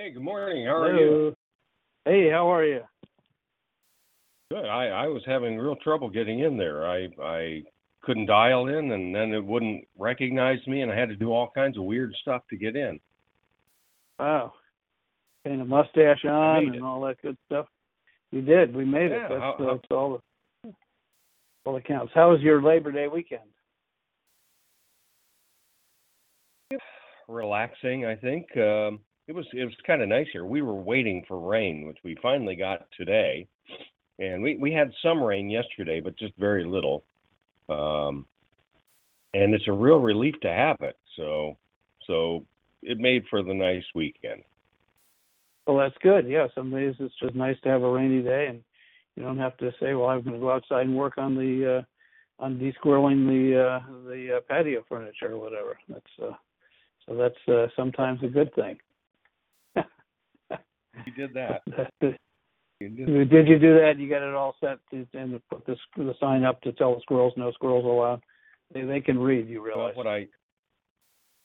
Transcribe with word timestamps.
Hey, 0.00 0.12
good 0.12 0.22
morning. 0.22 0.64
How 0.64 0.76
are 0.76 0.96
you? 0.98 1.36
Hey, 2.06 2.30
how 2.30 2.50
are 2.50 2.64
you? 2.64 2.80
Good. 4.50 4.64
I, 4.64 4.86
I 4.86 5.06
was 5.08 5.22
having 5.26 5.58
real 5.58 5.76
trouble 5.76 6.08
getting 6.08 6.38
in 6.40 6.56
there. 6.56 6.88
I 6.88 7.08
I 7.22 7.62
couldn't 8.00 8.24
dial 8.24 8.68
in, 8.68 8.92
and 8.92 9.14
then 9.14 9.34
it 9.34 9.44
wouldn't 9.44 9.86
recognize 9.98 10.66
me, 10.66 10.80
and 10.80 10.90
I 10.90 10.98
had 10.98 11.10
to 11.10 11.16
do 11.16 11.32
all 11.32 11.50
kinds 11.54 11.76
of 11.76 11.84
weird 11.84 12.14
stuff 12.22 12.40
to 12.48 12.56
get 12.56 12.76
in. 12.76 12.98
Wow. 14.18 14.54
Paint 15.44 15.60
a 15.60 15.66
mustache 15.66 16.24
on 16.24 16.64
made 16.64 16.72
it. 16.72 16.76
and 16.76 16.84
all 16.86 17.02
that 17.02 17.20
good 17.20 17.36
stuff. 17.44 17.66
You 18.30 18.40
did. 18.40 18.74
We 18.74 18.86
made 18.86 19.10
Yeah, 19.10 19.26
it. 19.26 19.28
That's, 19.28 19.40
how- 19.42 19.56
uh, 19.60 19.74
that's 19.74 19.86
all. 19.90 20.22
The, 20.64 20.72
all 21.66 21.74
that 21.74 21.84
counts. 21.84 22.12
How 22.14 22.30
was 22.30 22.40
your 22.40 22.62
Labor 22.62 22.90
Day 22.90 23.06
weekend? 23.06 23.42
Relaxing, 27.28 28.06
I 28.06 28.16
think. 28.16 28.46
Um, 28.56 29.00
it 29.30 29.36
was 29.36 29.46
it 29.52 29.64
was 29.64 29.74
kind 29.86 30.02
of 30.02 30.08
nice 30.08 30.26
here. 30.32 30.44
We 30.44 30.60
were 30.60 30.74
waiting 30.74 31.24
for 31.28 31.38
rain, 31.38 31.86
which 31.86 31.98
we 32.02 32.16
finally 32.20 32.56
got 32.56 32.88
today, 32.98 33.46
and 34.18 34.42
we 34.42 34.56
we 34.56 34.72
had 34.72 34.90
some 35.04 35.22
rain 35.22 35.48
yesterday, 35.48 36.00
but 36.00 36.18
just 36.18 36.32
very 36.36 36.64
little. 36.64 37.04
Um, 37.68 38.26
and 39.32 39.54
it's 39.54 39.68
a 39.68 39.72
real 39.72 40.00
relief 40.00 40.34
to 40.42 40.48
have 40.48 40.78
it. 40.80 40.98
So 41.16 41.56
so 42.08 42.44
it 42.82 42.98
made 42.98 43.22
for 43.30 43.44
the 43.44 43.54
nice 43.54 43.84
weekend. 43.94 44.42
Well, 45.64 45.78
that's 45.78 45.94
good. 46.02 46.26
Yeah, 46.26 46.48
some 46.52 46.72
days 46.72 46.96
it's 46.98 47.14
just 47.22 47.36
nice 47.36 47.56
to 47.62 47.68
have 47.68 47.84
a 47.84 47.90
rainy 47.90 48.22
day, 48.22 48.48
and 48.48 48.64
you 49.14 49.22
don't 49.22 49.38
have 49.38 49.56
to 49.58 49.70
say, 49.78 49.94
"Well, 49.94 50.08
I'm 50.08 50.22
going 50.22 50.34
to 50.34 50.40
go 50.40 50.50
outside 50.50 50.86
and 50.86 50.96
work 50.96 51.18
on 51.18 51.36
the 51.36 51.78
uh, 51.78 52.42
on 52.42 52.58
desquirreling 52.58 53.28
the 53.28 53.62
uh, 53.62 54.08
the 54.08 54.38
uh, 54.38 54.40
patio 54.48 54.82
furniture 54.88 55.34
or 55.34 55.38
whatever." 55.38 55.78
That's 55.88 56.14
uh, 56.20 56.34
so 57.06 57.14
that's 57.14 57.48
uh, 57.48 57.68
sometimes 57.76 58.24
a 58.24 58.28
good 58.28 58.52
thing. 58.56 58.76
You 61.06 61.12
did 61.12 61.34
that. 61.34 61.62
Did 62.00 62.16
You 62.80 63.24
did 63.24 63.46
you 63.48 63.58
do 63.58 63.74
that? 63.74 63.94
You 63.98 64.08
got 64.08 64.22
it 64.26 64.34
all 64.34 64.54
set 64.60 64.78
to, 64.90 65.06
and 65.18 65.40
put 65.50 65.66
the 65.66 65.76
the 65.96 66.14
sign 66.20 66.44
up 66.44 66.60
to 66.62 66.72
tell 66.72 66.94
the 66.94 67.00
squirrels 67.02 67.34
no 67.36 67.50
squirrels 67.52 67.84
allowed. 67.84 68.22
They 68.72 68.82
they 68.82 69.00
can 69.00 69.18
read. 69.18 69.48
You 69.48 69.60
Well, 69.62 69.76
realize? 69.76 69.96
what 69.96 70.06
I 70.06 70.26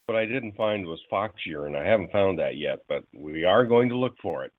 what 0.06 0.17
I 0.17 0.25
didn't 0.25 0.56
find 0.56 0.86
was 0.86 1.00
fox 1.09 1.34
urine. 1.45 1.75
I 1.75 1.84
haven't 1.84 2.12
found 2.12 2.39
that 2.39 2.58
yet, 2.58 2.80
but 2.88 3.03
we 3.14 3.44
are 3.44 3.66
going 3.66 3.89
to 3.89 3.97
look 3.97 4.16
for 4.22 4.45
it. 4.45 4.53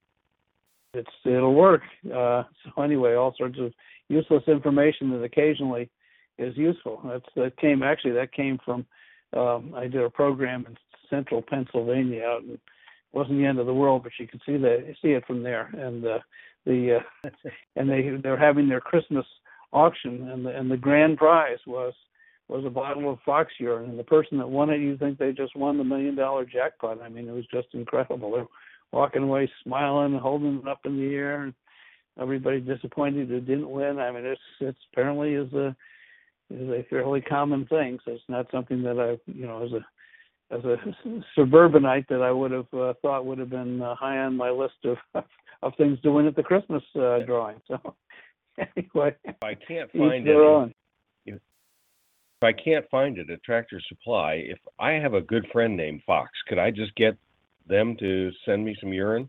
it's 0.93 1.09
it'll 1.25 1.55
work. 1.55 1.81
Uh, 2.05 2.43
so 2.75 2.81
anyway, 2.81 3.15
all 3.15 3.33
sorts 3.37 3.57
of 3.59 3.73
useless 4.09 4.43
information 4.47 5.09
that 5.11 5.23
occasionally 5.23 5.89
is 6.37 6.55
useful. 6.57 7.01
That's 7.05 7.25
that 7.35 7.57
came 7.57 7.81
actually 7.81 8.11
that 8.13 8.31
came 8.33 8.59
from 8.63 8.85
um, 9.35 9.73
I 9.75 9.87
did 9.87 10.01
a 10.03 10.09
program 10.09 10.65
in 10.67 10.77
central 11.09 11.41
Pennsylvania 11.41 12.23
out 12.23 12.41
and 12.43 12.51
it 12.51 12.61
wasn't 13.17 13.39
the 13.39 13.45
end 13.45 13.59
of 13.59 13.65
the 13.65 13.73
world, 13.73 14.03
but 14.03 14.11
you 14.19 14.27
could 14.27 14.41
see 14.45 14.57
that 14.57 14.95
see 15.01 15.09
it 15.09 15.25
from 15.25 15.41
there. 15.41 15.69
And 15.73 16.05
uh, 16.05 16.19
the 16.65 16.99
uh, 17.25 17.29
and 17.75 17.89
they 17.89 18.11
they're 18.21 18.37
having 18.37 18.69
their 18.69 18.79
Christmas 18.79 19.25
auction 19.73 20.29
and 20.29 20.45
the 20.45 20.55
and 20.55 20.69
the 20.69 20.77
grand 20.77 21.17
prize 21.17 21.57
was 21.65 21.93
was 22.47 22.63
a 22.65 22.69
bottle 22.69 23.11
of 23.11 23.19
fox 23.25 23.51
urine 23.59 23.89
and 23.89 23.99
the 23.99 24.03
person 24.03 24.37
that 24.37 24.47
won 24.47 24.69
it 24.69 24.79
you 24.79 24.95
think 24.97 25.17
they 25.17 25.31
just 25.31 25.55
won 25.55 25.77
the 25.77 25.83
million 25.83 26.15
dollar 26.15 26.45
jackpot. 26.45 27.01
I 27.01 27.09
mean 27.09 27.27
it 27.27 27.33
was 27.33 27.47
just 27.51 27.67
incredible. 27.73 28.31
They're 28.31 28.45
walking 28.91 29.23
away 29.23 29.51
smiling 29.63 30.17
holding 30.17 30.59
it 30.59 30.67
up 30.67 30.81
in 30.85 30.97
the 30.97 31.15
air 31.15 31.43
and 31.43 31.53
everybody 32.21 32.59
disappointed 32.61 33.29
who 33.29 33.41
didn't 33.41 33.69
win. 33.69 33.97
I 33.97 34.11
mean 34.11 34.25
it's 34.25 34.41
it's 34.59 34.79
apparently 34.93 35.33
is 35.33 35.51
a 35.53 35.75
is 36.49 36.69
a 36.69 36.85
fairly 36.89 37.21
common 37.21 37.65
thing. 37.65 37.97
So 38.05 38.11
it's 38.11 38.23
not 38.29 38.45
something 38.51 38.83
that 38.83 38.99
I 38.99 39.17
you 39.31 39.47
know 39.47 39.65
as 39.65 39.71
a 39.71 39.85
as 40.51 40.63
a 40.63 40.77
suburbanite 41.35 42.07
that 42.09 42.21
I 42.21 42.31
would 42.31 42.51
have 42.51 42.73
uh, 42.73 42.93
thought 43.01 43.25
would 43.25 43.39
have 43.39 43.49
been 43.49 43.81
uh, 43.81 43.95
high 43.95 44.17
on 44.19 44.37
my 44.37 44.49
list 44.49 44.85
of 44.85 44.97
of 45.63 45.73
things 45.77 45.99
to 46.01 46.11
win 46.11 46.27
at 46.27 46.35
the 46.35 46.43
Christmas 46.43 46.83
uh, 46.95 47.19
drawing. 47.25 47.59
So 47.67 47.77
anyway, 48.57 49.15
I 49.41 49.55
can't 49.55 49.91
find 49.91 50.27
it, 50.27 50.35
own. 50.35 50.73
if 51.25 51.39
I 52.43 52.53
can't 52.53 52.85
find 52.89 53.17
it 53.17 53.29
at 53.29 53.43
Tractor 53.43 53.81
Supply, 53.89 54.33
if 54.33 54.59
I 54.79 54.91
have 54.91 55.13
a 55.13 55.21
good 55.21 55.47
friend 55.51 55.75
named 55.75 56.01
Fox, 56.05 56.29
could 56.47 56.59
I 56.59 56.69
just 56.71 56.95
get 56.95 57.17
them 57.67 57.97
to 57.99 58.31
send 58.45 58.63
me 58.63 58.75
some 58.79 58.93
urine? 58.93 59.27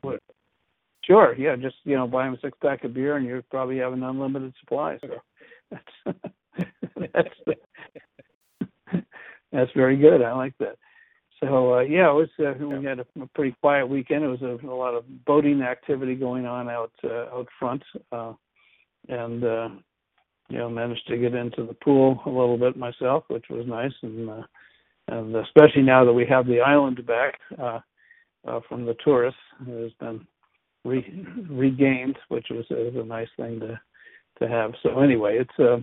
Sure, 1.05 1.35
yeah, 1.37 1.57
just 1.57 1.77
you 1.85 1.97
know, 1.97 2.07
buy 2.07 2.25
them 2.25 2.35
a 2.35 2.41
six 2.41 2.57
pack 2.61 2.85
of 2.85 2.93
beer, 2.93 3.17
and 3.17 3.27
you 3.27 3.43
probably 3.51 3.79
have 3.79 3.95
an 3.95 4.03
unlimited 4.03 4.53
supply. 4.61 4.99
So 5.01 5.09
that's 5.71 6.19
that's 7.15 7.29
that's 9.51 9.71
very 9.75 9.97
good. 9.97 10.23
I 10.23 10.35
like 10.35 10.53
that. 10.59 10.77
So 11.41 11.75
uh, 11.75 11.81
yeah, 11.81 12.11
it 12.11 12.15
was. 12.15 12.29
Uh, 12.39 12.67
we 12.67 12.85
had 12.85 12.99
a, 12.99 13.07
a 13.21 13.27
pretty 13.35 13.55
quiet 13.61 13.89
weekend. 13.89 14.25
It 14.25 14.29
was 14.29 14.43
a, 14.43 14.67
a 14.67 14.75
lot 14.75 14.95
of 14.95 15.05
boating 15.25 15.63
activity 15.63 16.15
going 16.15 16.47
on 16.47 16.69
out 16.69 16.93
uh, 17.05 17.27
out 17.33 17.47
front, 17.59 17.83
uh, 18.11 18.33
and 19.09 19.45
uh, 19.45 19.69
you 20.49 20.59
know 20.59 20.69
managed 20.69 21.07
to 21.09 21.17
get 21.17 21.35
into 21.35 21.65
the 21.65 21.75
pool 21.75 22.21
a 22.27 22.29
little 22.29 22.59
bit 22.59 22.77
myself, 22.77 23.25
which 23.29 23.47
was 23.51 23.67
nice, 23.69 23.93
and 24.03 24.29
uh, 24.29 24.43
and 25.09 25.37
especially 25.37 25.83
now 25.83 26.05
that 26.05 26.13
we 26.13 26.27
have 26.27 26.47
the 26.47 26.61
island 26.61 27.07
back 27.07 27.39
uh, 27.61 27.79
uh, 28.47 28.61
from 28.69 28.85
the 28.85 28.97
tourists, 29.05 29.41
it 29.67 29.83
has 29.83 29.93
been 30.01 30.27
re- 30.85 31.27
regained, 31.49 32.19
which 32.29 32.47
was, 32.51 32.65
was 32.71 32.95
a 32.97 33.05
nice 33.07 33.29
thing 33.37 33.61
to 33.61 33.81
to 34.41 34.49
have. 34.49 34.73
So 34.83 35.01
anyway, 35.01 35.39
it's 35.39 35.59
uh, 35.59 35.79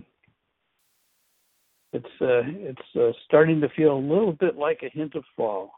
it's 1.96 2.14
uh, 2.20 2.42
it's 2.70 2.96
uh, 2.96 3.12
starting 3.26 3.60
to 3.60 3.68
feel 3.70 3.92
a 3.96 3.98
little 3.98 4.32
bit 4.32 4.56
like 4.56 4.80
a 4.82 4.88
hint 4.88 5.14
of 5.14 5.24
fall. 5.36 5.70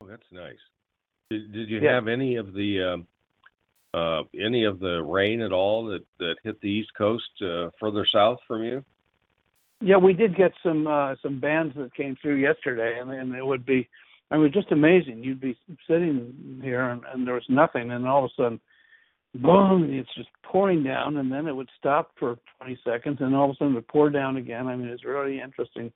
Oh, 0.00 0.06
that's 0.06 0.22
nice. 0.32 0.54
Did, 1.30 1.52
did 1.52 1.68
you 1.68 1.80
Yeah. 1.80 1.94
have 1.94 2.08
any 2.08 2.36
of 2.36 2.52
the 2.54 2.82
um, 2.82 3.06
uh, 3.92 4.22
any 4.38 4.64
of 4.64 4.78
the 4.80 5.02
rain 5.02 5.40
at 5.40 5.52
all 5.52 5.86
that 5.86 6.04
that 6.18 6.36
hit 6.44 6.60
the 6.60 6.68
East 6.68 6.90
Coast 6.96 7.30
uh, 7.42 7.70
further 7.78 8.06
south 8.12 8.38
from 8.46 8.62
you? 8.64 8.84
Yeah, 9.80 9.96
we 9.96 10.12
did 10.12 10.36
get 10.36 10.52
some 10.62 10.86
uh, 10.86 11.14
some 11.22 11.40
bands 11.40 11.74
that 11.76 11.94
came 11.94 12.16
through 12.20 12.36
yesterday, 12.36 12.98
and, 13.00 13.10
and 13.10 13.34
it 13.34 13.44
would 13.44 13.64
be, 13.64 13.88
I 14.30 14.36
mean, 14.36 14.52
just 14.52 14.72
amazing. 14.72 15.24
You'd 15.24 15.40
be 15.40 15.56
sitting 15.88 16.60
here, 16.62 16.90
and, 16.90 17.02
and 17.12 17.26
there 17.26 17.34
was 17.34 17.48
nothing, 17.48 17.90
and 17.90 18.06
all 18.06 18.24
of 18.24 18.30
a 18.30 18.34
sudden, 18.42 18.60
boom! 19.34 19.88
It's 19.92 20.14
just 20.16 20.28
pouring 20.44 20.82
down, 20.82 21.16
and 21.18 21.30
then 21.30 21.46
it 21.46 21.54
would 21.54 21.70
stop 21.78 22.12
for 22.18 22.38
20 22.58 22.78
seconds, 22.84 23.18
and 23.20 23.34
all 23.34 23.46
of 23.46 23.50
a 23.50 23.54
sudden 23.54 23.72
it 23.72 23.76
would 23.76 23.88
pour 23.88 24.10
down 24.10 24.36
again. 24.36 24.66
I 24.66 24.76
mean, 24.76 24.88
it's 24.88 25.04
really 25.04 25.40
interesting 25.40 25.92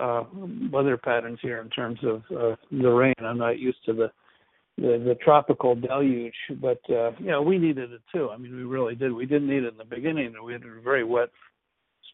uh, 0.00 0.24
weather 0.72 0.96
patterns 0.96 1.38
here 1.42 1.60
in 1.60 1.68
terms 1.70 1.98
of 2.04 2.22
uh, 2.36 2.56
the 2.70 2.88
rain. 2.88 3.14
I'm 3.20 3.38
not 3.38 3.58
used 3.58 3.84
to 3.86 3.92
the 3.92 4.10
the, 4.78 5.02
the 5.04 5.16
tropical 5.22 5.74
deluge, 5.74 6.32
but 6.60 6.80
uh, 6.88 7.10
you 7.18 7.26
know, 7.26 7.42
we 7.42 7.58
needed 7.58 7.92
it 7.92 8.00
too. 8.12 8.30
I 8.30 8.38
mean, 8.38 8.56
we 8.56 8.62
really 8.62 8.94
did. 8.94 9.12
We 9.12 9.26
didn't 9.26 9.48
need 9.48 9.64
it 9.64 9.72
in 9.72 9.78
the 9.78 9.84
beginning. 9.84 10.34
We 10.42 10.54
had 10.54 10.62
a 10.62 10.80
very 10.80 11.04
wet 11.04 11.28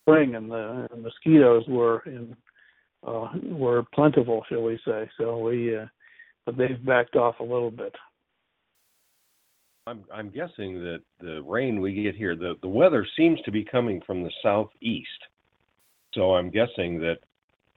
spring, 0.01 0.35
and 0.35 0.51
the 0.51 0.89
and 0.93 1.03
mosquitoes 1.03 1.65
were 1.69 2.03
in 2.07 2.37
uh, 3.07 3.29
were 3.45 3.85
plentiful, 3.95 4.45
shall 4.49 4.63
we 4.63 4.79
say? 4.85 5.09
So 5.19 5.39
we, 5.39 5.77
uh, 5.77 5.87
but 6.47 6.57
they've 6.57 6.85
backed 6.85 7.15
off 7.15 7.39
a 7.41 7.45
little 7.45 7.71
bit. 7.71 7.95
I'm 9.89 10.05
I'm 10.13 10.31
guessing 10.31 10.75
that 10.85 11.01
the 11.21 11.43
rain 11.43 11.81
we 11.81 11.95
get 11.95 12.15
here, 12.15 12.37
the 12.37 12.55
the 12.61 12.69
weather 12.69 13.07
seems 13.17 13.41
to 13.43 13.51
be 13.51 13.65
coming 13.65 14.03
from 14.07 14.23
the 14.23 14.31
southeast. 14.43 15.09
So 16.15 16.35
I'm 16.35 16.51
guessing 16.51 17.01
that 17.01 17.19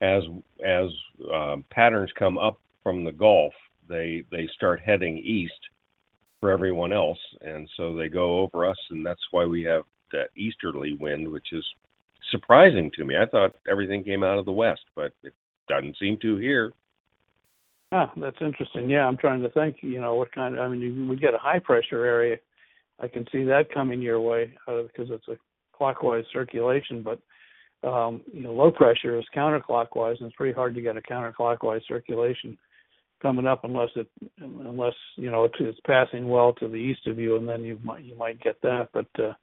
as 0.01 0.23
as 0.65 0.89
um, 1.33 1.63
patterns 1.69 2.11
come 2.19 2.37
up 2.37 2.59
from 2.83 3.03
the 3.03 3.11
Gulf, 3.11 3.53
they 3.87 4.23
they 4.29 4.49
start 4.55 4.81
heading 4.81 5.17
east 5.19 5.53
for 6.41 6.51
everyone 6.51 6.91
else, 6.91 7.19
and 7.41 7.69
so 7.77 7.95
they 7.95 8.09
go 8.09 8.39
over 8.39 8.65
us, 8.65 8.77
and 8.89 9.05
that's 9.05 9.21
why 9.31 9.45
we 9.45 9.63
have 9.63 9.83
that 10.11 10.29
easterly 10.35 10.97
wind, 10.99 11.31
which 11.31 11.53
is 11.53 11.65
surprising 12.31 12.91
to 12.97 13.05
me. 13.05 13.15
I 13.15 13.25
thought 13.25 13.55
everything 13.69 14.03
came 14.03 14.23
out 14.23 14.37
of 14.37 14.45
the 14.45 14.51
west, 14.51 14.81
but 14.95 15.13
it 15.23 15.33
doesn't 15.69 15.97
seem 15.97 16.17
to 16.21 16.37
here. 16.37 16.73
Ah, 17.91 18.11
that's 18.15 18.37
interesting. 18.39 18.89
Yeah, 18.89 19.05
I'm 19.05 19.17
trying 19.17 19.41
to 19.41 19.49
think. 19.49 19.77
You 19.81 19.99
know, 19.99 20.15
what 20.15 20.31
kind 20.31 20.55
of? 20.55 20.61
I 20.61 20.67
mean, 20.69 20.81
you 20.81 21.07
would 21.07 21.21
get 21.21 21.33
a 21.33 21.39
high 21.39 21.59
pressure 21.59 22.05
area. 22.05 22.37
I 22.99 23.07
can 23.07 23.25
see 23.31 23.43
that 23.45 23.73
coming 23.73 24.01
your 24.01 24.21
way 24.21 24.53
uh, 24.67 24.83
because 24.83 25.09
it's 25.11 25.27
a 25.27 25.37
clockwise 25.75 26.23
circulation, 26.31 27.03
but 27.03 27.19
um, 27.87 28.21
you 28.31 28.41
know, 28.43 28.53
low 28.53 28.71
pressure 28.71 29.17
is 29.17 29.25
counterclockwise, 29.35 30.19
and 30.19 30.27
it's 30.27 30.35
pretty 30.35 30.53
hard 30.53 30.75
to 30.75 30.81
get 30.81 30.97
a 30.97 31.01
counterclockwise 31.01 31.81
circulation 31.87 32.57
coming 33.21 33.47
up 33.47 33.63
unless 33.63 33.89
it 33.95 34.07
unless 34.39 34.93
you 35.15 35.29
know 35.29 35.43
it's, 35.45 35.55
it's 35.59 35.79
passing 35.85 36.29
well 36.29 36.53
to 36.53 36.67
the 36.67 36.75
east 36.75 37.07
of 37.07 37.19
you, 37.19 37.35
and 37.35 37.47
then 37.47 37.63
you 37.63 37.79
might 37.83 38.03
you 38.03 38.15
might 38.15 38.41
get 38.41 38.61
that. 38.61 38.89
But 38.93 39.07
uh, 39.19 39.33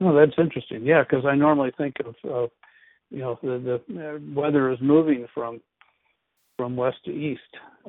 no, 0.00 0.14
that's 0.14 0.38
interesting. 0.38 0.84
Yeah, 0.84 1.02
because 1.02 1.24
I 1.24 1.34
normally 1.36 1.72
think 1.78 1.96
of, 2.04 2.30
of 2.30 2.50
you 3.10 3.20
know 3.20 3.38
the 3.42 3.80
the 3.88 4.22
weather 4.34 4.72
is 4.72 4.78
moving 4.82 5.26
from 5.32 5.60
from 6.56 6.76
west 6.76 6.98
to 7.04 7.10
east, 7.10 7.40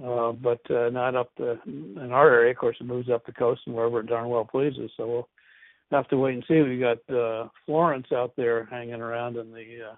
uh, 0.03 0.31
but 0.31 0.59
uh, 0.69 0.89
not 0.89 1.15
up 1.15 1.29
the 1.37 1.59
in 1.65 2.11
our 2.11 2.29
area. 2.29 2.51
Of 2.51 2.57
course, 2.57 2.77
it 2.79 2.87
moves 2.87 3.09
up 3.09 3.25
the 3.25 3.31
coast 3.31 3.61
and 3.65 3.75
wherever 3.75 3.99
it 3.99 4.07
darn 4.07 4.29
well 4.29 4.45
pleases. 4.45 4.91
So 4.97 5.07
we'll 5.07 5.29
have 5.91 6.07
to 6.09 6.17
wait 6.17 6.35
and 6.35 6.43
see. 6.47 6.61
We 6.61 6.79
got 6.79 7.15
uh, 7.15 7.49
Florence 7.65 8.07
out 8.13 8.33
there 8.35 8.65
hanging 8.65 9.01
around 9.01 9.37
in 9.37 9.51
the 9.51 9.91
uh, 9.91 9.95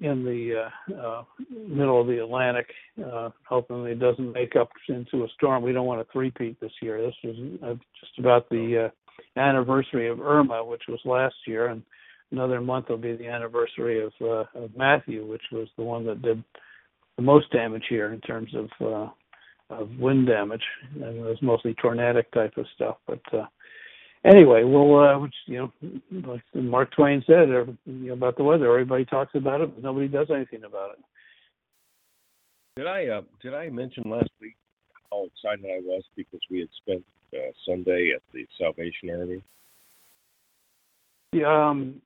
in 0.00 0.24
the 0.24 0.64
uh, 0.64 1.00
uh, 1.00 1.24
middle 1.50 2.00
of 2.00 2.06
the 2.06 2.22
Atlantic, 2.22 2.66
uh, 3.04 3.30
hoping 3.48 3.84
it 3.84 4.00
doesn't 4.00 4.32
make 4.32 4.56
up 4.56 4.70
into 4.88 5.24
a 5.24 5.28
storm. 5.34 5.62
We 5.62 5.72
don't 5.72 5.86
want 5.86 6.00
a 6.00 6.06
three-peat 6.12 6.58
this 6.60 6.72
year. 6.80 7.00
This 7.00 7.14
is 7.30 7.36
uh, 7.62 7.74
just 8.00 8.18
about 8.18 8.48
the 8.48 8.90
uh, 8.90 9.38
anniversary 9.40 10.08
of 10.08 10.20
Irma, 10.20 10.64
which 10.64 10.82
was 10.88 10.98
last 11.04 11.34
year, 11.46 11.66
and 11.66 11.82
another 12.30 12.60
month 12.60 12.88
will 12.88 12.96
be 12.96 13.16
the 13.16 13.28
anniversary 13.28 14.02
of, 14.02 14.12
uh, 14.20 14.44
of 14.54 14.76
Matthew, 14.76 15.26
which 15.26 15.42
was 15.52 15.68
the 15.76 15.84
one 15.84 16.06
that 16.06 16.22
did 16.22 16.42
the 17.22 17.26
most 17.26 17.50
damage 17.52 17.84
here 17.88 18.12
in 18.12 18.20
terms 18.20 18.50
of 18.54 18.68
uh, 18.80 19.08
of 19.70 19.88
wind 19.98 20.26
damage, 20.26 20.62
and 20.94 21.02
it 21.02 21.22
was 21.22 21.38
mostly 21.40 21.74
tornadic 21.74 22.30
type 22.32 22.56
of 22.56 22.66
stuff. 22.74 22.96
But 23.06 23.20
uh, 23.32 23.46
anyway, 24.24 24.64
well, 24.64 24.98
uh, 24.98 25.18
which 25.18 25.34
you 25.46 25.58
know, 25.58 25.72
like 26.28 26.42
Mark 26.54 26.90
Twain 26.94 27.22
said 27.26 27.48
uh, 27.50 27.64
you 27.86 28.08
know, 28.08 28.12
about 28.12 28.36
the 28.36 28.44
weather, 28.44 28.70
everybody 28.70 29.04
talks 29.04 29.34
about 29.34 29.60
it, 29.60 29.74
but 29.74 29.82
nobody 29.82 30.08
does 30.08 30.28
anything 30.34 30.64
about 30.64 30.90
it. 30.92 31.04
Did 32.76 32.86
I 32.86 33.06
uh, 33.06 33.22
did 33.40 33.54
I 33.54 33.68
mention 33.70 34.04
last 34.06 34.30
week 34.40 34.56
how 35.10 35.24
excited 35.24 35.64
I 35.64 35.80
was 35.84 36.02
because 36.16 36.40
we 36.50 36.60
had 36.60 36.68
spent 36.82 37.04
uh, 37.34 37.52
Sunday 37.66 38.12
at 38.14 38.22
the 38.34 38.46
Salvation 38.58 39.10
Army? 39.10 39.42
Yeah, 41.32 41.70
um, 41.70 42.02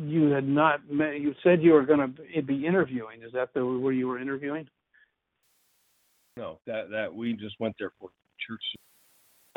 you 0.00 0.30
had 0.30 0.48
not 0.48 0.90
met, 0.90 1.20
you 1.20 1.34
said 1.42 1.62
you 1.62 1.72
were 1.72 1.84
going 1.84 2.00
to 2.00 2.42
be 2.42 2.66
interviewing. 2.66 3.22
Is 3.22 3.32
that 3.32 3.52
the 3.54 3.64
where 3.64 3.92
you 3.92 4.08
were 4.08 4.18
interviewing? 4.18 4.68
No, 6.36 6.58
that 6.66 6.90
that 6.90 7.14
we 7.14 7.34
just 7.34 7.56
went 7.60 7.74
there 7.78 7.92
for 8.00 8.08
church 8.46 8.62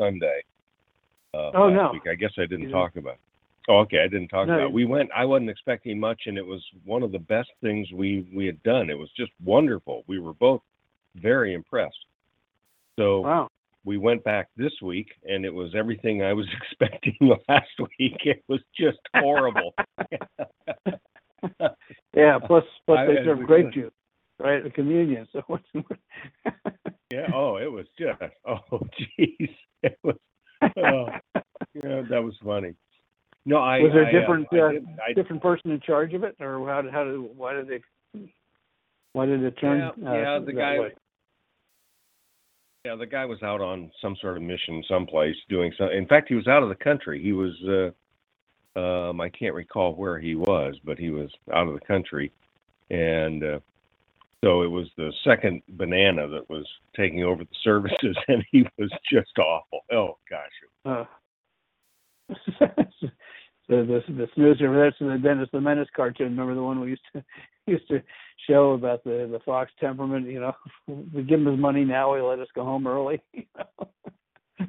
Sunday. 0.00 0.42
Uh, 1.32 1.50
oh 1.54 1.70
no! 1.70 1.90
Week. 1.92 2.02
I 2.10 2.14
guess 2.14 2.32
I 2.38 2.42
didn't 2.42 2.68
You 2.68 2.70
talk 2.70 2.96
about. 2.96 3.14
It. 3.14 3.20
Oh, 3.68 3.78
okay. 3.78 4.00
I 4.00 4.08
didn't 4.08 4.28
talk 4.28 4.46
No, 4.46 4.54
about. 4.54 4.66
It. 4.66 4.72
We 4.72 4.84
went. 4.84 5.10
I 5.16 5.24
wasn't 5.24 5.50
expecting 5.50 5.98
much, 5.98 6.22
and 6.26 6.36
it 6.36 6.44
was 6.44 6.62
one 6.84 7.02
of 7.02 7.12
the 7.12 7.18
best 7.18 7.50
things 7.62 7.88
we 7.92 8.26
we 8.34 8.46
had 8.46 8.62
done. 8.62 8.90
It 8.90 8.98
was 8.98 9.10
just 9.16 9.32
wonderful. 9.42 10.04
We 10.06 10.18
were 10.18 10.34
both 10.34 10.60
very 11.16 11.54
impressed. 11.54 11.96
So 12.98 13.20
Wow. 13.20 13.48
We 13.84 13.98
went 13.98 14.24
back 14.24 14.48
this 14.56 14.72
week, 14.82 15.08
and 15.24 15.44
it 15.44 15.52
was 15.52 15.74
everything 15.74 16.22
I 16.22 16.32
was 16.32 16.46
expecting 16.62 17.16
last 17.48 17.78
week. 17.98 18.16
It 18.24 18.42
was 18.48 18.60
just 18.78 18.98
horrible. 19.14 19.74
Yeah. 22.16 22.38
Plus, 22.38 22.64
plus 22.86 23.00
I- 23.00 23.06
they 23.06 23.16
serve 23.24 23.46
grape 23.46 23.70
juice, 23.72 23.92
right? 24.38 24.64
The 24.64 24.70
communion. 24.70 25.28
So 25.32 25.42
what's 25.46 25.64
yeah. 27.12 27.26
Oh, 27.34 27.56
it 27.56 27.70
was 27.70 27.86
just. 27.98 28.18
Oh, 28.46 28.80
jeez. 29.18 29.54
It 29.82 29.98
was. 30.02 30.16
Oh, 30.62 31.06
yeah, 31.74 32.02
that 32.08 32.22
was 32.22 32.34
funny. 32.42 32.74
No, 33.44 33.58
I 33.58 33.80
was 33.80 33.92
there 33.92 34.06
I, 34.06 34.08
a 34.08 34.12
different 34.12 34.46
uh, 34.52 34.56
uh, 34.56 34.72
did, 34.72 34.86
I, 35.06 35.12
different 35.12 35.42
person 35.42 35.70
in 35.70 35.80
charge 35.80 36.14
of 36.14 36.24
it, 36.24 36.34
or 36.40 36.66
how 36.66 36.80
did 36.80 36.92
how 36.92 37.04
did 37.04 37.18
why 37.18 37.52
did 37.52 37.68
they 37.68 38.20
why 39.12 39.26
did 39.26 39.42
it 39.42 39.58
turn? 39.60 39.78
Yeah, 39.80 40.10
uh, 40.10 40.14
yeah, 40.14 40.38
the 40.38 40.52
guy- 40.52 40.80
way? 40.80 40.94
Yeah, 42.84 42.96
the 42.96 43.06
guy 43.06 43.24
was 43.24 43.42
out 43.42 43.62
on 43.62 43.90
some 44.02 44.14
sort 44.20 44.36
of 44.36 44.42
mission 44.42 44.84
someplace 44.86 45.36
doing 45.48 45.72
some. 45.78 45.88
In 45.88 46.06
fact, 46.06 46.28
he 46.28 46.34
was 46.34 46.46
out 46.46 46.62
of 46.62 46.68
the 46.68 46.74
country. 46.74 47.22
He 47.22 47.32
was, 47.32 47.54
uh, 48.76 48.78
um, 48.78 49.22
I 49.22 49.30
can't 49.30 49.54
recall 49.54 49.94
where 49.94 50.18
he 50.18 50.34
was, 50.34 50.74
but 50.84 50.98
he 50.98 51.08
was 51.08 51.30
out 51.54 51.66
of 51.66 51.72
the 51.72 51.86
country, 51.86 52.30
and 52.90 53.42
uh, 53.42 53.60
so 54.44 54.60
it 54.60 54.66
was 54.70 54.88
the 54.98 55.10
second 55.24 55.62
banana 55.70 56.28
that 56.28 56.50
was 56.50 56.66
taking 56.94 57.24
over 57.24 57.42
the 57.42 57.56
services, 57.62 58.14
and 58.28 58.44
he 58.52 58.66
was 58.76 58.90
just 59.10 59.32
awful. 59.38 59.80
Oh 59.90 60.18
gosh, 60.28 60.52
Uh, 60.84 61.04
so 63.68 63.76
the 63.76 64.02
the 64.08 64.28
snoozer 64.34 64.84
that's 64.84 64.98
the 64.98 65.18
Dennis 65.22 65.48
the 65.52 65.60
Menace 65.60 65.88
cartoon. 65.96 66.30
Remember 66.30 66.54
the 66.54 66.62
one 66.62 66.80
we 66.80 66.90
used 66.90 67.02
to 67.14 67.24
used 67.66 67.88
to 67.88 68.02
show 68.48 68.72
about 68.72 69.04
the 69.04 69.28
the 69.30 69.40
fox 69.44 69.70
temperament. 69.80 70.26
You 70.26 70.40
know, 70.40 70.52
we 71.14 71.22
give 71.22 71.40
him 71.40 71.46
his 71.46 71.58
money 71.58 71.84
now, 71.84 72.14
he 72.14 72.20
let 72.20 72.40
us 72.40 72.48
go 72.54 72.64
home 72.64 72.86
early. 72.86 73.20
You 73.32 73.44
know? 73.56 74.66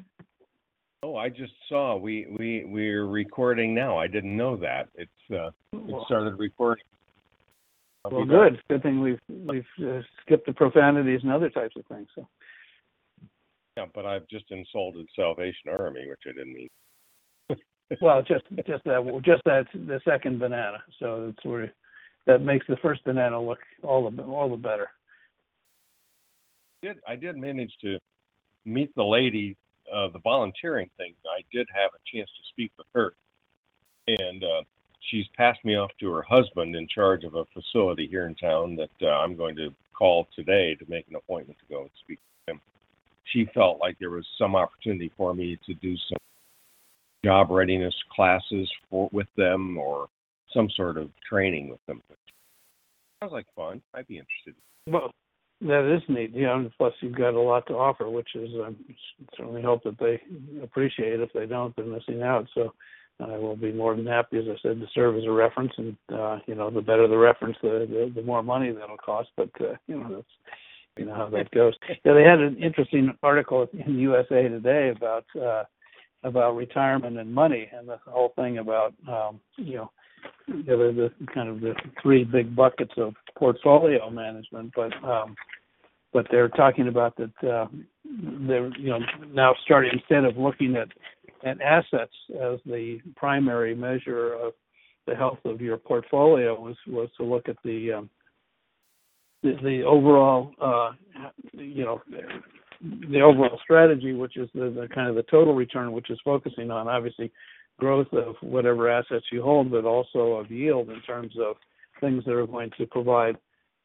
oh, 1.02 1.16
I 1.16 1.28
just 1.28 1.52
saw 1.68 1.96
we 1.96 2.26
we 2.38 2.64
we're 2.64 3.06
recording 3.06 3.74
now. 3.74 3.98
I 3.98 4.06
didn't 4.06 4.36
know 4.36 4.56
that. 4.56 4.88
It's 4.94 5.10
uh, 5.30 5.50
it 5.72 6.02
started 6.06 6.38
recording. 6.38 6.84
I'll 8.04 8.10
well, 8.10 8.24
be 8.24 8.30
back. 8.30 8.50
good. 8.50 8.62
Good 8.68 8.82
thing 8.82 9.00
we've 9.00 9.20
we've 9.28 9.86
uh, 9.86 10.00
skipped 10.22 10.46
the 10.46 10.52
profanities 10.54 11.20
and 11.22 11.32
other 11.32 11.50
types 11.50 11.74
of 11.76 11.84
things. 11.86 12.08
So 12.14 12.26
Yeah, 13.76 13.86
but 13.94 14.06
I've 14.06 14.26
just 14.28 14.46
insulted 14.50 15.06
Salvation 15.14 15.70
Army, 15.78 16.08
which 16.08 16.22
I 16.26 16.32
didn't 16.32 16.54
mean. 16.54 16.70
Well, 18.00 18.22
just 18.22 18.44
just 18.66 18.84
that 18.84 19.22
just 19.24 19.42
that 19.44 19.66
the 19.74 20.00
second 20.04 20.38
banana. 20.38 20.82
So 20.98 21.32
it's 21.32 21.44
where 21.44 21.72
that 22.26 22.40
makes 22.40 22.66
the 22.68 22.76
first 22.76 23.04
banana 23.04 23.40
look 23.40 23.58
all 23.82 24.10
the 24.10 24.22
all 24.22 24.50
the 24.50 24.56
better. 24.56 24.88
did 26.82 26.98
I 27.06 27.16
did 27.16 27.36
manage 27.36 27.72
to 27.82 27.98
meet 28.64 28.94
the 28.96 29.04
lady 29.04 29.56
uh, 29.92 30.08
the 30.12 30.18
volunteering 30.18 30.90
thing. 30.96 31.14
I 31.26 31.42
did 31.52 31.68
have 31.72 31.90
a 31.94 32.16
chance 32.16 32.28
to 32.28 32.48
speak 32.50 32.72
with 32.76 32.86
her, 32.94 33.14
and 34.08 34.42
uh, 34.42 34.62
she's 35.10 35.26
passed 35.36 35.64
me 35.64 35.76
off 35.76 35.90
to 36.00 36.10
her 36.12 36.22
husband 36.22 36.74
in 36.74 36.88
charge 36.88 37.24
of 37.24 37.34
a 37.34 37.44
facility 37.54 38.08
here 38.08 38.26
in 38.26 38.34
town 38.34 38.76
that 38.76 38.90
uh, 39.02 39.18
I'm 39.18 39.36
going 39.36 39.56
to 39.56 39.72
call 39.96 40.26
today 40.34 40.74
to 40.74 40.84
make 40.88 41.06
an 41.08 41.16
appointment 41.16 41.58
to 41.60 41.74
go 41.74 41.82
and 41.82 41.90
speak 42.02 42.18
with 42.18 42.54
him. 42.54 42.60
She 43.32 43.48
felt 43.54 43.78
like 43.80 43.96
there 43.98 44.10
was 44.10 44.26
some 44.38 44.56
opportunity 44.56 45.10
for 45.16 45.34
me 45.34 45.58
to 45.66 45.74
do 45.74 45.96
some 46.08 46.18
job 47.24 47.50
readiness 47.50 47.94
classes 48.14 48.70
for 48.90 49.08
with 49.12 49.28
them 49.36 49.76
or 49.78 50.08
some 50.52 50.68
sort 50.76 50.96
of 50.96 51.10
training 51.28 51.68
with 51.68 51.80
them. 51.86 52.02
Sounds 53.20 53.32
like 53.32 53.46
fun. 53.54 53.82
I'd 53.94 54.06
be 54.06 54.18
interested. 54.18 54.54
Well, 54.86 55.10
that 55.62 55.94
is 55.94 56.02
neat. 56.08 56.32
Yeah, 56.34 56.56
and 56.56 56.70
plus 56.76 56.92
you've 57.00 57.16
got 57.16 57.34
a 57.34 57.40
lot 57.40 57.66
to 57.68 57.74
offer, 57.74 58.08
which 58.10 58.28
is 58.34 58.50
um, 58.64 58.76
certainly 59.36 59.62
hope 59.62 59.84
that 59.84 59.98
they 59.98 60.20
appreciate. 60.62 61.20
If 61.20 61.32
they 61.32 61.46
don't, 61.46 61.74
they're 61.76 61.86
missing 61.86 62.22
out. 62.22 62.46
So 62.54 62.74
I 63.20 63.38
will 63.38 63.56
be 63.56 63.72
more 63.72 63.96
than 63.96 64.06
happy, 64.06 64.38
as 64.38 64.44
I 64.48 64.56
said, 64.62 64.80
to 64.80 64.86
serve 64.94 65.16
as 65.16 65.24
a 65.24 65.30
reference. 65.30 65.72
And 65.78 65.96
uh, 66.12 66.38
you 66.46 66.54
know, 66.54 66.70
the 66.70 66.82
better 66.82 67.08
the 67.08 67.16
reference, 67.16 67.56
the 67.62 67.86
the, 67.88 68.20
the 68.20 68.26
more 68.26 68.42
money 68.42 68.70
that'll 68.70 68.98
cost. 68.98 69.30
But 69.36 69.50
uh, 69.60 69.74
you 69.86 69.98
know, 69.98 70.16
that's 70.16 70.28
you 70.98 71.06
know 71.06 71.14
how 71.14 71.28
that 71.30 71.50
goes. 71.50 71.74
Yeah, 72.04 72.12
they 72.12 72.22
had 72.22 72.40
an 72.40 72.62
interesting 72.62 73.16
article 73.22 73.66
in 73.72 73.98
USA 73.98 74.48
Today 74.48 74.92
about 74.94 75.24
uh, 75.40 75.64
about 76.22 76.56
retirement 76.56 77.18
and 77.18 77.32
money, 77.32 77.68
and 77.72 77.88
the 77.88 77.98
whole 78.06 78.32
thing 78.36 78.58
about 78.58 78.94
um, 79.08 79.40
you 79.56 79.76
know 79.76 79.90
the, 80.48 81.10
the 81.18 81.26
kind 81.32 81.48
of 81.48 81.60
the 81.60 81.74
three 82.02 82.24
big 82.24 82.54
buckets 82.54 82.92
of 82.96 83.14
portfolio 83.36 84.10
management, 84.10 84.72
but 84.74 84.92
um, 85.04 85.34
but 86.12 86.26
they're 86.30 86.48
talking 86.48 86.88
about 86.88 87.16
that 87.16 87.48
uh, 87.48 87.66
they're 88.46 88.70
you 88.78 88.90
know 88.90 88.98
now 89.32 89.54
starting 89.64 89.92
instead 89.92 90.24
of 90.24 90.36
looking 90.36 90.76
at 90.76 90.88
at 91.44 91.60
assets 91.60 92.14
as 92.40 92.58
the 92.66 92.98
primary 93.16 93.74
measure 93.74 94.34
of 94.34 94.52
the 95.06 95.14
health 95.14 95.38
of 95.44 95.60
your 95.60 95.76
portfolio 95.76 96.58
was 96.60 96.76
was 96.88 97.08
to 97.16 97.24
look 97.24 97.48
at 97.48 97.56
the 97.64 97.92
um, 97.92 98.10
the, 99.42 99.54
the 99.62 99.82
overall 99.82 100.52
uh, 100.60 100.92
you 101.52 101.84
know 101.84 102.00
the 102.80 103.20
overall 103.20 103.58
strategy, 103.62 104.12
which 104.12 104.36
is 104.36 104.48
the, 104.54 104.70
the 104.70 104.88
kind 104.94 105.08
of 105.08 105.16
the 105.16 105.22
total 105.24 105.54
return, 105.54 105.92
which 105.92 106.10
is 106.10 106.18
focusing 106.24 106.70
on 106.70 106.88
obviously 106.88 107.30
growth 107.78 108.12
of 108.12 108.36
whatever 108.40 108.90
assets 108.90 109.26
you 109.30 109.42
hold, 109.42 109.70
but 109.70 109.84
also 109.84 110.34
of 110.34 110.50
yield 110.50 110.88
in 110.88 111.00
terms 111.02 111.32
of 111.40 111.56
things 112.00 112.24
that 112.24 112.32
are 112.32 112.46
going 112.46 112.70
to 112.78 112.86
provide 112.86 113.36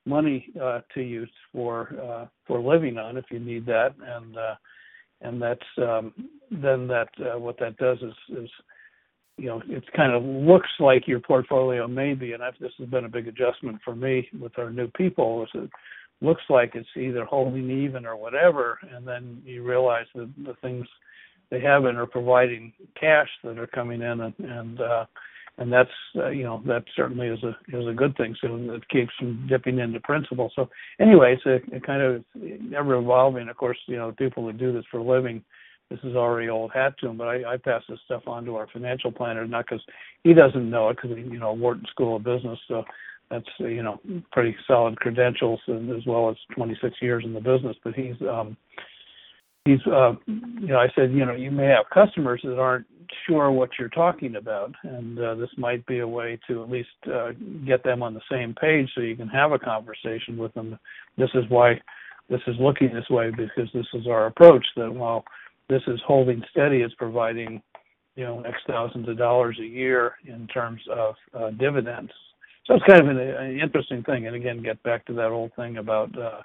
money 0.06 0.48
uh, 0.62 0.82
to 0.94 1.02
you 1.02 1.26
for 1.52 1.90
uh, 2.02 2.26
for 2.48 2.60
living 2.60 2.98
on 2.98 3.18
if 3.18 3.26
you 3.30 3.40
need 3.40 3.66
that, 3.66 3.94
and 4.02 4.38
uh, 4.38 4.56
and 5.22 5.42
that's 5.42 5.60
um, 5.78 6.14
then 6.50 6.88
that 6.88 7.10
uh, 7.20 7.38
what 7.38 7.60
that 7.60 7.78
does 7.78 7.98
is 8.02 8.38
is 8.38 8.50
you 9.38 9.46
know 9.48 9.62
it 9.68 9.84
kind 9.96 10.14
of 10.14 10.24
looks 10.24 10.70
like 10.80 11.08
your 11.08 11.20
portfolio 11.20 11.88
maybe, 11.88 12.34
and 12.34 12.44
I've, 12.44 12.58
this 12.60 12.72
has 12.80 12.90
been 12.90 13.06
a 13.06 13.10
big 13.10 13.28
adjustment 13.28 13.80
for 13.84 13.96
me 13.96 14.28
with 14.40 14.58
our 14.58 14.72
new 14.72 14.88
people. 14.88 15.44
Is 15.44 15.50
it 15.54 15.70
looks 16.22 16.44
like 16.50 16.72
it's 16.76 16.88
either 16.96 17.26
holding 17.26 17.70
even 17.70 18.06
or 18.06 18.16
whatever, 18.16 18.80
and 18.96 19.08
then 19.08 19.42
you 19.46 19.64
realize 19.64 20.06
that 20.16 20.32
the 20.46 20.56
things 20.62 20.86
they 21.50 21.60
have 21.60 21.86
in 21.86 21.98
are 21.98 22.06
providing 22.06 22.72
cash 23.00 23.30
that 23.44 23.60
are 23.60 23.68
coming 23.68 24.02
in 24.02 24.22
and 24.22 24.34
and 24.40 24.82
uh, 24.82 25.06
and 25.58 25.72
that's 25.72 25.90
uh, 26.16 26.30
you 26.30 26.44
know 26.44 26.62
that 26.66 26.84
certainly 26.96 27.28
is 27.28 27.44
a 27.44 27.50
is 27.78 27.88
a 27.88 27.94
good 27.94 28.16
thing. 28.18 28.36
So 28.42 28.56
it 28.74 28.88
keeps 28.90 29.12
from 29.20 29.48
dipping 29.48 29.80
into 29.80 30.00
principle. 30.00 30.52
So 30.56 30.70
anyway, 31.00 31.38
it's 31.38 31.46
a, 31.46 31.76
a 31.76 31.80
kind 31.80 32.02
of 32.02 32.24
ever 32.76 32.96
evolving. 32.96 33.50
Of 33.50 33.58
course, 33.58 33.78
you 33.88 33.98
know 33.98 34.12
people 34.14 34.44
who 34.44 34.54
do 34.54 34.72
this 34.74 34.86
for 34.90 35.00
a 35.00 35.04
living, 35.04 35.44
this 35.90 36.00
is 36.04 36.16
already 36.16 36.50
old 36.50 36.72
hat 36.74 36.96
to 37.00 37.10
him. 37.10 37.18
But 37.18 37.28
I, 37.28 37.54
I 37.54 37.58
pass 37.58 37.84
this 37.90 38.00
stuff 38.06 38.24
on 38.28 38.46
to 38.46 38.56
our 38.56 38.68
financial 38.72 39.12
planner, 39.12 39.46
not 39.46 39.66
because 39.66 39.84
he 40.24 40.34
doesn't 40.34 40.70
know 40.70 40.90
it, 40.90 40.98
because 41.02 41.18
he, 41.18 41.24
you 41.24 41.40
know 41.40 41.54
Wharton 41.54 41.86
School 41.92 42.16
of 42.16 42.24
Business. 42.24 42.60
So 42.68 42.84
that's 43.32 43.50
you 43.60 43.82
know 43.82 44.00
pretty 44.32 44.56
solid 44.68 44.98
credentials, 44.98 45.60
and 45.68 45.90
as 45.92 46.06
well 46.06 46.30
as 46.30 46.36
26 46.56 46.96
years 47.02 47.24
in 47.26 47.34
the 47.34 47.40
business. 47.40 47.78
But 47.84 47.94
he's 47.96 48.16
um, 48.30 48.58
he's 49.66 49.80
uh, 49.88 50.14
you 50.28 50.68
know 50.68 50.78
I 50.78 50.88
said 50.96 51.12
you 51.12 51.26
know 51.26 51.36
you 51.36 51.52
may 51.52 51.68
have 51.68 51.86
customers 51.94 52.42
that 52.44 52.60
aren't 52.60 52.86
sure 53.28 53.52
what 53.52 53.70
you're 53.80 53.90
talking 53.90 54.36
about, 54.36 54.74
and 54.84 55.20
uh, 55.20 55.36
this 55.36 55.50
might 55.58 55.86
be 55.86 56.00
a 56.00 56.08
way 56.08 56.40
to 56.48 56.64
at 56.64 56.70
least 56.70 56.90
uh, 57.14 57.32
get 57.66 57.84
them 57.84 58.04
on 58.04 58.14
the 58.14 58.22
same 58.30 58.54
page 58.54 58.90
so 58.94 59.02
you 59.02 59.16
can 59.16 59.28
have 59.28 59.52
a 59.52 59.60
conversation 59.60 60.38
with 60.38 60.54
them. 60.54 60.78
This 61.18 61.30
is 61.34 61.44
why 61.50 61.80
this 62.30 62.42
is 62.48 62.56
looking 62.60 62.94
this 62.94 63.10
way 63.10 63.30
because 63.30 63.70
this 63.74 63.88
is 63.94 64.08
our 64.08 64.28
approach. 64.28 64.66
That 64.76 64.94
while 64.94 65.24
this 65.70 65.82
is 65.88 66.00
holding 66.06 66.42
steady, 66.52 66.82
it's 66.82 66.94
providing 66.96 67.62
you 68.16 68.26
know 68.26 68.42
X 68.42 68.58
thousands 68.68 69.08
of 69.08 69.18
dollars 69.18 69.58
a 69.62 69.66
year 69.66 70.14
in 70.26 70.48
terms 70.48 70.82
of 70.94 71.16
uh, 71.34 71.52
dividends. 71.52 72.12
So 72.66 72.76
it's 72.76 72.86
kind 72.86 73.02
of 73.02 73.08
an, 73.08 73.18
an 73.18 73.60
interesting 73.60 74.04
thing, 74.04 74.28
and 74.28 74.36
again, 74.36 74.62
get 74.62 74.82
back 74.84 75.06
to 75.06 75.14
that 75.14 75.30
old 75.30 75.52
thing 75.56 75.78
about. 75.78 76.18
Uh, 76.18 76.42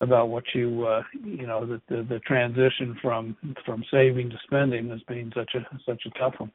about 0.00 0.28
what 0.28 0.44
you 0.54 0.86
uh, 0.86 1.02
you 1.24 1.46
know 1.46 1.66
the, 1.66 1.80
the, 1.88 2.02
the 2.04 2.18
transition 2.20 2.96
from 3.02 3.36
from 3.64 3.84
saving 3.90 4.30
to 4.30 4.36
spending 4.44 4.88
has 4.90 5.00
been 5.08 5.32
such 5.34 5.54
a 5.54 5.78
such 5.84 6.02
a 6.06 6.18
tough 6.18 6.34
one. 6.38 6.52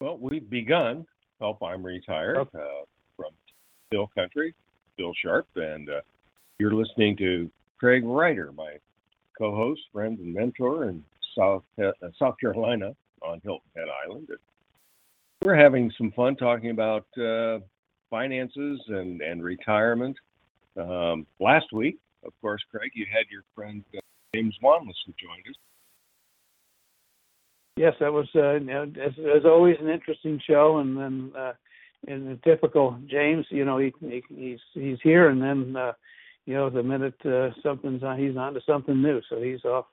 Well, 0.00 0.18
we've 0.18 0.48
begun. 0.48 1.06
Help, 1.40 1.62
I'm 1.62 1.84
retired 1.84 2.38
uh, 2.38 2.84
from 3.16 3.30
Hill 3.90 4.10
Country, 4.14 4.54
Bill 4.96 5.12
Sharp, 5.22 5.46
and 5.54 5.88
uh, 5.90 6.00
you're 6.58 6.74
listening 6.74 7.14
to 7.18 7.50
Craig 7.78 8.04
Ryder, 8.04 8.52
my 8.52 8.76
co-host, 9.36 9.82
friend, 9.92 10.18
and 10.18 10.34
mentor 10.34 10.88
in 10.88 11.04
South 11.36 11.62
uh, 11.78 11.92
South 12.18 12.36
Carolina 12.40 12.94
on 13.22 13.40
Hilton 13.44 13.68
Head 13.76 13.86
Island. 14.06 14.28
We're 15.46 15.54
having 15.54 15.92
some 15.96 16.10
fun 16.10 16.34
talking 16.34 16.70
about 16.70 17.06
uh, 17.16 17.60
finances 18.10 18.80
and, 18.88 19.20
and 19.20 19.44
retirement. 19.44 20.16
Um, 20.76 21.24
last 21.38 21.66
week, 21.72 22.00
of 22.24 22.32
course, 22.40 22.60
Craig, 22.68 22.90
you 22.94 23.06
had 23.08 23.26
your 23.30 23.44
friend 23.54 23.84
uh, 23.96 24.00
James 24.34 24.56
Wanless 24.60 24.96
who 25.06 25.12
joined 25.12 25.44
us. 25.48 25.54
Yes, 27.76 27.94
that 28.00 28.12
was 28.12 28.26
uh, 28.34 28.56
as, 29.00 29.12
as 29.36 29.44
always 29.44 29.76
an 29.80 29.88
interesting 29.88 30.40
show, 30.44 30.78
and 30.78 30.98
then 30.98 31.32
uh, 31.38 31.52
in 32.08 32.24
the 32.24 32.40
typical 32.42 32.98
James, 33.08 33.46
you 33.50 33.64
know, 33.64 33.78
he, 33.78 33.94
he 34.00 34.24
he's 34.28 34.60
he's 34.74 34.98
here, 35.04 35.28
and 35.28 35.40
then 35.40 35.76
uh, 35.76 35.92
you 36.46 36.54
know 36.54 36.70
the 36.70 36.82
minute 36.82 37.24
uh, 37.24 37.50
something's 37.62 38.02
on, 38.02 38.18
he's 38.18 38.36
on 38.36 38.52
to 38.54 38.60
something 38.66 39.00
new, 39.00 39.20
so 39.30 39.40
he's 39.40 39.64
off. 39.64 39.84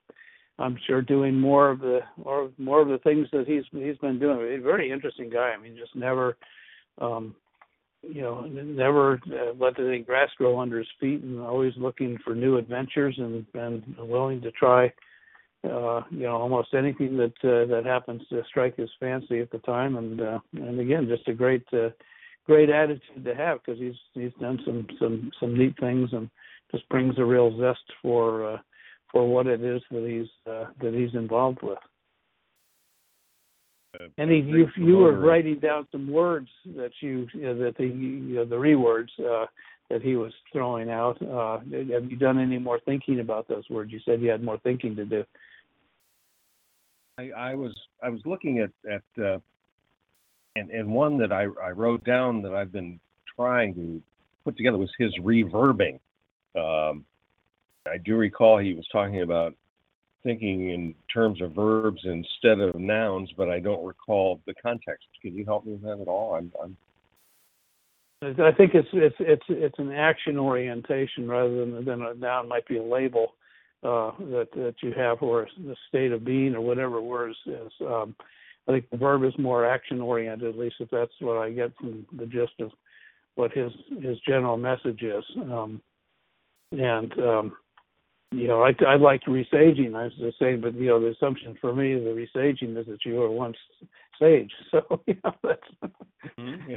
I'm 0.59 0.77
sure 0.85 1.01
doing 1.01 1.39
more 1.39 1.71
of 1.71 1.79
the 1.79 2.01
or 2.23 2.51
more 2.57 2.81
of 2.81 2.87
the 2.87 2.99
things 2.99 3.27
that 3.31 3.47
he's 3.47 3.63
he's 3.71 3.97
been 3.97 4.19
doing. 4.19 4.59
A 4.59 4.61
very 4.61 4.91
interesting 4.91 5.29
guy. 5.29 5.51
I 5.51 5.57
mean, 5.57 5.75
just 5.75 5.95
never 5.95 6.37
um, 6.99 7.35
you 8.03 8.21
know, 8.21 8.41
never 8.41 9.19
uh, 9.31 9.53
let 9.57 9.79
any 9.79 9.99
grass 9.99 10.29
grow 10.37 10.59
under 10.59 10.77
his 10.77 10.87
feet, 10.99 11.21
and 11.23 11.39
always 11.39 11.73
looking 11.77 12.17
for 12.23 12.35
new 12.35 12.57
adventures, 12.57 13.15
and 13.17 13.45
and 13.53 13.83
willing 13.97 14.41
to 14.41 14.51
try, 14.51 14.85
uh, 15.63 16.01
you 16.11 16.23
know, 16.23 16.35
almost 16.35 16.73
anything 16.73 17.17
that 17.17 17.33
uh, 17.43 17.65
that 17.73 17.83
happens 17.85 18.21
to 18.29 18.43
strike 18.49 18.75
his 18.75 18.89
fancy 18.99 19.39
at 19.39 19.51
the 19.51 19.59
time, 19.59 19.95
and 19.95 20.21
uh, 20.21 20.39
and 20.53 20.79
again, 20.79 21.07
just 21.07 21.27
a 21.29 21.33
great 21.33 21.65
uh, 21.71 21.89
great 22.45 22.69
attitude 22.69 23.23
to 23.23 23.33
have 23.33 23.59
because 23.63 23.79
he's 23.79 23.95
he's 24.13 24.33
done 24.41 24.59
some 24.65 24.85
some 24.99 25.31
some 25.39 25.57
neat 25.57 25.75
things 25.79 26.09
and 26.11 26.29
just 26.71 26.87
brings 26.89 27.17
a 27.17 27.23
real 27.23 27.57
zest 27.57 27.83
for 28.01 28.53
uh, 28.53 28.57
for 29.13 29.25
what 29.31 29.47
it 29.47 29.63
is 29.63 29.81
that 29.91 30.05
he's 30.05 30.51
uh, 30.51 30.65
that 30.81 30.93
he's 30.93 31.13
involved 31.13 31.59
with. 31.61 31.77
Uh, 33.97 34.07
and 34.17 34.31
he, 34.31 34.37
you, 34.39 34.67
you 34.75 34.97
were 34.97 35.17
writing 35.17 35.59
down 35.59 35.87
some 35.91 36.11
words 36.11 36.49
that 36.75 36.89
you, 36.99 37.27
you 37.33 37.43
know, 37.43 37.57
that 37.59 37.77
the 37.77 37.85
you 37.85 38.35
know, 38.35 38.45
the 38.45 38.55
rewords 38.55 39.09
uh, 39.19 39.45
that 39.89 40.01
he 40.01 40.15
was 40.15 40.33
throwing 40.51 40.89
out. 40.89 41.21
Uh, 41.21 41.59
have 41.59 42.11
you 42.11 42.17
done 42.17 42.39
any 42.39 42.57
more 42.57 42.79
thinking 42.85 43.19
about 43.19 43.47
those 43.47 43.63
words? 43.69 43.93
You 43.93 43.99
said 44.03 44.19
you 44.19 44.29
had 44.29 44.43
more 44.43 44.57
thinking 44.63 44.95
to 44.95 45.05
do. 45.05 45.23
I, 47.19 47.29
I 47.37 47.55
was 47.55 47.73
I 48.01 48.09
was 48.09 48.21
looking 48.25 48.59
at 48.59 48.71
at 48.91 49.23
uh, 49.23 49.37
and 50.55 50.71
and 50.71 50.91
one 50.91 51.19
that 51.19 51.31
I 51.31 51.43
I 51.63 51.69
wrote 51.69 52.03
down 52.03 52.41
that 52.41 52.53
I've 52.53 52.71
been 52.71 52.99
trying 53.35 53.75
to 53.75 54.01
put 54.43 54.57
together 54.57 54.79
was 54.79 54.91
his 54.97 55.13
reverbing. 55.21 55.99
Um, 56.55 57.05
I 57.89 57.97
do 57.97 58.15
recall 58.15 58.59
he 58.59 58.73
was 58.73 58.87
talking 58.91 59.21
about 59.21 59.53
thinking 60.23 60.69
in 60.69 60.95
terms 61.13 61.41
of 61.41 61.53
verbs 61.53 62.01
instead 62.05 62.59
of 62.59 62.79
nouns, 62.79 63.29
but 63.35 63.49
I 63.49 63.59
don't 63.59 63.85
recall 63.85 64.39
the 64.47 64.53
context. 64.55 65.05
Can 65.21 65.35
you 65.35 65.43
help 65.43 65.65
me 65.65 65.73
with 65.73 65.83
that 65.83 65.99
at 66.01 66.07
all? 66.07 66.35
I'm, 66.35 66.51
I'm... 66.63 66.77
I 68.21 68.53
think 68.53 68.73
it's 68.73 68.87
it's 68.93 69.15
it's 69.19 69.43
it's 69.49 69.79
an 69.79 69.91
action 69.91 70.39
orientation 70.39 71.27
rather 71.27 71.53
than 71.59 71.83
than 71.83 72.01
a 72.03 72.13
noun 72.13 72.47
might 72.47 72.65
be 72.65 72.77
a 72.77 72.83
label 72.83 73.33
uh, 73.83 74.11
that 74.17 74.47
that 74.55 74.75
you 74.81 74.93
have 74.95 75.21
or 75.21 75.49
the 75.57 75.75
state 75.89 76.13
of 76.13 76.23
being 76.23 76.55
or 76.55 76.61
whatever 76.61 77.01
word 77.01 77.35
is. 77.45 77.71
Um, 77.81 78.15
I 78.65 78.71
think 78.71 78.89
the 78.89 78.97
verb 78.97 79.25
is 79.25 79.33
more 79.37 79.65
action 79.65 79.99
oriented. 79.99 80.47
At 80.47 80.57
least 80.57 80.75
if 80.79 80.89
that's 80.89 81.11
what 81.19 81.37
I 81.37 81.51
get 81.51 81.75
from 81.75 82.05
the 82.13 82.25
gist 82.25 82.53
of 82.61 82.71
what 83.35 83.51
his 83.51 83.73
his 84.01 84.17
general 84.25 84.55
message 84.55 85.01
is. 85.01 85.25
Um, 85.35 85.81
and 86.71 87.11
um, 87.19 87.57
you 88.33 88.47
know, 88.47 88.63
I, 88.63 88.71
I 88.87 88.95
like 88.95 89.21
resaging. 89.23 89.95
I 89.95 90.05
was 90.05 90.13
just 90.19 90.39
saying, 90.39 90.61
but 90.61 90.73
you 90.75 90.87
know, 90.87 90.99
the 90.99 91.11
assumption 91.11 91.57
for 91.59 91.75
me, 91.75 91.93
is 91.93 92.03
the 92.03 92.09
resaging 92.09 92.77
is 92.77 92.85
that 92.87 93.05
you 93.05 93.15
were 93.15 93.31
once 93.31 93.57
sage. 94.19 94.51
So 94.71 95.01
you 95.07 95.15
know, 95.23 95.33
that's 95.43 95.93
mm-hmm. 96.37 96.73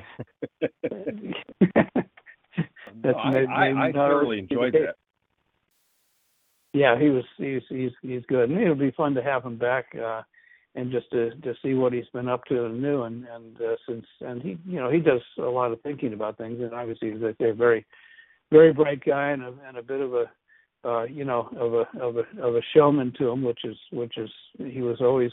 that's 3.02 3.18
no, 3.24 3.30
maybe, 3.30 3.46
I, 3.46 3.68
I, 3.70 3.88
I 3.88 3.92
thoroughly 3.92 4.40
enjoyed 4.40 4.74
that. 4.74 4.96
Yeah, 6.72 6.98
he 6.98 7.08
was 7.08 7.24
he's 7.38 7.62
he's 7.68 7.92
he's 8.02 8.22
good, 8.28 8.50
and 8.50 8.60
it'll 8.60 8.74
be 8.74 8.90
fun 8.90 9.14
to 9.14 9.22
have 9.22 9.44
him 9.44 9.56
back. 9.56 9.86
uh 9.94 10.22
and 10.76 10.92
just 10.92 11.10
to 11.10 11.30
to 11.36 11.54
see 11.62 11.74
what 11.74 11.92
he's 11.92 12.08
been 12.12 12.28
up 12.28 12.44
to 12.44 12.66
and 12.66 12.80
new 12.80 13.02
and 13.02 13.26
and 13.34 13.60
uh, 13.60 13.76
since 13.88 14.04
and 14.20 14.42
he 14.42 14.58
you 14.66 14.78
know 14.78 14.90
he 14.90 15.00
does 15.00 15.22
a 15.38 15.42
lot 15.42 15.72
of 15.72 15.80
thinking 15.80 16.12
about 16.12 16.38
things 16.38 16.60
and 16.60 16.74
obviously 16.74 17.10
he's 17.10 17.22
a 17.22 17.52
very 17.54 17.84
very 18.52 18.72
bright 18.72 19.02
guy 19.04 19.30
and 19.30 19.42
a 19.42 19.52
and 19.66 19.76
a 19.76 19.82
bit 19.82 20.00
of 20.00 20.14
a 20.14 20.30
uh, 20.84 21.04
you 21.04 21.24
know, 21.24 21.48
of 21.56 21.74
a 21.74 22.04
of 22.04 22.16
a 22.16 22.42
of 22.42 22.56
a 22.56 22.62
showman 22.74 23.12
to 23.18 23.28
him, 23.28 23.42
which 23.42 23.64
is 23.64 23.76
which 23.92 24.16
is 24.18 24.30
he 24.56 24.82
was 24.82 25.00
always 25.00 25.32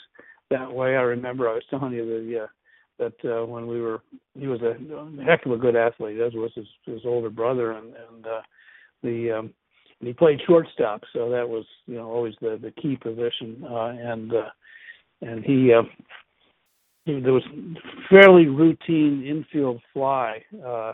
that 0.50 0.72
way. 0.72 0.96
I 0.96 1.02
remember 1.02 1.50
I 1.50 1.54
was 1.54 1.64
telling 1.70 1.94
you 1.94 2.06
that 2.06 2.30
yeah, 2.30 2.48
that 3.00 3.30
uh, 3.30 3.46
when 3.46 3.68
we 3.68 3.82
were 3.82 4.02
he 4.38 4.48
was 4.48 4.62
a 4.62 4.76
heck 5.24 5.46
of 5.46 5.52
a 5.52 5.58
good 5.58 5.76
athlete, 5.76 6.20
as 6.20 6.34
was 6.34 6.52
his 6.56 6.68
his 6.86 7.02
older 7.06 7.30
brother, 7.30 7.72
and 7.72 7.88
and 7.88 8.26
uh, 8.26 8.42
the 9.04 9.32
um, 9.32 9.54
and 10.00 10.08
he 10.08 10.14
played 10.14 10.42
shortstop, 10.46 11.02
so 11.14 11.30
that 11.30 11.48
was 11.48 11.66
you 11.86 11.96
know 11.96 12.10
always 12.10 12.34
the 12.42 12.60
the 12.62 12.72
key 12.72 12.96
position, 12.96 13.64
uh, 13.70 13.94
and 14.00 14.34
uh, 14.34 14.50
and 15.22 15.44
he. 15.44 15.74
Uh, 15.74 15.84
he, 17.06 17.20
there 17.20 17.34
was 17.34 17.44
fairly 18.10 18.48
routine 18.48 19.26
infield 19.28 19.82
fly 19.92 20.42
uh, 20.66 20.94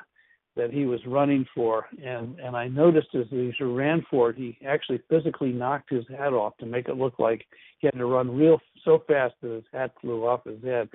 that 0.59 0.71
he 0.71 0.85
was 0.85 0.99
running 1.07 1.45
for, 1.55 1.85
and 2.03 2.37
and 2.39 2.55
I 2.55 2.67
noticed 2.67 3.15
as 3.15 3.25
he 3.29 3.51
ran 3.61 4.05
for 4.11 4.31
it, 4.31 4.37
he 4.37 4.57
actually 4.67 5.01
physically 5.09 5.53
knocked 5.53 5.89
his 5.89 6.05
hat 6.09 6.33
off 6.33 6.57
to 6.57 6.65
make 6.65 6.89
it 6.89 6.97
look 6.97 7.17
like 7.17 7.45
he 7.79 7.87
had 7.87 7.97
to 7.97 8.05
run 8.05 8.35
real 8.35 8.59
so 8.83 9.01
fast 9.07 9.35
that 9.41 9.51
his 9.51 9.63
hat 9.71 9.93
flew 10.01 10.27
off 10.27 10.43
his 10.43 10.61
head. 10.63 10.89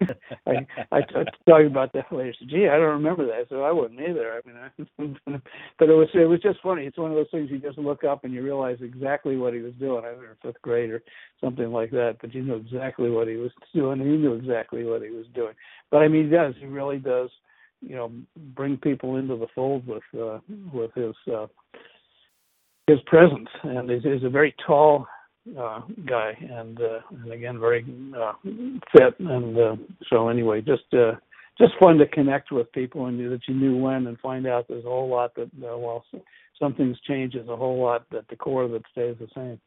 I 0.46 0.66
I 0.90 1.00
talking 1.46 1.66
about 1.66 1.92
that 1.92 2.10
later. 2.10 2.34
So, 2.38 2.46
gee, 2.46 2.68
I 2.68 2.76
don't 2.76 3.00
remember 3.00 3.26
that, 3.26 3.48
so 3.48 3.62
I 3.62 3.70
wouldn't 3.70 4.00
either. 4.00 4.32
I 4.32 4.40
mean, 4.46 4.56
I, 4.56 5.38
but 5.78 5.88
it 5.90 5.94
was 5.94 6.08
it 6.14 6.28
was 6.28 6.40
just 6.40 6.62
funny. 6.62 6.84
It's 6.84 6.98
one 6.98 7.10
of 7.10 7.16
those 7.16 7.30
things 7.30 7.50
you 7.50 7.58
just 7.58 7.78
look 7.78 8.02
up 8.02 8.24
and 8.24 8.32
you 8.32 8.42
realize 8.42 8.78
exactly 8.80 9.36
what 9.36 9.52
he 9.52 9.60
was 9.60 9.74
doing. 9.78 10.04
I 10.04 10.12
was 10.12 10.20
in 10.20 10.36
fifth 10.50 10.62
grade 10.62 10.90
or 10.90 11.02
something 11.40 11.70
like 11.70 11.90
that, 11.90 12.16
but 12.20 12.34
you 12.34 12.42
know 12.42 12.56
exactly 12.56 13.10
what 13.10 13.28
he 13.28 13.36
was 13.36 13.52
doing. 13.74 13.98
He 14.00 14.04
knew 14.06 14.32
exactly 14.32 14.84
what 14.84 15.02
he 15.02 15.10
was 15.10 15.26
doing. 15.34 15.54
But 15.90 15.98
I 15.98 16.08
mean, 16.08 16.24
he 16.24 16.30
does. 16.30 16.54
He 16.58 16.66
really 16.66 16.98
does 16.98 17.30
you 17.86 17.96
know 17.96 18.12
bring 18.54 18.76
people 18.76 19.16
into 19.16 19.36
the 19.36 19.46
fold 19.54 19.86
with 19.86 20.02
uh, 20.20 20.38
with 20.72 20.92
his 20.94 21.14
uh, 21.32 21.46
his 22.86 22.98
presence, 23.06 23.48
and 23.62 23.90
he's, 23.90 24.02
he's 24.02 24.24
a 24.24 24.30
very 24.30 24.54
tall 24.66 25.06
uh, 25.58 25.80
guy, 26.06 26.32
and 26.40 26.80
uh, 26.80 27.00
and 27.10 27.32
again 27.32 27.58
very 27.58 27.84
uh, 28.16 28.32
fit, 28.92 29.18
and 29.20 29.58
uh, 29.58 29.76
so 30.10 30.28
anyway, 30.28 30.60
just 30.60 30.92
uh, 30.94 31.12
just 31.58 31.72
fun 31.80 31.98
to 31.98 32.06
connect 32.06 32.50
with 32.50 32.70
people 32.72 33.06
and 33.06 33.18
that 33.30 33.40
you 33.46 33.54
knew 33.54 33.76
when, 33.76 34.06
and 34.06 34.18
find 34.20 34.46
out 34.46 34.66
there's 34.68 34.84
a 34.84 34.88
whole 34.88 35.08
lot 35.08 35.34
that 35.34 35.50
uh, 35.62 35.76
while 35.76 36.04
some 36.58 36.74
things 36.74 36.96
change, 37.06 37.34
there's 37.34 37.48
a 37.48 37.56
whole 37.56 37.80
lot 37.80 38.04
at 38.16 38.26
the 38.28 38.36
core 38.36 38.68
that 38.68 38.82
stays 38.90 39.16
the 39.20 39.28
same. 39.34 39.60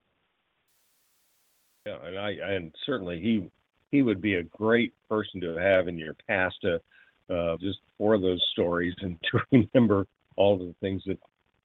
Yeah, 1.86 1.98
and 2.06 2.20
I 2.20 2.32
and 2.32 2.76
certainly 2.86 3.20
he 3.22 3.50
he 3.92 4.02
would 4.02 4.22
be 4.22 4.36
a 4.36 4.44
great 4.44 4.94
person 5.10 5.40
to 5.42 5.56
have 5.56 5.88
in 5.88 5.98
your 5.98 6.16
past 6.28 6.56
to 6.62 6.82
uh, 7.29 7.57
just 7.57 7.79
for 7.98 8.17
those 8.17 8.43
stories 8.53 8.93
and 9.01 9.17
to 9.31 9.39
remember 9.51 10.05
all 10.36 10.53
of 10.53 10.60
the 10.60 10.75
things 10.81 11.01
that 11.07 11.17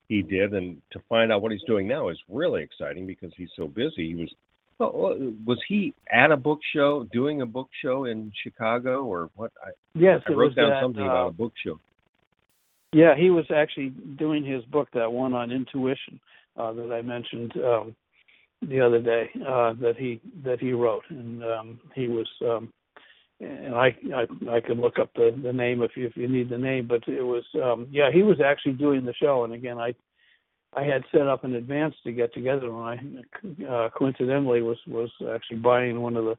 he 0.09 0.23
did 0.23 0.52
and 0.52 0.81
to 0.92 1.00
find 1.09 1.33
out 1.33 1.42
what 1.42 1.52
he's 1.52 1.62
doing 1.66 1.88
now 1.88 2.09
is 2.09 2.19
really 2.28 2.62
exciting 2.62 3.07
because 3.07 3.33
he's 3.37 3.50
so 3.57 3.66
busy. 3.66 4.09
He 4.09 4.14
was 4.14 4.35
well, 4.78 5.16
was 5.47 5.59
he 5.69 5.95
at 6.11 6.33
a 6.33 6.37
book 6.37 6.61
show 6.75 7.07
doing 7.12 7.40
a 7.42 7.47
book 7.47 7.69
show 7.83 8.04
in 8.04 8.33
Chicago 8.42 9.04
or 9.04 9.31
what? 9.37 9.52
I, 9.64 9.71
yes, 9.95 10.21
I 10.28 10.33
wrote 10.33 10.57
down 10.57 10.73
something 10.83 11.02
uh, 11.02 11.07
about 11.07 11.28
a 11.28 11.33
book 11.33 11.52
show. 11.64 11.78
Yeah, 12.92 13.14
he 13.16 13.31
was 13.31 13.45
actually 13.54 13.90
doing 14.19 14.45
his 14.45 14.64
book, 14.64 14.88
that 14.95 15.11
one 15.11 15.35
on 15.35 15.50
intuition 15.50 16.21
uh, 16.57 16.73
that 16.73 16.92
I 16.92 17.00
mentioned 17.00 17.52
um, 17.64 17.97
the 18.61 18.81
other 18.81 19.00
day 19.00 19.31
uh, 19.40 19.75
that 19.81 19.95
he 19.99 20.21
that 20.45 20.61
he 20.61 20.73
wrote, 20.73 21.04
and 21.09 21.42
um, 21.45 21.81
he 21.95 22.09
was. 22.09 22.28
Um, 22.42 22.73
and 23.43 23.75
I, 23.75 23.97
I 24.15 24.57
I 24.57 24.61
could 24.61 24.79
look 24.79 24.99
up 24.99 25.11
the 25.15 25.39
the 25.43 25.53
name 25.53 25.83
if 25.83 25.93
you 25.97 26.07
if 26.07 26.17
you 26.17 26.29
need 26.29 26.49
the 26.49 26.59
name, 26.59 26.87
but 26.87 27.07
it 27.09 27.23
was 27.23 27.45
um 27.63 27.89
yeah 27.91 28.11
he 28.13 28.23
was 28.23 28.41
actually 28.41 28.75
doing 28.75 29.05
the 29.05 29.15
show, 29.15 29.45
and 29.45 29.53
again 29.53 29.79
I 29.79 29.95
I 30.75 30.85
had 30.85 31.03
set 31.13 31.27
up 31.27 31.45
in 31.45 31.55
advance 31.55 31.95
to 32.05 32.13
get 32.13 32.33
together, 32.33 32.67
and 32.67 33.25
I 33.61 33.65
uh, 33.69 33.91
coincidentally 33.91 34.63
was 34.63 34.79
was 34.87 35.11
actually 35.35 35.59
buying 35.59 36.01
one 36.01 36.17
of 36.17 36.25
the 36.25 36.39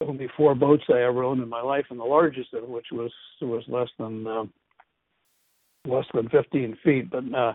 only 0.00 0.28
four 0.36 0.54
boats 0.54 0.84
I 0.88 1.02
ever 1.02 1.22
owned 1.22 1.42
in 1.42 1.48
my 1.48 1.62
life, 1.62 1.86
and 1.90 2.00
the 2.00 2.04
largest 2.04 2.54
of 2.54 2.68
which 2.68 2.86
was 2.92 3.12
was 3.40 3.64
less 3.68 3.88
than 3.98 4.26
um, 4.26 4.52
less 5.86 6.06
than 6.14 6.28
15 6.28 6.78
feet. 6.82 7.10
But 7.10 7.24
uh, 7.34 7.54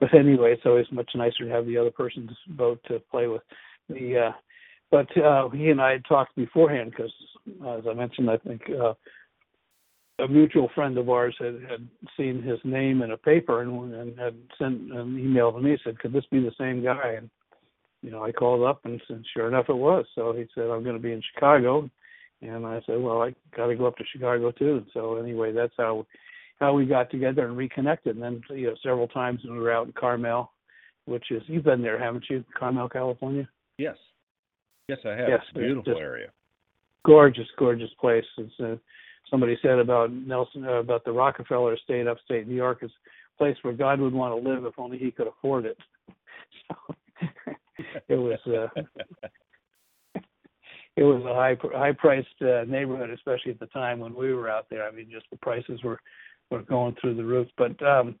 but 0.00 0.14
anyway, 0.14 0.52
it's 0.52 0.66
always 0.66 0.86
much 0.90 1.10
nicer 1.14 1.44
to 1.44 1.50
have 1.50 1.66
the 1.66 1.78
other 1.78 1.90
person's 1.90 2.36
boat 2.48 2.80
to 2.88 3.00
play 3.10 3.26
with. 3.26 3.42
The 3.88 4.28
uh, 4.28 4.32
but 4.90 5.16
uh, 5.16 5.48
he 5.50 5.70
and 5.70 5.80
I 5.80 5.92
had 5.92 6.04
talked 6.04 6.36
beforehand 6.36 6.90
because, 6.90 7.12
uh, 7.64 7.78
as 7.78 7.84
I 7.88 7.94
mentioned, 7.94 8.30
I 8.30 8.36
think 8.38 8.62
uh, 8.70 8.94
a 10.20 10.28
mutual 10.28 10.70
friend 10.74 10.96
of 10.98 11.08
ours 11.08 11.34
had, 11.38 11.60
had 11.68 11.88
seen 12.16 12.42
his 12.42 12.58
name 12.64 13.02
in 13.02 13.10
a 13.10 13.16
paper 13.16 13.62
and, 13.62 13.94
and 13.94 14.18
had 14.18 14.36
sent 14.58 14.92
an 14.92 15.18
email 15.18 15.52
to 15.52 15.60
me 15.60 15.76
said, 15.82 15.98
"Could 15.98 16.12
this 16.12 16.24
be 16.30 16.40
the 16.40 16.52
same 16.58 16.82
guy?" 16.82 17.14
And 17.16 17.30
you 18.02 18.10
know, 18.10 18.22
I 18.22 18.32
called 18.32 18.62
up 18.68 18.84
and 18.84 19.00
said, 19.08 19.24
sure 19.32 19.48
enough, 19.48 19.66
it 19.70 19.76
was. 19.76 20.04
So 20.14 20.34
he 20.34 20.44
said, 20.54 20.64
"I'm 20.64 20.84
going 20.84 20.96
to 20.96 21.02
be 21.02 21.12
in 21.12 21.22
Chicago," 21.32 21.90
and 22.42 22.66
I 22.66 22.80
said, 22.86 23.00
"Well, 23.00 23.22
I 23.22 23.34
got 23.56 23.68
to 23.68 23.76
go 23.76 23.86
up 23.86 23.96
to 23.96 24.04
Chicago 24.12 24.52
too." 24.52 24.76
And 24.76 24.86
so 24.92 25.16
anyway, 25.16 25.52
that's 25.52 25.72
how 25.76 26.06
how 26.60 26.74
we 26.74 26.86
got 26.86 27.10
together 27.10 27.46
and 27.46 27.56
reconnected. 27.56 28.16
And 28.16 28.22
then 28.22 28.42
you 28.56 28.68
know, 28.68 28.74
several 28.82 29.08
times 29.08 29.40
when 29.44 29.54
we 29.54 29.62
were 29.62 29.72
out 29.72 29.86
in 29.86 29.92
Carmel, 29.92 30.52
which 31.06 31.30
is 31.30 31.42
you've 31.46 31.64
been 31.64 31.82
there, 31.82 31.98
haven't 31.98 32.26
you? 32.28 32.44
Carmel, 32.56 32.88
California. 32.88 33.48
Yes, 33.78 33.96
yes, 34.88 34.98
I 35.04 35.10
have. 35.10 35.28
Yes, 35.28 35.40
it's 35.48 35.56
a 35.56 35.58
beautiful 35.58 35.98
area. 35.98 36.28
gorgeous, 37.04 37.46
gorgeous 37.58 37.90
place. 38.00 38.24
It's 38.38 38.52
uh, 38.60 38.76
somebody 39.30 39.58
said 39.62 39.78
about 39.78 40.12
Nelson 40.12 40.64
uh, 40.64 40.80
about 40.80 41.04
the 41.04 41.12
Rockefeller 41.12 41.74
Estate, 41.74 42.06
upstate 42.06 42.46
New 42.48 42.54
York, 42.54 42.78
is 42.82 42.90
a 42.90 43.38
place 43.38 43.56
where 43.62 43.74
God 43.74 44.00
would 44.00 44.12
want 44.12 44.32
to 44.32 44.48
live 44.48 44.64
if 44.64 44.78
only 44.78 44.98
he 44.98 45.10
could 45.10 45.26
afford 45.26 45.66
it. 45.66 45.78
So 46.68 46.94
it 48.08 48.14
was 48.14 48.38
uh, 48.46 48.68
it 50.96 51.02
was 51.02 51.22
a 51.24 51.34
high 51.34 51.56
high 51.76 51.92
priced 51.92 52.28
uh, 52.40 52.64
neighborhood, 52.66 53.10
especially 53.10 53.52
at 53.52 53.60
the 53.60 53.66
time 53.66 53.98
when 53.98 54.14
we 54.14 54.32
were 54.32 54.48
out 54.48 54.66
there. 54.70 54.86
I 54.86 54.92
mean, 54.92 55.08
just 55.10 55.26
the 55.30 55.36
prices 55.38 55.82
were 55.82 55.98
were 56.50 56.62
going 56.62 56.96
through 57.00 57.14
the 57.16 57.24
roof. 57.24 57.48
But 57.56 57.80
um 57.82 58.16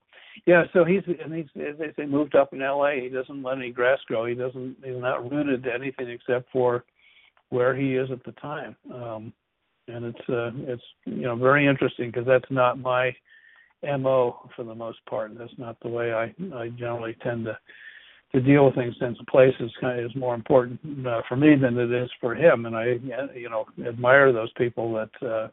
yeah, 0.46 0.64
so 0.72 0.84
he's 0.84 1.02
and 1.22 1.32
he's 1.32 1.46
they 1.54 1.92
say 1.96 2.06
moved 2.06 2.34
up 2.34 2.52
in 2.52 2.62
L.A. 2.62 3.00
He 3.00 3.08
doesn't 3.08 3.42
let 3.42 3.58
any 3.58 3.70
grass 3.70 3.98
grow. 4.06 4.26
He 4.26 4.34
doesn't 4.34 4.76
he's 4.82 5.00
not 5.00 5.30
rooted 5.30 5.62
to 5.64 5.72
anything 5.72 6.08
except 6.08 6.50
for 6.52 6.84
where 7.50 7.74
he 7.74 7.94
is 7.94 8.10
at 8.10 8.24
the 8.24 8.32
time. 8.32 8.76
Um 8.92 9.32
and 9.88 10.04
it's 10.04 10.28
uh 10.28 10.50
it's 10.66 10.82
you 11.04 11.22
know 11.22 11.36
very 11.36 11.66
interesting 11.66 12.10
because 12.10 12.26
that's 12.26 12.50
not 12.50 12.78
my 12.78 13.14
mo 13.98 14.48
for 14.56 14.64
the 14.64 14.74
most 14.74 14.98
part 15.08 15.36
that's 15.36 15.52
not 15.58 15.76
the 15.80 15.88
way 15.88 16.12
i 16.12 16.24
i 16.56 16.68
generally 16.70 17.16
tend 17.22 17.44
to 17.44 17.56
to 18.32 18.40
deal 18.40 18.64
with 18.64 18.74
things 18.74 18.94
since 18.98 19.16
place 19.30 19.54
is 19.60 19.70
kind 19.80 20.00
of 20.00 20.06
is 20.06 20.16
more 20.16 20.34
important 20.34 20.80
uh, 21.06 21.20
for 21.28 21.36
me 21.36 21.54
than 21.54 21.78
it 21.78 21.92
is 21.92 22.10
for 22.20 22.34
him 22.34 22.66
and 22.66 22.76
i 22.76 22.98
you 23.34 23.48
know 23.50 23.66
admire 23.86 24.32
those 24.32 24.52
people 24.56 24.92
that 24.92 25.26
uh 25.26 25.48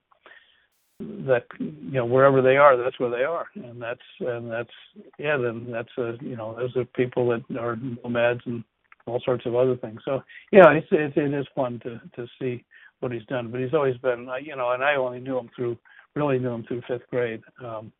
that 1.25 1.45
you 1.59 1.91
know 1.91 2.05
wherever 2.05 2.41
they 2.41 2.57
are 2.57 2.77
that's 2.77 2.99
where 2.99 3.09
they 3.09 3.23
are 3.23 3.47
and 3.55 3.81
that's 3.81 3.99
and 4.19 4.51
that's 4.51 4.69
yeah 5.17 5.37
then 5.37 5.67
that's 5.71 5.89
a 5.97 6.13
you 6.21 6.35
know 6.35 6.55
those 6.55 6.75
are 6.75 6.85
people 6.85 7.27
that 7.29 7.57
are 7.57 7.77
nomads 8.03 8.41
and 8.45 8.63
all 9.07 9.21
sorts 9.25 9.45
of 9.45 9.55
other 9.55 9.75
things 9.77 9.99
so 10.05 10.21
yeah 10.51 10.69
it's 10.71 10.87
it, 10.91 11.15
it 11.17 11.33
is 11.33 11.45
fun 11.55 11.79
to 11.83 11.99
to 12.15 12.27
see 12.39 12.63
what 13.01 13.11
he's 13.11 13.25
done. 13.25 13.51
But 13.51 13.59
he's 13.59 13.73
always 13.73 13.97
been, 13.97 14.29
uh, 14.29 14.35
you 14.35 14.55
know, 14.55 14.71
and 14.71 14.83
I 14.83 14.95
only 14.95 15.19
knew 15.19 15.37
him 15.37 15.49
through, 15.55 15.77
really 16.15 16.39
knew 16.39 16.51
him 16.51 16.63
through 16.63 16.83
fifth 16.87 17.07
grade. 17.09 17.41
Um, 17.63 17.91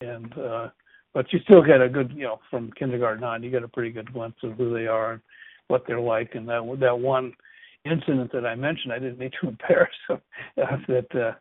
and 0.00 0.32
uh, 0.38 0.68
but 1.12 1.30
you 1.32 1.40
still 1.40 1.62
get 1.62 1.82
a 1.82 1.88
good, 1.88 2.12
you 2.14 2.22
know, 2.22 2.40
from 2.50 2.70
kindergarten 2.78 3.24
on, 3.24 3.42
you 3.42 3.50
get 3.50 3.64
a 3.64 3.68
pretty 3.68 3.90
good 3.90 4.12
glimpse 4.12 4.38
of 4.42 4.52
who 4.52 4.72
they 4.72 4.86
are 4.86 5.12
and 5.12 5.20
what 5.68 5.84
they're 5.86 6.00
like. 6.00 6.34
And 6.34 6.48
that 6.48 6.76
that 6.80 6.98
one 6.98 7.34
incident 7.84 8.32
that 8.32 8.46
I 8.46 8.54
mentioned, 8.54 8.92
I 8.92 8.98
didn't 8.98 9.18
need 9.18 9.34
to 9.42 9.48
embarrass 9.48 9.90
him. 10.08 10.20
That 10.88 11.14
uh, 11.14 11.32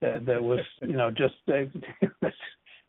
that 0.00 0.26
that 0.26 0.42
was, 0.42 0.60
you 0.82 0.96
know, 0.96 1.10
just. 1.10 1.34
Uh, 1.48 2.28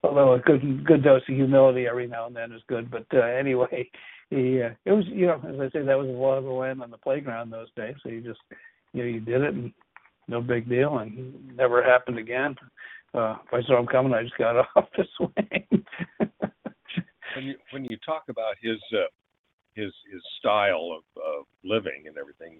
Although 0.02 0.36
a 0.36 0.40
good 0.40 0.86
good 0.86 1.04
dose 1.04 1.24
of 1.28 1.36
humility 1.36 1.86
every 1.86 2.08
now 2.08 2.28
and 2.28 2.34
then 2.34 2.54
is 2.54 2.62
good, 2.70 2.90
but 2.90 3.06
uh, 3.14 3.18
anyway, 3.20 3.90
he 4.30 4.62
uh, 4.62 4.70
it 4.86 4.94
was 4.94 5.04
you 5.08 5.28
know 5.28 5.42
as 5.46 5.60
I 5.60 5.70
say 5.72 5.84
that 5.84 5.98
was 5.98 6.08
a 6.08 6.12
lot 6.12 6.38
of 6.38 6.46
the 6.46 6.52
land 6.52 6.82
on 6.82 6.90
the 6.90 6.98
playground 6.98 7.52
those 7.52 7.68
days. 7.76 7.96
So 8.02 8.08
you 8.08 8.22
just 8.22 8.40
you 8.94 9.04
know, 9.04 9.10
you 9.10 9.20
did 9.20 9.42
it 9.42 9.54
and 9.54 9.74
no 10.28 10.42
big 10.42 10.70
deal 10.70 11.00
and 11.00 11.56
never 11.56 11.84
happened 11.84 12.18
again. 12.18 12.56
Uh, 13.14 13.38
if 13.46 13.54
I 13.54 13.62
saw 13.64 13.80
him 13.80 13.88
coming, 13.88 14.14
I 14.14 14.24
just 14.24 14.38
got 14.38 14.56
off 14.76 14.88
the 14.96 15.06
swing. 15.18 15.86
when 17.36 17.46
you 17.46 17.56
when 17.72 17.86
you 17.86 17.98
talk 18.06 18.24
about 18.30 18.56
his 18.62 18.78
uh, 18.94 19.08
his 19.74 19.92
his 20.12 20.22
style 20.40 20.98
of, 20.98 21.22
of 21.22 21.46
living 21.64 22.04
and 22.06 22.18
everything, 22.18 22.60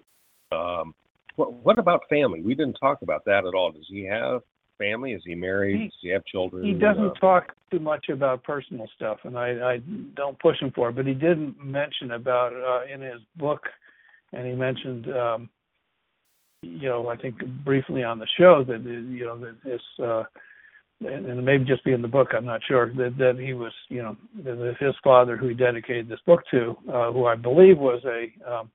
um, 0.52 0.94
what 1.36 1.52
what 1.52 1.78
about 1.78 2.02
family? 2.08 2.40
We 2.40 2.54
didn't 2.54 2.74
talk 2.74 3.02
about 3.02 3.24
that 3.26 3.44
at 3.46 3.54
all. 3.54 3.72
Does 3.72 3.86
he 3.88 4.04
have 4.04 4.42
family? 4.78 5.12
Is 5.12 5.22
he 5.24 5.34
married? 5.34 5.78
He- 5.78 5.84
Does 5.86 5.98
he 6.00 6.08
have 6.08 6.24
children? 6.24 6.64
he 6.64 6.72
doesn't 6.72 7.10
Uh, 7.10 7.20
talk 7.20 7.54
too 7.70 7.78
much 7.78 8.08
about 8.08 8.42
personal 8.42 8.88
stuff, 8.96 9.18
and 9.24 9.38
I, 9.38 9.74
I 9.74 9.78
don't 10.14 10.38
push 10.38 10.58
him 10.60 10.72
for 10.72 10.88
it. 10.88 10.96
But 10.96 11.06
he 11.06 11.14
did 11.14 11.38
mention 11.62 12.12
about 12.12 12.52
uh, 12.52 12.92
in 12.92 13.00
his 13.00 13.20
book, 13.36 13.62
and 14.32 14.46
he 14.46 14.54
mentioned, 14.54 15.06
um, 15.14 15.48
you 16.62 16.88
know, 16.88 17.08
I 17.08 17.16
think 17.16 17.44
briefly 17.64 18.02
on 18.02 18.18
the 18.18 18.26
show 18.38 18.64
that 18.64 18.80
uh, 18.84 18.88
you 18.88 19.24
know 19.24 19.38
that 19.38 19.56
his, 19.70 19.80
uh, 20.02 20.24
and, 21.00 21.26
and 21.26 21.44
maybe 21.44 21.64
just 21.64 21.84
be 21.84 21.92
in 21.92 22.02
the 22.02 22.08
book. 22.08 22.28
I'm 22.34 22.44
not 22.44 22.60
sure 22.66 22.92
that 22.94 23.16
that 23.18 23.38
he 23.38 23.52
was, 23.54 23.72
you 23.88 24.02
know, 24.02 24.16
that 24.44 24.76
his 24.80 24.94
father, 25.04 25.36
who 25.36 25.48
he 25.48 25.54
dedicated 25.54 26.08
this 26.08 26.20
book 26.26 26.42
to, 26.50 26.76
uh, 26.92 27.12
who 27.12 27.26
I 27.26 27.36
believe 27.36 27.78
was 27.78 28.02
a 28.04 28.50
um, 28.50 28.70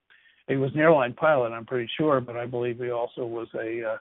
he 0.48 0.56
was 0.56 0.72
an 0.74 0.80
airline 0.80 1.14
pilot. 1.14 1.52
I'm 1.52 1.66
pretty 1.66 1.90
sure, 1.98 2.22
but 2.22 2.36
I 2.36 2.46
believe 2.46 2.78
he 2.80 2.92
also 2.92 3.26
was 3.26 3.48
a 3.56 3.94
uh, 3.94 3.98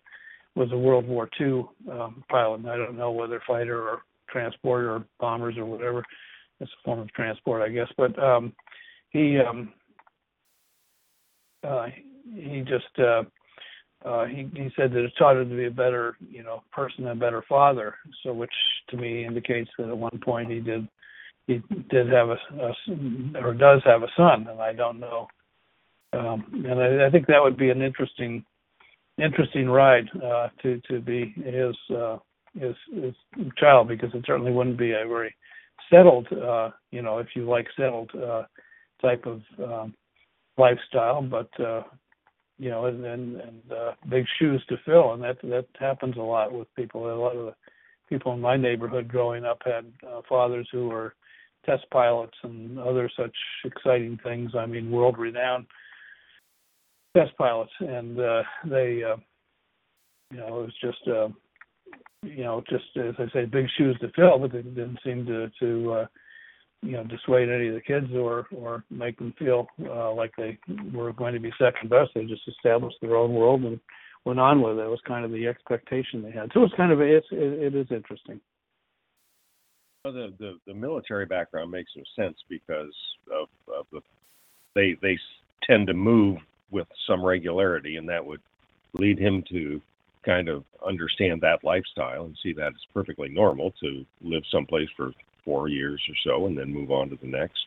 was 0.55 0.71
a 0.73 0.79
World 0.79 1.07
War 1.07 1.29
II 1.41 1.65
um, 1.91 2.25
pilot. 2.29 2.61
And 2.61 2.71
I 2.71 2.77
don't 2.77 2.97
know 2.97 3.11
whether 3.11 3.43
fighter 3.47 3.83
or 3.83 4.03
transport 4.31 4.85
or 4.85 5.05
bombers 5.19 5.57
or 5.57 5.65
whatever. 5.65 6.05
It's 6.61 6.71
a 6.71 6.85
form 6.85 7.01
of 7.01 7.13
transport, 7.13 7.63
I 7.63 7.69
guess. 7.69 7.89
But 7.97 8.19
um, 8.23 8.53
he 9.11 9.39
um, 9.39 9.73
uh, 11.67 11.87
he 12.35 12.63
just 12.67 12.99
uh, 12.99 13.23
uh, 14.05 14.27
he 14.27 14.49
he 14.55 14.71
said 14.77 14.93
that 14.93 15.05
it 15.05 15.13
taught 15.19 15.37
him 15.37 15.49
to 15.49 15.57
be 15.57 15.67
a 15.67 15.71
better 15.71 16.17
you 16.31 16.43
know 16.43 16.63
person 16.73 17.07
and 17.07 17.23
a 17.23 17.25
better 17.25 17.45
father. 17.49 17.97
So 18.23 18.33
which 18.33 18.53
to 18.91 18.97
me 18.97 19.25
indicates 19.25 19.71
that 19.79 19.89
at 19.89 19.97
one 19.97 20.21
point 20.23 20.51
he 20.51 20.61
did 20.61 20.87
he 21.47 21.63
did 21.91 22.09
have 22.11 22.29
a, 22.29 22.39
a 22.61 23.41
or 23.41 23.55
does 23.55 23.83
have 23.85 24.03
a 24.03 24.09
son, 24.17 24.47
and 24.51 24.61
I 24.61 24.73
don't 24.73 25.01
know. 25.01 25.27
Um, 26.15 26.45
and 26.67 26.81
I, 26.81 27.07
I 27.07 27.11
think 27.11 27.27
that 27.27 27.43
would 27.43 27.57
be 27.57 27.71
an 27.71 27.83
interesting 27.83 28.45
interesting 29.19 29.69
ride 29.69 30.07
uh, 30.23 30.49
to 30.63 30.81
to 30.89 31.01
be 31.01 31.35
his 31.37 31.77
uh, 31.97 32.19
his 32.59 32.75
his 32.93 33.15
child 33.59 33.89
because 33.89 34.11
it 34.15 34.25
certainly 34.27 34.53
wouldn't 34.53 34.79
be 34.79 34.93
a 34.93 35.07
very 35.09 35.35
settled 35.91 36.27
uh, 36.33 36.71
you 36.91 37.03
know 37.03 37.19
if 37.19 37.29
you 37.35 37.49
like 37.49 37.67
settled 37.77 38.11
uh, 38.15 38.43
type 39.03 39.25
of 39.27 39.43
um, 39.63 39.95
lifestyle, 40.57 41.23
but 41.23 41.49
uh, 41.61 41.83
you 42.59 42.71
know 42.71 42.87
and 42.87 43.05
and, 43.05 43.41
and 43.41 43.73
uh, 43.73 43.93
big 44.09 44.25
shoes 44.39 44.65
to 44.69 44.77
fill, 44.85 45.15
and 45.15 45.23
that 45.23 45.39
that 45.43 45.67
happens 45.79 46.17
a 46.17 46.21
lot 46.21 46.53
with 46.53 46.73
people. 46.75 47.13
A 47.13 47.15
lot 47.15 47.37
of 47.37 47.47
the 47.47 47.55
people 48.09 48.33
in 48.33 48.41
my 48.41 48.57
neighborhood 48.57 49.09
growing 49.09 49.45
up 49.45 49.59
had 49.65 49.87
uh, 50.07 50.21
fathers 50.29 50.69
who 50.73 50.89
were 50.89 51.15
test 51.65 51.85
pilots 51.91 52.37
and 52.43 52.79
other 52.79 53.11
such 53.17 53.35
exciting 53.65 54.19
things. 54.23 54.53
I 54.57 54.67
mean, 54.67 54.91
world 54.91 55.19
renowned 55.19 55.67
test 57.17 57.37
pilots, 57.37 57.73
and 57.81 58.19
uh, 58.19 58.43
they, 58.65 59.03
uh, 59.03 59.17
you 60.31 60.39
know, 60.39 60.47
it 60.47 60.63
was 60.63 60.75
just, 60.81 61.09
uh, 61.09 61.29
you 62.23 62.43
know, 62.45 62.63
just 62.69 62.85
as 62.97 63.15
I 63.19 63.33
say, 63.33 63.45
big 63.45 63.67
shoes 63.77 63.97
to 64.01 64.11
fill, 64.17 64.39
but 64.39 64.53
they 64.53 64.63
didn't 64.63 64.99
seem 65.05 65.27
to 65.27 65.51
to 65.61 65.93
uh, 65.93 66.07
you 66.83 66.93
know 66.93 67.05
dissuade 67.05 67.49
any 67.49 67.69
of 67.69 67.75
the 67.75 67.81
kids 67.81 68.07
or 68.15 68.47
or 68.55 68.85
make 68.91 69.19
them 69.19 69.35
feel 69.39 69.67
uh, 69.87 70.13
like 70.13 70.33
they 70.37 70.59
were 70.93 71.13
going 71.13 71.35
to 71.35 71.41
be 71.41 71.53
second 71.59 71.91
best. 71.91 72.11
They 72.15 72.25
just 72.25 72.47
established 72.49 72.97
their 73.01 73.17
own 73.17 73.33
world 73.33 73.63
and 73.63 73.81
went 74.25 74.41
on 74.41 74.61
with 74.63 74.79
it. 74.79 74.89
Was 74.89 75.01
kind 75.07 75.25
of 75.25 75.31
the 75.31 75.47
expectation 75.47 76.23
they 76.23 76.31
had. 76.31 76.51
So 76.53 76.63
it's 76.63 76.75
kind 76.75 76.93
of 76.93 77.01
it's 77.01 77.27
it, 77.31 77.75
it 77.75 77.75
is 77.75 77.87
interesting. 77.91 78.41
Well, 80.05 80.13
the, 80.13 80.35
the 80.39 80.59
the 80.67 80.75
military 80.75 81.27
background 81.27 81.71
makes 81.71 81.93
some 81.95 82.05
sense 82.17 82.37
because 82.49 82.95
of, 83.33 83.49
of 83.75 83.87
the 83.93 84.01
they 84.75 84.97
they 85.01 85.19
tend 85.67 85.87
to 85.87 85.95
move 85.95 86.39
with 86.75 86.89
some 87.07 87.25
regularity, 87.25 87.97
and 87.97 88.09
that 88.09 88.27
would 88.27 88.41
lead 88.95 89.19
him 89.19 89.43
to 89.51 89.81
kind 90.25 90.49
of 90.49 90.65
understand 90.87 91.41
that 91.41 91.63
lifestyle 91.63 92.25
and 92.25 92.37
see 92.43 92.53
that 92.55 92.69
it's 92.69 92.87
perfectly 92.93 93.29
normal 93.29 93.71
to 93.83 94.05
live 94.23 94.43
someplace 94.51 94.89
for 94.97 95.13
four 95.45 95.69
years 95.69 96.03
or 96.09 96.15
so 96.25 96.47
and 96.47 96.59
then 96.59 96.73
move 96.73 96.91
on 96.91 97.09
to 97.11 97.17
the 97.23 97.27
next. 97.27 97.61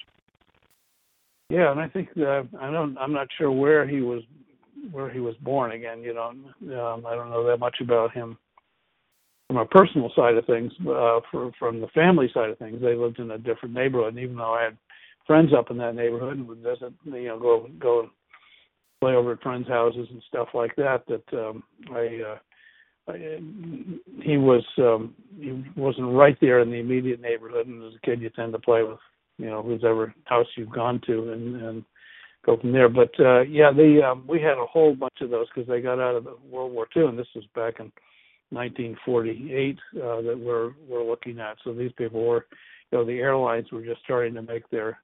Yeah, 1.50 1.72
and 1.72 1.80
I 1.80 1.88
think 1.88 2.10
uh, 2.18 2.44
I 2.60 2.72
don't. 2.72 2.98
I'm 2.98 3.14
not 3.14 3.28
sure 3.38 3.52
where 3.52 3.88
he 3.88 4.02
was 4.02 4.22
where 4.92 5.10
he 5.10 5.22
was 5.22 5.36
born. 5.38 5.72
Again, 5.72 6.02
you 6.02 6.14
know, 6.14 6.28
um, 6.28 7.06
I 7.06 7.16
don't 7.16 7.30
know 7.30 7.46
that 7.48 7.58
much 7.58 7.78
about 7.80 8.12
him 8.12 8.38
from 9.48 9.58
a 9.58 9.66
personal 9.66 10.12
side 10.14 10.36
of 10.36 10.46
things. 10.46 10.74
Uh, 10.82 11.22
for, 11.32 11.52
from 11.58 11.80
the 11.80 11.88
family 11.94 12.30
side 12.34 12.50
of 12.50 12.58
things, 12.58 12.82
they 12.82 12.96
lived 12.96 13.20
in 13.20 13.32
a 13.32 13.38
different 13.38 13.74
neighborhood. 13.74 14.16
And 14.16 14.20
even 14.20 14.36
though 14.36 14.54
I 14.54 14.64
had 14.64 14.78
friends 15.26 15.52
up 15.58 15.72
in 15.72 15.78
that 15.78 15.96
neighborhood 15.96 16.38
and 16.38 16.48
would 16.50 16.60
visit, 16.60 16.94
you 17.06 17.28
know, 17.28 17.40
go 17.40 17.70
go 17.80 18.10
play 19.02 19.14
over 19.14 19.34
at 19.34 19.42
friends' 19.42 19.68
houses 19.68 20.08
and 20.12 20.24
stuff 20.28 20.50
like 20.54 20.76
that, 20.76 21.04
that 21.08 21.38
um, 21.38 21.64
I. 21.92 22.22
Uh, 22.34 22.38
he 24.22 24.38
was 24.38 24.64
um 24.80 25.14
he 25.40 25.64
wasn't 25.76 26.14
right 26.14 26.38
there 26.42 26.60
in 26.60 26.70
the 26.70 26.78
immediate 26.78 27.22
neighborhood 27.22 27.68
and 27.68 27.82
as 27.84 27.94
a 27.96 28.06
kid 28.06 28.22
you 28.22 28.30
tend 28.32 28.52
to 28.52 28.60
play 28.60 28.84
with 28.84 29.00
you 29.38 29.46
know 29.46 29.62
whose 29.62 29.84
ever 29.86 30.14
house 30.26 30.48
you've 30.58 30.72
gone 30.72 31.00
to 31.06 31.32
and 31.32 31.62
and 31.62 31.86
go 32.46 32.58
from 32.58 32.72
there 32.74 32.90
but 32.90 33.12
uh 33.20 33.42
yeah 33.42 33.72
they 33.76 34.02
um 34.02 34.26
we 34.28 34.42
had 34.42 34.58
a 34.58 34.66
whole 34.66 34.94
bunch 34.94 35.16
of 35.22 35.30
those 35.30 35.48
because 35.54 35.68
they 35.70 35.80
got 35.80 36.00
out 36.00 36.16
of 36.16 36.26
the 36.26 36.36
world 36.50 36.72
war 36.72 36.88
ii 36.98 37.04
and 37.04 37.18
this 37.18 37.28
was 37.34 37.46
back 37.56 37.76
in 37.80 37.92
1948 38.50 39.78
uh 39.96 40.22
that 40.22 40.38
we're 40.38 40.72
we're 40.90 41.04
looking 41.04 41.40
at 41.40 41.58
so 41.64 41.74
these 41.74 41.92
people 41.98 42.26
were 42.26 42.46
you 42.92 42.98
know 42.98 43.06
the 43.06 43.20
airlines 43.20 43.72
were 43.72 43.86
just 43.86 44.02
starting 44.04 44.34
to 44.34 44.42
make 44.42 44.70
their 44.70 45.00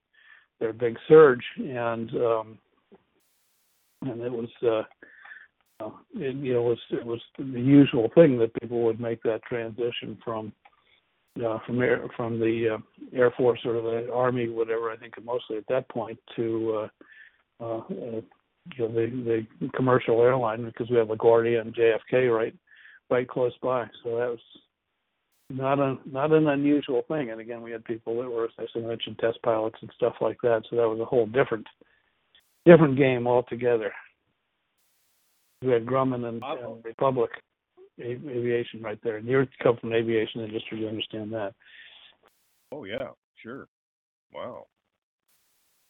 their 0.59 0.73
big 0.73 0.97
surge 1.07 1.43
and 1.57 2.11
um 2.15 2.57
and 4.03 4.21
it 4.21 4.31
was 4.31 4.49
uh 4.63 4.83
it, 6.15 6.35
you 6.35 6.53
know, 6.53 6.61
was 6.61 6.79
it 6.91 7.05
was 7.05 7.21
the 7.37 7.59
usual 7.59 8.09
thing 8.15 8.37
that 8.39 8.53
people 8.61 8.83
would 8.83 8.99
make 8.99 9.21
that 9.23 9.43
transition 9.43 10.17
from 10.23 10.53
uh, 11.43 11.57
from 11.65 11.81
air 11.81 12.07
from 12.15 12.39
the 12.39 12.75
uh, 12.75 13.17
Air 13.17 13.31
Force 13.31 13.59
or 13.65 13.73
the 13.73 14.11
Army, 14.13 14.49
whatever. 14.49 14.91
I 14.91 14.97
think 14.97 15.13
mostly 15.23 15.57
at 15.57 15.67
that 15.67 15.89
point 15.89 16.19
to 16.35 16.89
uh, 17.59 17.63
uh, 17.63 17.77
uh, 17.77 18.21
you 18.77 18.79
know 18.79 18.87
the 18.87 19.45
the 19.61 19.69
commercial 19.75 20.21
airline 20.21 20.65
because 20.65 20.89
we 20.89 20.97
have 20.97 21.07
LaGuardia 21.07 21.61
and 21.61 21.75
JFK 21.75 22.35
right 22.35 22.55
right 23.09 23.27
close 23.27 23.53
by. 23.61 23.85
So 24.03 24.17
that 24.17 24.29
was 24.29 24.39
not 25.49 25.79
a 25.79 25.97
not 26.05 26.31
an 26.31 26.47
unusual 26.47 27.03
thing. 27.07 27.31
And 27.31 27.41
again, 27.41 27.61
we 27.61 27.71
had 27.71 27.83
people 27.85 28.21
that 28.21 28.29
were, 28.29 28.45
as 28.45 28.69
I 28.75 28.79
mentioned, 28.79 29.19
test 29.19 29.39
pilots 29.43 29.77
and 29.81 29.91
stuff 29.95 30.13
like 30.21 30.37
that. 30.43 30.63
So 30.69 30.75
that 30.75 30.87
was 30.87 30.99
a 30.99 31.05
whole 31.05 31.25
different 31.25 31.65
different 32.65 32.97
game 32.97 33.27
altogether. 33.27 33.91
We 35.61 35.71
had 35.71 35.85
Grumman 35.85 36.25
and, 36.27 36.43
and 36.43 36.83
Republic 36.83 37.31
Aviation 37.99 38.81
right 38.81 38.99
there. 39.03 39.17
And 39.17 39.27
you 39.27 39.47
come 39.61 39.77
from 39.77 39.91
the 39.91 39.97
aviation 39.97 40.41
industry, 40.41 40.81
you 40.81 40.87
understand 40.87 41.31
that. 41.33 41.53
Oh 42.71 42.83
yeah, 42.85 43.09
sure. 43.41 43.67
Wow. 44.33 44.65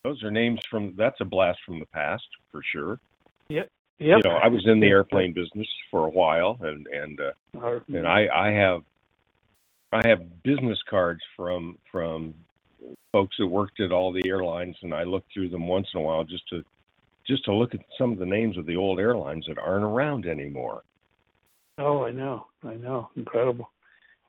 Those 0.03 0.21
are 0.23 0.31
names 0.31 0.59
from 0.69 0.93
that's 0.97 1.21
a 1.21 1.25
blast 1.25 1.59
from 1.65 1.79
the 1.79 1.86
past 1.88 2.27
for 2.51 2.62
sure. 2.71 2.99
Yep. 3.47 3.69
Yep. 3.99 4.21
You 4.23 4.29
know, 4.29 4.38
I 4.38 4.47
was 4.47 4.63
in 4.65 4.79
the 4.79 4.88
airplane 4.88 5.33
business 5.33 5.67
for 5.89 6.07
a 6.07 6.09
while 6.09 6.57
and 6.62 6.86
and 6.88 7.19
uh, 7.21 7.79
and 7.88 8.05
I 8.05 8.27
I 8.33 8.51
have 8.51 8.81
I 9.93 10.05
have 10.07 10.43
business 10.43 10.79
cards 10.89 11.21
from 11.38 11.77
from 11.91 12.33
folks 13.11 13.35
that 13.39 13.47
worked 13.47 13.79
at 13.79 13.91
all 13.91 14.11
the 14.11 14.27
airlines 14.27 14.75
and 14.81 14.93
I 14.93 15.03
look 15.03 15.23
through 15.33 15.49
them 15.49 15.67
once 15.67 15.87
in 15.93 15.99
a 15.99 16.03
while 16.03 16.23
just 16.23 16.47
to 16.49 16.63
just 17.27 17.45
to 17.45 17.53
look 17.53 17.73
at 17.73 17.79
some 17.97 18.11
of 18.11 18.19
the 18.19 18.25
names 18.25 18.57
of 18.57 18.65
the 18.65 18.75
old 18.75 18.99
airlines 18.99 19.45
that 19.47 19.57
aren't 19.57 19.85
around 19.85 20.25
anymore. 20.25 20.83
Oh, 21.77 22.03
I 22.03 22.11
know, 22.11 22.47
I 22.63 22.75
know, 22.75 23.09
incredible. 23.15 23.69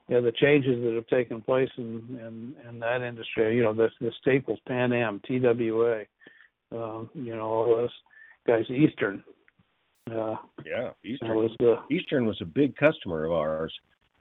Yeah, 0.09 0.21
the 0.21 0.33
changes 0.33 0.83
that 0.85 0.95
have 0.95 1.07
taken 1.07 1.41
place 1.41 1.71
in 1.79 2.03
in, 2.21 2.55
in 2.69 2.79
that 2.81 3.03
industry. 3.03 3.57
You 3.57 3.63
know, 3.63 3.75
the 3.75 3.89
the 4.01 4.13
staples, 4.21 4.59
Pan 4.69 4.93
Am, 4.93 5.21
TWA, 5.27 6.03
um, 6.73 7.11
you 7.15 7.35
know, 7.35 7.43
all 7.43 7.67
those 7.67 7.91
guys, 8.47 8.65
Eastern. 8.71 9.25
Uh, 10.11 10.37
yeah, 10.67 10.91
Eastern 11.05 11.35
was 11.35 11.53
the 11.59 11.77
Eastern 11.91 12.27
was 12.27 12.39
a 12.43 12.47
big 12.47 12.77
customer 12.77 13.25
of 13.25 13.33
ours. 13.33 13.73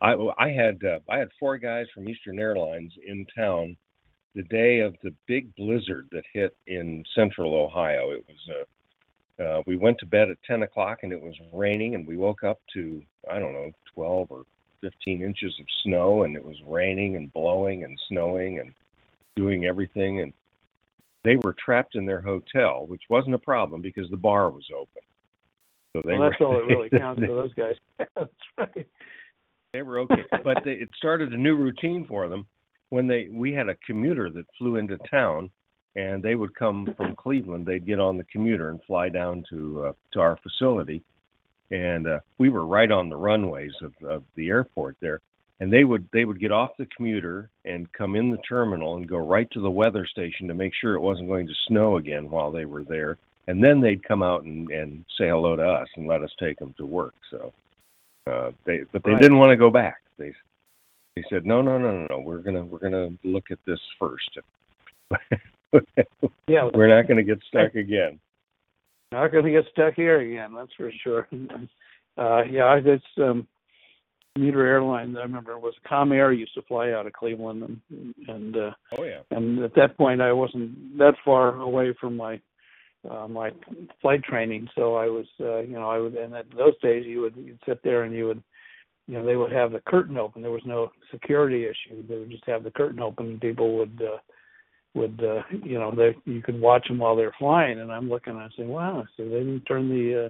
I 0.02 0.14
I 0.38 0.50
had 0.50 0.80
uh, 0.86 1.00
I 1.10 1.18
had 1.18 1.30
four 1.40 1.58
guys 1.58 1.88
from 1.94 2.08
Eastern 2.08 2.40
Airlines 2.40 2.94
in 3.06 3.26
town 3.36 3.76
the 4.36 4.44
day 4.44 4.80
of 4.80 4.96
the 5.04 5.14
big 5.28 5.56
blizzard 5.56 6.08
that 6.12 6.24
hit 6.34 6.56
in 6.68 7.04
central 7.16 7.56
Ohio. 7.56 8.12
It 8.12 8.26
was 8.28 8.50
a 8.50 8.66
uh, 9.40 9.64
we 9.66 9.76
went 9.78 9.98
to 9.98 10.06
bed 10.06 10.30
at 10.30 10.38
10 10.44 10.62
o'clock 10.62 11.00
and 11.02 11.12
it 11.12 11.22
was 11.22 11.34
raining, 11.52 11.96
and 11.96 12.06
we 12.06 12.18
woke 12.18 12.44
up 12.44 12.60
to 12.74 13.02
I 13.30 13.40
don't 13.40 13.54
know 13.54 13.72
12 13.94 14.28
or 14.30 14.44
15 14.82 15.22
inches 15.22 15.56
of 15.60 15.66
snow, 15.84 16.24
and 16.24 16.36
it 16.36 16.46
was 16.46 16.58
raining 16.68 17.16
and 17.16 17.32
blowing 17.34 17.84
and 17.84 18.00
snowing 18.10 18.60
and 18.60 18.74
doing 19.36 19.66
everything, 19.66 20.22
and 20.22 20.34
they 21.24 21.38
were 21.38 21.56
trapped 21.58 21.96
in 21.96 22.06
their 22.06 22.22
hotel, 22.22 22.86
which 22.88 23.04
wasn't 23.10 23.34
a 23.34 23.40
problem 23.40 23.82
because 23.82 24.10
the 24.10 24.18
bar 24.18 24.50
was 24.50 24.66
open. 24.76 25.02
So 25.94 26.02
they 26.06 26.18
well, 26.18 26.30
that's 26.30 26.40
were, 26.40 26.46
all 26.46 26.54
that 26.54 26.66
really 26.66 26.90
counts 26.90 27.22
for 27.22 27.28
those 27.28 27.54
guys. 27.54 27.76
that's 28.16 28.30
right. 28.58 28.88
They 29.72 29.82
were 29.82 30.00
okay, 30.00 30.26
but 30.44 30.58
they, 30.64 30.74
it 30.74 30.90
started 30.98 31.34
a 31.34 31.38
new 31.38 31.56
routine 31.56 32.06
for 32.08 32.28
them 32.28 32.46
when 32.94 33.08
they 33.08 33.28
we 33.32 33.52
had 33.52 33.70
a 33.70 33.76
commuter 33.88 34.30
that 34.30 34.46
flew 34.56 34.76
into 34.76 35.00
town 35.10 35.50
and 35.96 36.22
they 36.22 36.36
would 36.36 36.54
come 36.54 36.94
from 36.96 37.16
Cleveland 37.24 37.66
they'd 37.66 37.88
get 37.88 38.00
on 38.00 38.18
the 38.18 38.24
commuter 38.26 38.70
and 38.70 38.80
fly 38.84 39.10
down 39.10 39.44
to 39.50 39.86
uh, 39.88 39.94
to 40.12 40.20
our 40.20 40.38
facility. 40.44 41.02
And 41.72 42.06
uh, 42.06 42.20
we 42.38 42.50
were 42.50 42.68
right 42.68 42.92
on 42.92 43.10
the 43.10 43.16
runways 43.16 43.74
of, 43.82 43.94
of 44.08 44.24
the 44.36 44.50
airport 44.50 44.96
there. 45.02 45.22
And 45.60 45.74
they 45.74 45.86
would 45.86 46.08
they 46.14 46.24
would 46.24 46.40
get 46.40 46.52
off 46.52 46.78
the 46.78 46.88
commuter 46.96 47.50
and 47.66 47.92
come 47.94 48.16
in 48.16 48.30
the 48.30 48.44
terminal 48.48 48.98
and 48.98 49.10
go 49.10 49.18
right 49.18 49.50
to 49.52 49.62
the 49.62 49.72
weather 49.72 50.06
station 50.06 50.48
to 50.48 50.54
make 50.54 50.74
sure 50.80 50.94
it 50.94 51.02
wasn't 51.10 51.30
going 51.30 51.48
to 51.48 51.66
snow 51.68 51.98
again 51.98 52.30
while 52.30 52.52
they 52.52 52.66
were 52.66 52.84
there. 52.84 53.18
And 53.48 53.64
then 53.64 53.82
they'd 53.82 54.08
come 54.08 54.22
out 54.22 54.44
and, 54.44 54.70
and 54.70 55.04
say 55.18 55.30
hello 55.30 55.56
to 55.56 55.68
us 55.68 55.88
and 55.96 56.08
let 56.08 56.22
us 56.22 56.32
take 56.40 56.60
them 56.60 56.76
to 56.78 56.86
work. 56.86 57.16
So 57.32 57.54
uh, 58.28 58.52
they 58.66 58.82
but 58.92 59.04
they 59.04 59.14
right. 59.14 59.22
didn't 59.22 59.40
want 59.40 59.50
to 59.50 59.58
go 59.58 59.72
back. 59.72 60.02
They 60.20 60.34
he 61.16 61.24
said, 61.30 61.46
"No, 61.46 61.62
no, 61.62 61.78
no, 61.78 61.92
no, 61.92 62.08
no. 62.10 62.20
We're 62.20 62.40
gonna 62.40 62.66
we're 62.66 62.80
gonna 62.80 63.10
look 63.24 63.46
at 63.52 63.60
this 63.66 63.80
first. 64.00 64.38
yeah, 66.48 66.70
we're 66.74 66.96
not 66.96 67.08
gonna 67.08 67.24
get 67.24 67.40
stuck 67.48 67.76
again. 67.76 68.20
Not 69.12 69.32
gonna 69.32 69.52
get 69.52 69.66
stuck 69.72 69.94
here 69.96 70.20
again. 70.20 70.54
That's 70.56 70.74
for 70.76 70.92
sure. 71.04 71.28
Uh, 72.18 72.44
yeah, 72.50 72.80
it's 72.84 73.04
um, 73.18 73.48
commuter 74.36 74.66
airline. 74.66 75.16
I 75.18 75.22
remember 75.22 75.54
it 75.54 75.62
was 75.62 75.76
Comair 75.90 76.38
used 76.38 76.54
to 76.56 76.62
fly 76.64 76.92
out 76.92 77.06
of 77.06 77.14
Cleveland, 77.14 77.64
and 77.90 78.16
and 78.28 78.58
uh, 78.58 78.72
oh 78.98 79.04
yeah. 79.04 79.22
And 79.32 79.64
at 79.64 79.76
that 79.76 79.98
point, 79.98 80.22
I 80.22 80.34
wasn't 80.34 80.98
that 80.98 81.14
far 81.24 81.56
away 81.60 81.94
from 82.00 82.18
my 82.18 82.40
uh, 83.10 83.28
my 83.28 83.52
flight 84.02 84.24
training, 84.24 84.68
so 84.76 84.96
I 84.96 85.08
was, 85.08 85.26
uh, 85.40 85.60
you 85.60 85.74
know, 85.74 85.90
I 85.90 85.98
would. 85.98 86.16
And 86.16 86.34
at 86.34 86.46
those 86.56 86.80
days, 86.82 87.06
you 87.06 87.22
would 87.22 87.36
you'd 87.36 87.60
sit 87.68 87.82
there 87.84 88.04
and 88.04 88.16
you 88.16 88.28
would 88.28 88.44
you 89.08 89.16
know 89.16 89.26
they 89.26 89.36
would 89.36 89.52
have 89.52 89.72
the 89.72 89.82
curtain 89.82 90.18
open. 90.18 90.42
There 90.42 90.52
was 90.52 90.66
no 90.66 90.92
security 91.12 91.66
issue. 91.66 92.06
They 92.08 92.18
would 92.18 92.32
just 92.32 92.46
have 92.46 92.64
the 92.64 92.72
curtain 92.72 93.02
open 93.02 93.28
and 93.28 93.42
people 93.42 93.78
would 93.78 94.02
uh 94.02 94.18
would 94.94 95.22
uh 95.24 95.42
you 95.64 95.78
know 95.78 95.94
they 95.96 96.16
you 96.26 96.42
could 96.42 96.60
watch 96.60 96.88
them 96.88 97.00
while 97.00 97.16
they're 97.16 97.36
flying. 97.38 97.80
And 97.80 97.92
i'm 97.92 98.10
looking 98.10 98.34
and 98.34 98.44
i'm 98.44 98.52
saying 98.56 98.70
wow. 98.70 99.04
So 99.18 99.24
they 99.24 99.40
didn't 99.40 99.66
turn 99.66 99.90
the 99.90 100.26
uh 100.26 100.30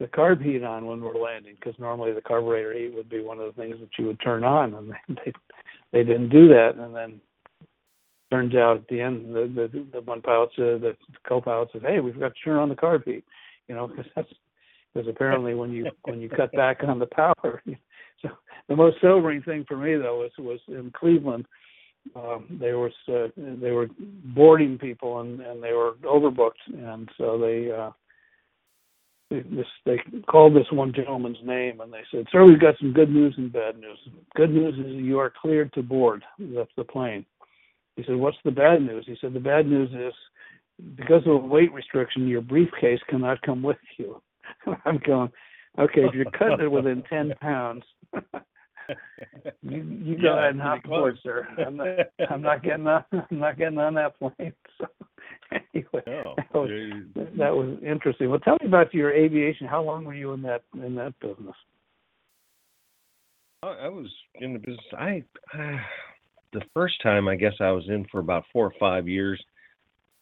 the 0.00 0.06
carb 0.06 0.42
heat 0.42 0.64
on 0.64 0.86
when 0.86 1.00
we're 1.00 1.18
landing 1.18 1.54
because 1.54 1.78
normally 1.78 2.12
the 2.12 2.20
carburetor 2.20 2.74
heat 2.74 2.94
would 2.94 3.08
be 3.08 3.22
one 3.22 3.38
of 3.38 3.46
the 3.46 3.60
things 3.60 3.76
that 3.80 3.90
you 3.98 4.06
would 4.06 4.20
turn 4.20 4.44
on. 4.44 4.74
And 4.74 4.90
they 4.90 5.14
they, 5.24 5.32
they 5.92 6.04
didn't 6.04 6.30
do 6.30 6.48
that. 6.48 6.72
And 6.76 6.94
then 6.94 7.20
turns 8.30 8.54
out 8.54 8.78
at 8.78 8.88
the 8.88 9.00
end 9.00 9.34
the 9.34 9.50
the, 9.54 9.86
the 9.92 10.00
one 10.02 10.20
pilot 10.20 10.50
said 10.56 10.80
the 10.80 10.96
co-pilot 11.26 11.68
said 11.72 11.82
hey 11.82 12.00
we 12.00 12.12
forgot 12.12 12.34
to 12.34 12.40
turn 12.44 12.58
on 12.58 12.68
the 12.68 12.74
carb 12.74 13.04
heat 13.04 13.24
you 13.68 13.74
know 13.74 13.86
because 13.86 14.06
that's 14.16 14.28
because 14.92 15.08
apparently 15.08 15.54
when 15.54 15.70
you 15.70 15.86
when 16.04 16.20
you 16.20 16.28
cut 16.28 16.50
back 16.52 16.80
on 16.86 16.98
the 16.98 17.06
power 17.06 17.62
the 18.68 18.76
most 18.76 18.96
sobering 19.00 19.42
thing 19.42 19.64
for 19.66 19.76
me 19.76 19.96
though 19.96 20.20
was 20.20 20.30
was 20.38 20.60
in 20.68 20.92
Cleveland. 20.94 21.46
Um, 22.14 22.58
they 22.60 22.72
were 22.72 22.90
uh, 23.08 23.28
they 23.36 23.70
were 23.70 23.88
boarding 23.98 24.78
people 24.78 25.20
and 25.20 25.40
and 25.40 25.62
they 25.62 25.72
were 25.72 25.94
overbooked, 26.04 26.62
and 26.72 27.08
so 27.18 27.38
they. 27.38 27.70
Uh, 27.70 27.90
this, 29.30 29.66
they 29.84 29.98
called 30.30 30.54
this 30.54 30.70
one 30.70 30.92
gentleman's 30.94 31.38
name 31.42 31.80
and 31.80 31.92
they 31.92 32.02
said, 32.10 32.26
"Sir, 32.30 32.44
we've 32.44 32.60
got 32.60 32.78
some 32.78 32.92
good 32.92 33.10
news 33.10 33.34
and 33.36 33.52
bad 33.52 33.78
news. 33.78 33.98
Good 34.36 34.50
news 34.50 34.74
is 34.78 35.02
you 35.02 35.18
are 35.18 35.32
cleared 35.40 35.72
to 35.72 35.82
board 35.82 36.22
the, 36.38 36.66
the 36.76 36.84
plane. 36.84 37.24
He 37.96 38.04
said, 38.04 38.16
"What's 38.16 38.36
the 38.44 38.50
bad 38.50 38.82
news?" 38.82 39.04
He 39.06 39.16
said, 39.20 39.32
"The 39.32 39.40
bad 39.40 39.66
news 39.66 39.90
is 39.92 40.14
because 40.96 41.22
of 41.26 41.32
a 41.32 41.46
weight 41.46 41.72
restriction, 41.72 42.28
your 42.28 42.42
briefcase 42.42 43.00
cannot 43.08 43.42
come 43.42 43.62
with 43.62 43.78
you." 43.96 44.20
I'm 44.84 45.00
going, 45.04 45.30
okay, 45.78 46.02
if 46.04 46.14
you're 46.14 46.24
cutting 46.26 46.60
it 46.60 46.70
within 46.70 47.02
ten 47.10 47.32
pounds, 47.40 47.84
you 49.62 49.82
you 49.82 50.16
go 50.16 50.34
Yeah, 50.34 50.38
ahead 50.38 50.50
and 50.50 50.60
hop 50.60 50.84
aboard, 50.84 51.18
sir. 51.22 51.46
I'm 51.66 51.76
not 51.76 51.88
I'm 52.30 52.42
not 52.42 52.62
getting 52.62 52.86
on 52.86 53.04
I'm 53.12 53.38
not 53.38 53.58
getting 53.58 53.78
on 53.78 53.94
that 53.94 54.18
plane. 54.18 54.52
So 54.78 54.86
anyway, 55.52 56.02
No. 56.06 56.34
that 56.36 56.54
was, 56.54 56.70
Uh, 57.16 57.24
that 57.38 57.54
was 57.54 57.78
interesting. 57.84 58.30
Well, 58.30 58.40
tell 58.40 58.56
me 58.60 58.66
about 58.66 58.92
your 58.94 59.12
aviation. 59.12 59.66
How 59.66 59.82
long 59.82 60.04
were 60.04 60.14
you 60.14 60.32
in 60.32 60.42
that 60.42 60.62
in 60.74 60.94
that 60.96 61.18
business? 61.20 61.56
I 63.62 63.68
I 63.68 63.88
was 63.88 64.12
in 64.40 64.52
the 64.52 64.58
business. 64.58 64.86
I 64.98 65.24
the 66.52 66.62
first 66.72 67.00
time 67.02 67.28
I 67.28 67.36
guess 67.36 67.54
I 67.60 67.70
was 67.70 67.84
in 67.88 68.06
for 68.10 68.20
about 68.20 68.44
four 68.52 68.66
or 68.66 68.74
five 68.78 69.08
years, 69.08 69.42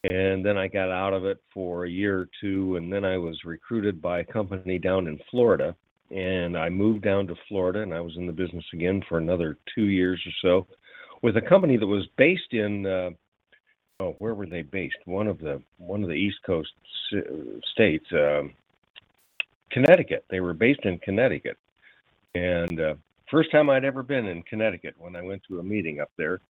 and 0.03 0.45
then 0.45 0.57
I 0.57 0.67
got 0.67 0.91
out 0.91 1.13
of 1.13 1.25
it 1.25 1.37
for 1.53 1.85
a 1.85 1.89
year 1.89 2.19
or 2.19 2.29
two, 2.41 2.75
and 2.75 2.91
then 2.91 3.05
I 3.05 3.17
was 3.17 3.39
recruited 3.45 4.01
by 4.01 4.19
a 4.19 4.25
company 4.25 4.77
down 4.77 5.07
in 5.07 5.17
Florida, 5.31 5.75
and 6.11 6.57
I 6.57 6.69
moved 6.69 7.03
down 7.03 7.27
to 7.27 7.35
Florida, 7.47 7.81
and 7.81 7.93
I 7.93 8.01
was 8.01 8.17
in 8.17 8.27
the 8.27 8.33
business 8.33 8.65
again 8.73 9.01
for 9.07 9.17
another 9.17 9.57
two 9.73 9.85
years 9.85 10.21
or 10.25 10.31
so, 10.41 10.67
with 11.21 11.37
a 11.37 11.41
company 11.41 11.77
that 11.77 11.87
was 11.87 12.05
based 12.17 12.51
in. 12.51 12.85
Uh, 12.85 13.09
oh, 14.01 14.15
where 14.19 14.35
were 14.35 14.45
they 14.45 14.61
based? 14.61 14.97
One 15.05 15.27
of 15.27 15.39
the 15.39 15.61
one 15.77 16.03
of 16.03 16.09
the 16.09 16.15
East 16.15 16.39
Coast 16.45 16.71
states, 17.71 18.05
um, 18.11 18.53
Connecticut. 19.71 20.25
They 20.29 20.41
were 20.41 20.53
based 20.53 20.81
in 20.83 20.99
Connecticut, 20.99 21.57
and 22.35 22.79
uh, 22.79 22.95
first 23.31 23.51
time 23.51 23.69
I'd 23.69 23.85
ever 23.85 24.03
been 24.03 24.27
in 24.27 24.43
Connecticut 24.43 24.95
when 24.97 25.15
I 25.15 25.21
went 25.21 25.43
to 25.47 25.59
a 25.59 25.63
meeting 25.63 26.01
up 26.01 26.11
there, 26.17 26.41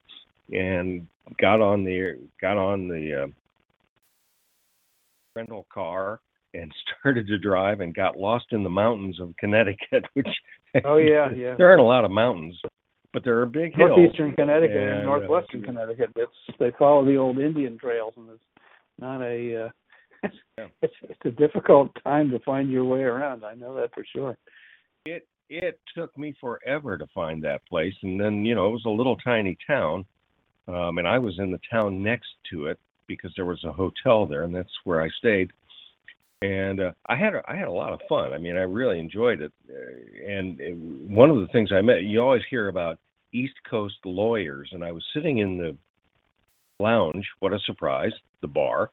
and 0.52 1.08
got 1.40 1.62
on 1.62 1.84
the 1.84 2.18
got 2.42 2.58
on 2.58 2.88
the 2.88 3.24
uh, 3.24 3.28
rental 5.36 5.66
car 5.74 6.20
and 6.54 6.72
started 7.00 7.28
to 7.28 7.38
drive 7.38 7.80
and 7.80 7.96
got 7.96 8.18
lost 8.18 8.46
in 8.52 8.64
the 8.64 8.70
mountains 8.70 9.20
of 9.20 9.36
Connecticut, 9.38 10.06
which 10.14 10.28
Oh 10.86 10.98
yeah, 10.98 11.30
yeah. 11.36 11.56
there 11.56 11.70
aren't 11.70 11.82
a 11.82 11.84
lot 11.84 12.04
of 12.04 12.10
mountains, 12.12 12.60
but 13.14 13.24
there 13.24 13.40
are 13.40 13.46
big 13.46 13.76
hills. 13.76 13.92
Northeastern 13.96 14.34
Connecticut 14.34 14.76
and, 14.76 14.90
and, 14.90 15.00
uh, 15.02 15.04
northwestern 15.04 15.62
Connecticut. 15.62 16.10
It's 16.16 16.32
they 16.60 16.72
follow 16.80 17.06
the 17.06 17.16
old 17.16 17.38
Indian 17.38 17.78
trails, 17.78 18.14
and 18.18 18.30
it's 18.30 18.44
not 19.00 19.22
a. 19.22 19.66
Uh, 19.66 19.70
Yeah. 20.58 20.68
it's 20.82 20.94
it's 21.04 21.20
a 21.26 21.32
difficult 21.32 21.92
time 22.04 22.30
to 22.30 22.40
find 22.40 22.70
your 22.72 22.86
way 22.86 23.02
around. 23.02 23.44
I 23.44 23.56
know 23.56 23.76
that 23.76 23.94
for 23.94 24.06
sure. 24.16 24.38
it 25.06 25.28
it 25.50 25.80
took 25.96 26.18
me 26.18 26.34
forever 26.40 26.98
to 26.98 27.06
find 27.14 27.44
that 27.44 27.66
place 27.68 27.94
and 28.04 28.20
then 28.20 28.46
you 28.46 28.56
know 28.56 28.68
it 28.68 28.72
was 28.72 28.86
a 28.86 28.90
little 28.90 29.18
tiny 29.18 29.58
town 29.68 30.06
um 30.68 30.98
and 30.98 31.08
i 31.08 31.20
was 31.20 31.38
in 31.40 31.52
the 31.52 31.60
town 31.70 32.02
next 32.02 32.30
to 32.50 32.68
it 32.68 32.80
because 33.08 33.32
there 33.36 33.46
was 33.46 33.64
a 33.64 33.72
hotel 33.72 34.26
there 34.26 34.44
and 34.44 34.54
that's 34.56 34.72
where 34.84 35.02
i 35.02 35.10
stayed 35.20 35.52
and 36.42 36.80
uh, 36.80 36.92
i 37.08 37.16
had 37.16 37.34
a, 37.36 37.42
i 37.48 37.56
had 37.56 37.68
a 37.68 37.72
lot 37.72 37.94
of 37.94 38.00
fun 38.10 38.34
i 38.34 38.38
mean 38.38 38.56
i 38.58 38.62
really 38.62 39.00
enjoyed 39.00 39.42
it 39.42 39.52
uh, 39.70 40.30
and 40.32 40.60
it, 40.60 40.76
one 40.76 41.30
of 41.30 41.38
the 41.38 41.48
things 41.48 41.72
i 41.72 41.82
met 41.82 42.04
you 42.04 42.20
always 42.22 42.44
hear 42.50 42.68
about 42.68 42.98
east 43.34 43.56
coast 43.70 43.96
lawyers 44.06 44.70
and 44.74 44.84
i 44.84 44.92
was 44.92 45.04
sitting 45.14 45.40
in 45.40 45.58
the 45.58 45.76
lounge 46.80 47.26
what 47.40 47.54
a 47.54 47.60
surprise 47.66 48.12
the 48.42 48.48
bar 48.48 48.90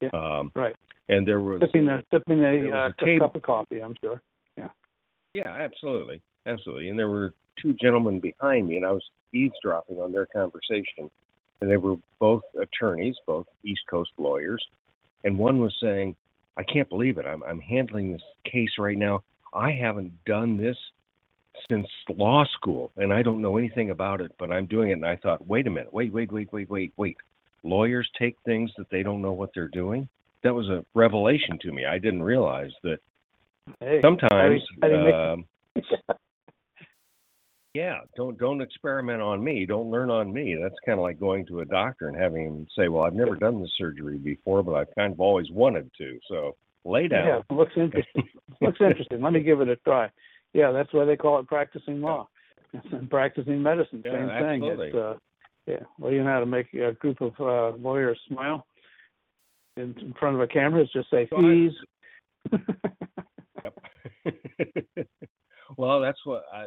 Yeah, 0.00 0.08
um 0.14 0.52
right. 0.54 0.74
and 1.08 1.26
there 1.26 1.40
was 1.40 1.60
Sipping 1.60 1.88
a 1.88 2.02
sipping 2.12 2.40
a, 2.44 2.70
uh, 2.70 2.88
a 2.88 3.04
table- 3.04 3.26
cup 3.26 3.36
of 3.36 3.42
coffee. 3.42 3.80
I'm 3.82 3.94
sure. 4.02 4.20
Yeah. 4.56 4.68
Yeah, 5.34 5.48
absolutely. 5.50 6.22
Absolutely. 6.46 6.88
And 6.88 6.98
there 6.98 7.08
were 7.08 7.34
two 7.60 7.74
gentlemen 7.74 8.20
behind 8.20 8.68
me, 8.68 8.76
and 8.76 8.86
I 8.86 8.92
was 8.92 9.02
eavesdropping 9.34 9.96
on 9.98 10.12
their 10.12 10.26
conversation. 10.26 11.10
And 11.60 11.70
they 11.70 11.76
were 11.76 11.96
both 12.18 12.42
attorneys, 12.60 13.16
both 13.26 13.46
East 13.64 13.82
Coast 13.88 14.10
lawyers. 14.18 14.64
And 15.24 15.38
one 15.38 15.58
was 15.60 15.74
saying, 15.82 16.16
I 16.56 16.62
can't 16.62 16.88
believe 16.88 17.18
it. 17.18 17.26
I'm, 17.26 17.42
I'm 17.44 17.60
handling 17.60 18.12
this 18.12 18.22
case 18.50 18.70
right 18.78 18.96
now. 18.96 19.22
I 19.54 19.72
haven't 19.72 20.12
done 20.24 20.56
this 20.56 20.76
since 21.70 21.86
law 22.10 22.44
school, 22.54 22.92
and 22.96 23.12
I 23.12 23.22
don't 23.22 23.40
know 23.40 23.56
anything 23.56 23.90
about 23.90 24.20
it, 24.20 24.32
but 24.38 24.50
I'm 24.50 24.66
doing 24.66 24.90
it. 24.90 24.94
And 24.94 25.06
I 25.06 25.16
thought, 25.16 25.46
wait 25.46 25.66
a 25.66 25.70
minute, 25.70 25.92
wait, 25.92 26.12
wait, 26.12 26.30
wait, 26.30 26.52
wait, 26.52 26.70
wait, 26.70 26.92
wait. 26.96 27.16
Lawyers 27.62 28.08
take 28.18 28.36
things 28.44 28.70
that 28.76 28.88
they 28.90 29.02
don't 29.02 29.22
know 29.22 29.32
what 29.32 29.50
they're 29.54 29.68
doing? 29.68 30.08
That 30.44 30.54
was 30.54 30.68
a 30.68 30.84
revelation 30.94 31.58
to 31.62 31.72
me. 31.72 31.84
I 31.86 31.98
didn't 31.98 32.22
realize 32.22 32.70
that 32.84 32.98
Hey, 33.80 34.00
sometimes 34.02 34.62
do 34.80 34.88
you 34.88 34.96
make- 34.96 35.14
um, 35.14 35.44
yeah 37.76 37.98
don't 38.16 38.38
don't 38.38 38.60
experiment 38.60 39.20
on 39.20 39.42
me 39.42 39.66
don't 39.66 39.90
learn 39.90 40.10
on 40.10 40.32
me 40.32 40.56
that's 40.60 40.74
kind 40.84 40.98
of 40.98 41.02
like 41.02 41.20
going 41.20 41.44
to 41.46 41.60
a 41.60 41.64
doctor 41.64 42.08
and 42.08 42.16
having 42.16 42.46
him 42.46 42.66
say 42.78 42.88
well 42.88 43.04
i've 43.04 43.14
never 43.14 43.34
done 43.34 43.60
this 43.60 43.70
surgery 43.76 44.18
before 44.18 44.62
but 44.62 44.74
i've 44.74 44.94
kind 44.94 45.12
of 45.12 45.20
always 45.20 45.50
wanted 45.50 45.90
to 45.98 46.18
so 46.28 46.56
lay 46.86 47.08
down 47.08 47.26
yeah, 47.26 47.40
looks 47.54 47.72
interesting. 47.76 48.28
looks 48.60 48.80
interesting. 48.80 49.20
Let 49.20 49.32
me 49.32 49.40
give 49.40 49.60
it 49.60 49.68
a 49.68 49.76
try. 49.76 50.08
Yeah, 50.54 50.70
that's 50.72 50.92
why 50.92 51.04
they 51.04 51.16
call 51.16 51.38
it 51.40 51.48
practicing 51.48 52.00
law 52.00 52.28
and 52.72 53.10
practicing 53.10 53.62
medicine. 53.62 54.02
Yeah, 54.04 54.12
Same 54.12 54.28
thing. 54.28 54.62
absolutely. 54.62 54.86
It's, 54.88 54.96
uh, 54.96 55.14
yeah. 55.66 55.80
Well, 55.98 56.12
you 56.12 56.22
know 56.22 56.30
how 56.30 56.40
to 56.40 56.46
make 56.46 56.72
a 56.74 56.92
group 56.92 57.20
of 57.20 57.32
uh, 57.40 57.76
lawyers 57.76 58.18
smile 58.28 58.66
in, 59.76 59.94
in 60.00 60.14
front 60.18 60.36
of 60.36 60.40
a 60.40 60.46
camera 60.46 60.82
is 60.82 60.88
just 60.92 61.10
say 61.10 61.28
fees. 61.28 61.72
well 65.76 66.00
that's 66.00 66.24
what 66.24 66.44
i 66.54 66.66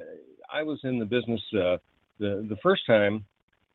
i 0.53 0.63
was 0.63 0.79
in 0.83 0.99
the 0.99 1.05
business 1.05 1.41
uh 1.53 1.77
the 2.19 2.45
the 2.49 2.57
first 2.61 2.85
time 2.85 3.25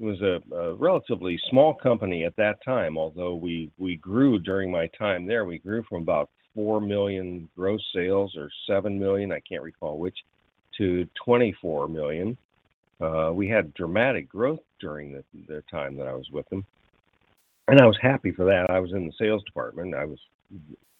it 0.00 0.04
was 0.04 0.20
a, 0.22 0.40
a 0.54 0.74
relatively 0.74 1.38
small 1.50 1.74
company 1.74 2.24
at 2.24 2.37
that 2.37 2.62
time 2.64 2.98
although 2.98 3.34
we 3.34 3.70
we 3.78 3.96
grew 3.96 4.38
during 4.38 4.70
my 4.70 4.88
time 4.98 5.26
there. 5.26 5.44
We 5.44 5.58
grew 5.58 5.82
from 5.88 6.02
about 6.02 6.30
4 6.54 6.80
million 6.80 7.48
gross 7.56 7.80
sales 7.94 8.37
or 8.37 8.50
7 8.66 8.98
million 8.98 9.32
i 9.32 9.40
can't 9.40 9.62
recall 9.62 9.98
which 9.98 10.16
to 10.78 11.06
24 11.24 11.88
million. 11.88 12.37
Uh 13.00 13.30
we 13.32 13.48
had 13.48 13.74
dramatic 13.74 14.28
growth 14.28 14.60
during 14.80 15.12
the 15.12 15.24
the 15.48 15.62
time 15.70 15.96
that 15.96 16.08
i 16.08 16.14
was 16.14 16.28
with 16.30 16.48
them. 16.48 16.64
And 17.68 17.80
i 17.80 17.87
was 17.87 17.98
happy 18.00 18.32
for 18.32 18.44
that. 18.46 18.70
I 18.70 18.80
was 18.80 18.92
in 18.92 19.06
the 19.06 19.12
sales 19.18 19.42
department. 19.44 19.94
I 19.94 20.04
was 20.04 20.18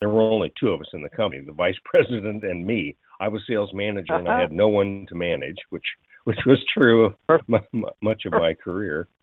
there 0.00 0.08
were 0.08 0.22
only 0.22 0.52
two 0.58 0.68
of 0.68 0.80
us 0.80 0.88
in 0.92 1.02
the 1.02 1.08
company, 1.08 1.42
the 1.44 1.52
vice 1.52 1.78
president 1.84 2.44
and 2.44 2.64
me. 2.66 2.96
I 3.20 3.29
was 3.29 3.42
sales 3.48 3.72
manager 3.74 4.14
and 4.14 4.29
I 4.29 4.40
had 4.40 4.53
no 4.53 4.68
one 4.68 5.07
to 5.09 5.14
manage, 5.14 5.59
which 5.70 5.87
which 6.24 6.40
was 6.46 6.59
true 6.72 7.07
of 7.29 7.40
mu- 7.48 7.85
much 8.03 8.24
of 8.27 8.33
my 8.33 8.55
career. 8.55 9.09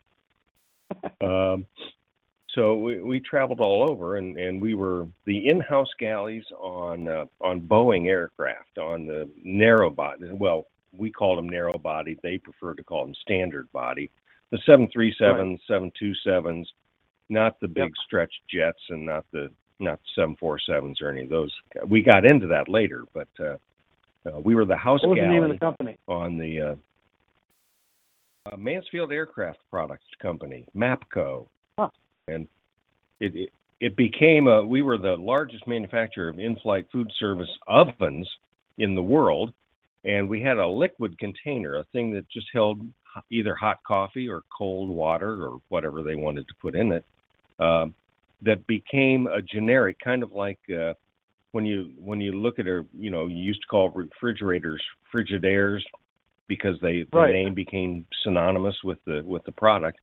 Um, 1.22 1.66
so 2.54 2.76
we, 2.78 3.02
we 3.02 3.20
traveled 3.20 3.62
all 3.62 3.90
over, 3.90 4.18
and, 4.18 4.38
and 4.38 4.62
we 4.62 4.74
were 4.76 5.08
the 5.26 5.48
in-house 5.48 5.90
galleys 6.00 6.44
on 6.60 7.08
uh, 7.08 7.26
on 7.40 7.62
Boeing 7.62 8.08
aircraft 8.08 8.78
on 8.78 9.06
the 9.08 9.30
narrow 9.44 9.90
body. 9.90 10.30
Well, 10.32 10.68
we 10.92 11.12
called 11.12 11.38
them 11.38 11.48
narrow 11.50 11.78
body. 11.78 12.18
They 12.22 12.38
prefer 12.38 12.74
to 12.74 12.84
call 12.84 13.06
them 13.06 13.16
standard 13.22 13.72
body. 13.72 14.12
The 14.52 14.58
737s, 14.68 15.60
727s, 15.70 16.66
not 17.30 17.60
the 17.62 17.70
big 17.70 17.94
Yep. 17.96 17.98
stretch 18.06 18.34
jets, 18.50 18.82
and 18.90 19.06
not 19.06 19.26
the 19.32 19.50
not 19.80 20.00
the 20.16 20.24
747s 20.42 21.02
or 21.02 21.10
any 21.10 21.24
of 21.24 21.30
those. 21.30 21.54
We 21.88 22.02
got 22.04 22.26
into 22.26 22.48
that 22.48 22.70
later, 22.70 23.06
but 23.14 23.30
uh, 23.40 23.56
uh, 24.26 24.40
we 24.40 24.56
were 24.56 24.66
the 24.66 24.76
house 24.76 25.02
What 25.02 25.12
was 25.12 25.20
the 25.20 25.28
name 25.28 25.44
of 25.44 25.50
the 25.50 25.58
company? 25.58 25.98
on 26.08 26.38
the 26.38 26.62
uh, 26.62 26.76
uh, 28.52 28.58
Mansfield 28.58 29.12
Aircraft 29.12 29.60
Products 29.70 30.06
Company, 30.22 30.66
MAPCO, 30.76 31.48
Huh. 31.78 31.90
and 32.28 32.48
it, 33.20 33.36
it 33.36 33.50
it 33.80 33.96
became 33.96 34.48
a. 34.48 34.64
We 34.64 34.84
were 34.84 34.98
the 34.98 35.16
largest 35.18 35.66
manufacturer 35.68 36.30
of 36.30 36.38
in-flight 36.38 36.88
food 36.92 37.12
service 37.20 37.50
ovens 37.68 38.30
in 38.78 38.94
the 38.94 39.02
world, 39.02 39.54
and 40.06 40.30
we 40.30 40.42
had 40.42 40.58
a 40.58 40.68
liquid 40.68 41.18
container, 41.18 41.78
a 41.78 41.84
thing 41.86 42.14
that 42.14 42.30
just 42.30 42.48
held 42.54 42.80
either 43.32 43.56
hot 43.56 43.80
coffee 43.86 44.30
or 44.30 44.44
cold 44.56 44.90
water 44.90 45.46
or 45.46 45.60
whatever 45.70 46.04
they 46.04 46.16
wanted 46.16 46.48
to 46.48 46.54
put 46.62 46.76
in 46.76 46.92
it. 46.92 47.06
Um, 47.60 47.96
that 48.44 48.66
became 48.66 49.28
a 49.28 49.42
generic, 49.42 49.98
kind 50.04 50.24
of 50.24 50.32
like 50.32 50.60
uh, 50.70 50.94
when 51.52 51.66
you 51.66 51.92
when 51.98 52.22
you 52.22 52.32
look 52.34 52.60
at 52.60 52.68
a 52.68 52.86
you 52.98 53.10
know 53.10 53.28
you 53.28 53.38
used 53.38 53.62
to 53.62 53.68
call 53.68 53.90
refrigerators 53.90 54.82
frigidaires 55.14 55.82
because 56.48 56.80
they 56.82 57.04
the 57.12 57.18
Right. 57.18 57.34
name 57.34 57.54
became 57.54 58.06
synonymous 58.24 58.76
with 58.84 59.04
the 59.06 59.22
with 59.26 59.44
the 59.44 59.52
product. 59.52 60.00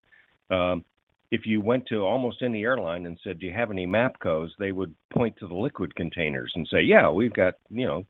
Um, 0.50 0.84
if 1.30 1.46
you 1.46 1.60
went 1.60 1.86
to 1.88 2.06
almost 2.06 2.42
any 2.42 2.64
airline 2.64 3.04
and 3.06 3.18
said, 3.22 3.38
"Do 3.38 3.46
you 3.46 3.52
have 3.52 3.70
any 3.70 3.86
MAPCOs?" 3.86 4.50
they 4.58 4.72
would 4.72 4.94
point 5.10 5.36
to 5.38 5.46
the 5.46 5.54
liquid 5.54 5.94
containers 5.94 6.52
and 6.54 6.66
say, 6.68 6.82
"Yeah, 6.82 7.10
we've 7.10 7.34
got 7.34 7.54
you 7.70 7.86
know 7.86 8.06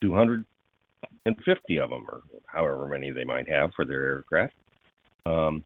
250 0.00 1.78
of 1.78 1.90
them, 1.90 2.06
or 2.08 2.22
however 2.46 2.88
many 2.88 3.10
they 3.10 3.24
might 3.24 3.48
have 3.48 3.72
for 3.74 3.84
their 3.84 4.04
aircraft." 4.04 4.54
Um, 5.26 5.64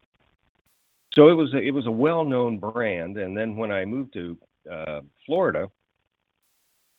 so 1.13 1.29
it 1.29 1.33
was 1.33 1.53
a, 1.53 1.57
it 1.57 1.71
was 1.71 1.87
a 1.87 1.91
well-known 1.91 2.59
brand, 2.59 3.17
and 3.17 3.35
then 3.35 3.55
when 3.55 3.71
I 3.71 3.85
moved 3.85 4.13
to 4.13 4.37
uh, 4.69 5.01
Florida, 5.25 5.71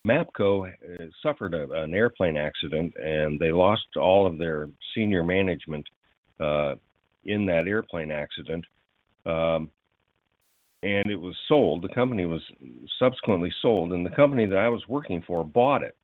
MAPCO 0.07 0.69
uh, 0.69 1.05
suffered 1.23 1.55
a, 1.55 1.71
an 1.83 1.95
airplane 1.95 2.37
accident, 2.37 2.95
and 2.97 3.39
they 3.39 3.53
lost 3.53 3.97
all 3.97 4.27
of 4.27 4.39
their 4.39 4.69
senior 4.95 5.25
management 5.25 5.87
uh, 6.41 6.75
in 7.25 7.45
that 7.47 7.67
airplane 7.67 8.11
accident. 8.11 8.65
Um, 9.25 9.71
and 10.83 11.11
it 11.11 11.21
was 11.21 11.35
sold. 11.49 11.83
The 11.83 11.95
company 11.95 12.27
was 12.27 12.43
subsequently 12.99 13.53
sold, 13.61 13.93
and 13.93 14.07
the 14.07 14.11
company 14.11 14.47
that 14.47 14.59
I 14.59 14.69
was 14.69 14.83
working 14.89 15.23
for 15.27 15.45
bought 15.45 15.83
it. 15.83 15.97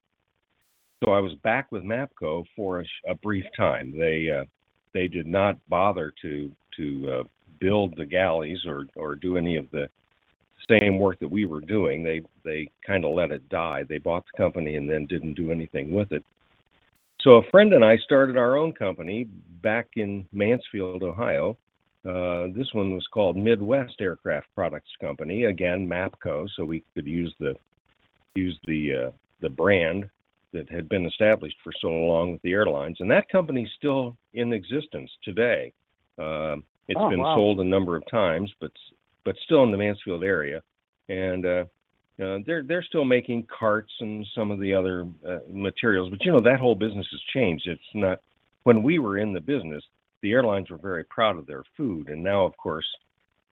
So 1.04 1.12
I 1.12 1.20
was 1.20 1.34
back 1.42 1.70
with 1.70 1.84
Mapco 1.84 2.44
for 2.56 2.80
a, 2.80 2.84
a 3.08 3.14
brief 3.14 3.44
time. 3.56 3.96
They 3.96 4.28
uh, 4.30 4.44
they 4.94 5.08
did 5.08 5.26
not 5.26 5.56
bother 5.68 6.12
to 6.22 6.50
to 6.76 7.10
uh, 7.10 7.22
build 7.60 7.94
the 7.96 8.06
galleys 8.06 8.60
or 8.66 8.86
or 8.96 9.14
do 9.14 9.36
any 9.36 9.56
of 9.56 9.70
the 9.70 9.88
same 10.68 10.98
work 10.98 11.18
that 11.20 11.30
we 11.30 11.44
were 11.46 11.60
doing. 11.60 12.02
They 12.02 12.22
they 12.44 12.68
kind 12.86 13.04
of 13.04 13.14
let 13.14 13.30
it 13.30 13.48
die. 13.48 13.84
They 13.88 13.98
bought 13.98 14.24
the 14.26 14.36
company 14.36 14.76
and 14.76 14.88
then 14.88 15.06
didn't 15.06 15.34
do 15.34 15.50
anything 15.50 15.92
with 15.92 16.12
it. 16.12 16.24
So 17.20 17.36
a 17.36 17.50
friend 17.50 17.72
and 17.72 17.84
I 17.84 17.96
started 17.98 18.36
our 18.36 18.56
own 18.56 18.72
company 18.72 19.24
back 19.62 19.88
in 19.96 20.26
Mansfield, 20.32 21.02
Ohio. 21.02 21.56
Uh, 22.04 22.48
this 22.56 22.72
one 22.72 22.92
was 22.94 23.06
called 23.12 23.36
Midwest 23.36 24.00
Aircraft 24.00 24.48
Products 24.56 24.90
Company. 25.00 25.44
Again, 25.44 25.86
Mapco, 25.86 26.48
so 26.56 26.64
we 26.64 26.82
could 26.94 27.06
use 27.06 27.32
the 27.38 27.54
use 28.34 28.58
the 28.66 29.06
uh, 29.06 29.10
the 29.40 29.50
brand 29.50 30.08
that 30.52 30.68
had 30.70 30.88
been 30.88 31.06
established 31.06 31.56
for 31.62 31.72
so 31.80 31.88
long 31.88 32.32
with 32.32 32.42
the 32.42 32.52
airlines, 32.52 32.96
and 33.00 33.10
that 33.10 33.28
company's 33.28 33.70
still 33.76 34.16
in 34.34 34.52
existence 34.52 35.10
today. 35.22 35.72
Um 36.18 36.64
it's 36.88 37.00
Oh, 37.00 37.08
been 37.08 37.20
wow. 37.20 37.36
sold 37.36 37.60
a 37.60 37.64
number 37.64 37.96
of 37.96 38.04
times, 38.10 38.52
but 38.60 38.72
but 39.24 39.36
still 39.44 39.62
in 39.64 39.70
the 39.70 39.76
Mansfield 39.76 40.24
area, 40.24 40.62
and 41.08 41.46
uh, 41.46 41.64
uh, 42.22 42.38
they're 42.46 42.62
they're 42.62 42.84
still 42.84 43.04
making 43.04 43.46
carts 43.46 43.92
and 44.00 44.26
some 44.34 44.50
of 44.50 44.60
the 44.60 44.74
other 44.74 45.06
uh, 45.28 45.38
materials. 45.50 46.10
But 46.10 46.24
you 46.24 46.32
know 46.32 46.40
that 46.40 46.60
whole 46.60 46.74
business 46.74 47.06
has 47.10 47.20
changed. 47.34 47.66
It's 47.66 47.82
not 47.94 48.20
when 48.64 48.82
we 48.82 48.98
were 48.98 49.18
in 49.18 49.32
the 49.32 49.40
business, 49.40 49.82
the 50.22 50.32
airlines 50.32 50.70
were 50.70 50.78
very 50.78 51.04
proud 51.04 51.36
of 51.36 51.46
their 51.46 51.64
food, 51.76 52.08
and 52.08 52.22
now 52.22 52.44
of 52.44 52.56
course 52.56 52.86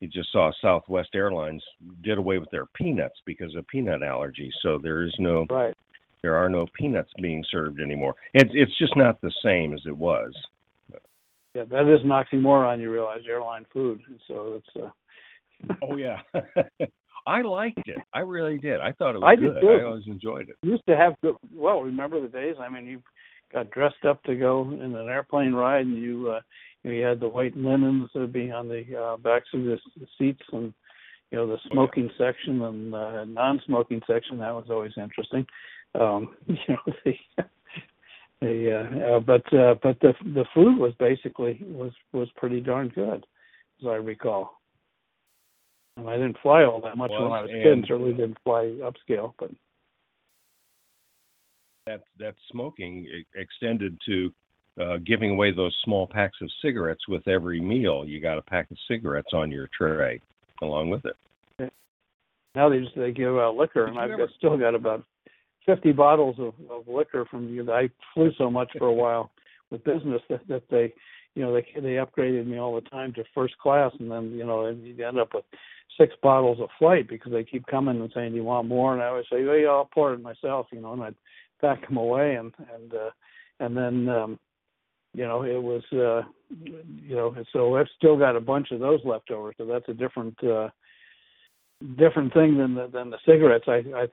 you 0.01 0.09
just 0.09 0.33
saw 0.33 0.51
Southwest 0.63 1.11
Airlines 1.15 1.63
did 2.03 2.17
away 2.19 2.39
with 2.39 2.51
their 2.51 2.67
peanuts 2.67 3.21
because 3.27 3.55
of 3.55 3.67
peanut 3.69 4.03
allergy. 4.03 4.51
So 4.63 4.79
there 4.79 5.03
is 5.03 5.15
no 5.19 5.47
Right. 5.51 5.75
there 6.23 6.37
are 6.37 6.49
no 6.49 6.67
peanuts 6.75 7.13
being 7.21 7.45
served 7.51 7.81
anymore. 7.81 8.15
It's 8.35 8.51
it's 8.55 8.77
just 8.79 8.97
not 8.97 9.21
the 9.21 9.33
same 9.43 9.75
as 9.75 9.83
it 9.87 9.97
was. 9.97 10.33
Yeah, 11.55 11.65
that 11.65 11.93
is 11.93 12.01
an 12.05 12.11
oxymoron. 12.11 12.81
You 12.81 12.93
realize 12.93 13.23
airline 13.29 13.67
food. 13.73 14.01
So 14.29 14.55
it's. 14.55 14.77
Uh, 14.77 14.91
Oh 15.83 15.97
yeah. 15.97 16.19
I 17.27 17.43
liked 17.43 17.87
it. 17.87 17.99
I 18.15 18.21
really 18.21 18.59
did. 18.59 18.81
I 18.81 18.93
thought 18.93 19.15
it 19.15 19.21
was 19.21 19.37
I 19.37 19.41
good. 19.41 19.61
too. 19.61 19.69
I 19.69 19.85
always 19.85 20.07
enjoyed 20.07 20.49
it. 20.49 20.57
used 20.63 20.87
to 20.89 20.97
have 20.97 21.15
good. 21.23 21.37
Well, 21.55 21.83
remember 21.83 22.21
the 22.21 22.29
days? 22.29 22.57
I 22.59 22.69
mean, 22.69 22.87
you 22.87 23.03
got 23.53 23.71
dressed 23.71 24.05
up 24.09 24.23
to 24.25 24.35
go 24.37 24.71
in 24.73 24.95
an 24.95 25.09
airplane 25.09 25.53
ride, 25.53 25.87
and 25.87 25.99
you 25.99 26.31
uh, 26.31 26.41
you 26.83 27.03
had 27.03 27.21
the 27.21 27.29
white 27.29 27.57
linens 27.57 28.09
that 28.15 28.21
would 28.21 28.33
be 28.33 28.51
on 28.51 28.69
the 28.69 28.85
uh, 28.97 29.17
backs 29.19 29.49
of 29.53 29.65
the 29.65 29.79
seats, 30.19 30.43
and 30.53 30.73
you 31.31 31.39
know 31.39 31.47
the 31.47 31.59
smoking 31.71 32.11
section 32.17 32.63
and 32.63 32.95
uh, 32.95 33.25
non-smoking 33.25 34.01
section. 34.07 34.39
That 34.39 34.55
was 34.55 34.67
always 34.71 34.93
interesting. 34.97 35.47
Um, 35.95 36.37
you 36.47 36.57
know 36.69 36.95
the. 37.05 37.15
The, 38.43 38.73
uh, 38.73 39.17
uh, 39.17 39.21
but 39.21 39.53
uh, 39.53 39.75
but 39.83 40.01
the 40.01 40.15
the 40.23 40.47
food 40.55 40.79
was 40.79 40.95
basically 40.99 41.61
was 41.63 41.93
was 42.15 42.27
pretty 42.37 42.63
darn 42.63 42.89
good, 42.89 43.27
as 43.83 43.87
I 43.87 43.97
recall. 43.97 44.60
And 45.97 46.09
I 46.09 46.17
didn't 46.17 46.39
fly 46.43 46.65
all 46.65 46.81
that 46.83 46.97
much 46.97 47.11
when 47.11 47.23
I 47.23 47.43
was 47.43 47.51
a 47.51 47.53
kid. 47.53 47.67
and 47.67 47.73
and- 47.73 47.85
Certainly 47.87 48.13
didn't 48.15 48.39
fly 48.45 48.75
upscale, 48.81 49.35
but 49.39 49.51
That 51.87 52.03
that 52.19 52.35
smoking 52.51 53.07
extended 53.35 53.99
to 54.07 54.33
uh, 54.81 54.97
giving 55.05 55.31
away 55.33 55.51
those 55.51 55.77
small 55.85 56.07
packs 56.07 56.39
of 56.41 56.49
cigarettes 56.63 57.07
with 57.09 57.27
every 57.27 57.61
meal. 57.61 58.05
You 58.07 58.21
got 58.21 58.39
a 58.39 58.43
pack 58.43 58.71
of 58.71 58.77
cigarettes 58.89 59.31
on 59.33 59.51
your 59.51 59.69
tray 59.77 60.21
along 60.63 60.91
with 60.91 61.05
it. 61.05 61.73
now 62.55 62.69
they 62.69 62.81
just 62.81 62.95
they 62.97 63.11
give 63.13 63.37
out 63.37 63.57
liquor, 63.57 63.87
and 63.87 63.95
Did 63.95 63.99
you 63.99 64.05
I've 64.05 64.11
ever- 64.13 64.27
got, 64.27 64.37
still 64.37 64.57
got 64.57 64.75
about 64.75 65.05
fifty 65.67 65.93
bottles 65.93 66.37
of, 66.39 66.55
of 66.71 66.87
liquor 66.89 67.25
from 67.31 67.49
you. 67.49 67.71
I 67.71 67.91
flew 68.15 68.31
so 68.39 68.51
much 68.51 68.71
for 68.79 68.87
a 68.87 68.93
while 68.93 69.31
with 69.71 69.85
business 69.85 70.23
that, 70.29 70.47
that 70.49 70.63
they, 70.71 70.93
you 71.35 71.43
know, 71.43 71.53
they 71.55 71.67
they 71.81 71.95
upgraded 71.95 72.47
me 72.47 72.59
all 72.59 72.75
the 72.75 72.89
time 72.89 73.13
to 73.15 73.25
first 73.35 73.57
class, 73.59 73.93
and 73.99 74.11
then 74.11 74.33
you 74.33 74.45
know, 74.45 74.69
you 74.69 75.07
end 75.07 75.19
up 75.19 75.35
with 75.35 75.45
six 75.99 76.15
bottles 76.23 76.61
of 76.61 76.69
flight 76.79 77.09
because 77.09 77.33
they 77.33 77.45
keep 77.45 77.67
coming 77.67 78.01
and 78.01 78.11
saying, 78.15 78.31
"Do 78.31 78.37
you 78.37 78.45
want 78.45 78.69
more?" 78.69 78.93
And 78.93 79.03
I 79.03 79.07
always 79.07 79.27
say, 79.31 79.45
"Oh 79.47 79.55
yeah, 79.55 79.69
I'll 79.69 79.91
pour 79.93 80.13
it 80.13 80.23
myself," 80.23 80.67
you 80.73 80.81
know, 80.81 80.93
and 80.93 81.03
I'd 81.03 81.15
pack 81.61 81.87
them 81.87 81.97
away, 81.97 82.35
and 82.37 82.53
and 82.75 82.95
uh, 82.95 83.11
and 83.61 83.77
then. 83.77 84.09
um 84.09 84.39
you 85.13 85.25
know, 85.25 85.43
it 85.43 85.61
was, 85.61 85.83
uh, 85.93 86.23
you 86.65 87.17
know, 87.17 87.35
so 87.53 87.77
I've 87.77 87.89
still 87.97 88.17
got 88.17 88.37
a 88.37 88.41
bunch 88.41 88.71
of 88.71 88.79
those 88.79 89.01
left 89.05 89.33
over. 89.33 89.53
So 89.59 89.67
that's 89.67 89.89
a 89.89 89.93
different, 89.93 90.37
uh, 90.45 90.69
different 91.97 92.33
thing 92.33 92.59
than 92.59 92.75
the, 92.75 92.89
than 92.93 93.11
the 93.11 93.19
cigarettes. 93.27 93.65
I, 93.67 93.83
I 93.95 94.07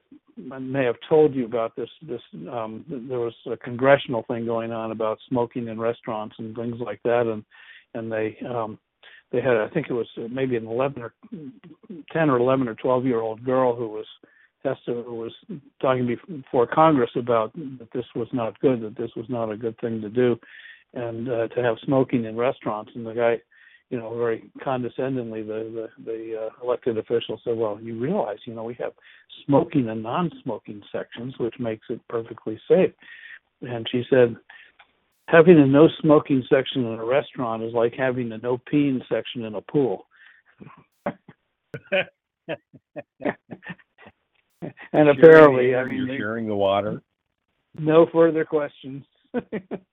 I 0.54 0.60
may 0.60 0.86
have 0.86 0.96
told 1.10 1.34
you 1.34 1.46
about 1.46 1.76
this. 1.76 1.90
This 2.02 2.22
um, 2.52 2.86
there 3.10 3.20
was 3.20 3.34
a 3.52 3.58
congressional 3.58 4.24
thing 4.28 4.46
going 4.46 4.72
on 4.72 4.92
about 4.92 5.20
smoking 5.28 5.68
in 5.68 5.80
restaurants 5.80 6.36
and 6.38 6.56
things 6.56 6.78
like 6.80 7.02
that, 7.04 7.28
and 7.28 7.44
and 7.94 8.12
they 8.12 8.38
um, 8.48 8.78
they 9.32 9.42
had 9.42 9.58
I 9.58 9.68
think 9.70 9.88
it 9.90 9.94
was 9.94 10.08
maybe 10.30 10.56
an 10.56 10.68
eleven 10.68 11.04
or 11.04 11.14
ten 12.12 12.30
or 12.30 12.38
eleven 12.38 12.68
or 12.68 12.76
twelve 12.76 13.06
year 13.06 13.20
old 13.20 13.44
girl 13.44 13.76
who 13.76 13.88
was 13.88 14.06
Testa 14.64 15.04
who 15.06 15.16
was 15.16 15.34
talking 15.82 16.18
before 16.28 16.68
Congress 16.68 17.12
about 17.16 17.54
that 17.54 17.90
this 17.94 18.06
was 18.16 18.28
not 18.32 18.60
good, 18.60 18.82
that 18.82 18.98
this 18.98 19.12
was 19.16 19.26
not 19.30 19.52
a 19.52 19.58
good 19.58 19.78
thing 19.80 20.02
to 20.02 20.10
do, 20.10 20.38
and 20.94 21.30
uh, 21.30 21.48
to 21.50 21.64
have 21.64 21.78
smoking 21.84 22.26
in 22.26 22.38
restaurants. 22.38 22.92
And 22.96 23.06
the 23.06 23.14
guy 23.14 23.42
you 23.90 23.98
know, 23.98 24.16
very 24.18 24.50
condescendingly, 24.64 25.44
the 25.44 25.88
the, 25.98 26.04
the 26.06 26.48
uh, 26.48 26.64
elected 26.66 26.98
official 26.98 27.40
said, 27.44 27.58
"Well, 27.58 27.80
you 27.82 28.00
realize, 28.00 28.38
you 28.46 28.54
know, 28.54 28.64
we 28.64 28.76
have 28.76 28.94
smoking 29.46 29.90
and 29.90 30.04
non-smoking 30.04 30.84
sections, 30.92 31.36
which 31.40 31.56
makes 31.60 31.88
it 31.90 32.02
perfectly 32.10 32.60
safe." 32.68 32.92
And 33.62 33.88
she 33.92 34.04
said, 34.10 34.36
"Having 35.30 35.60
a 35.60 35.68
no 35.68 35.88
smoking 36.02 36.44
section 36.50 36.86
in 36.86 37.00
a 37.00 37.06
restaurant 37.06 37.64
is 37.64 37.74
like 37.74 37.94
having 37.98 38.32
a 38.34 38.38
no 38.40 38.58
peeing 38.72 39.00
section 39.10 39.46
in 39.46 39.56
a 39.56 39.62
pool." 39.62 40.08
and 44.94 45.10
apparently, 45.10 45.76
I 45.76 45.84
Sharing 45.84 45.90
the 45.90 45.90
air, 45.90 45.90
mean, 45.90 46.08
you're 46.08 46.18
sharing 46.18 46.48
the 46.48 46.56
water. 46.56 47.02
no 47.80 48.08
further 48.12 48.46
questions. 48.46 49.06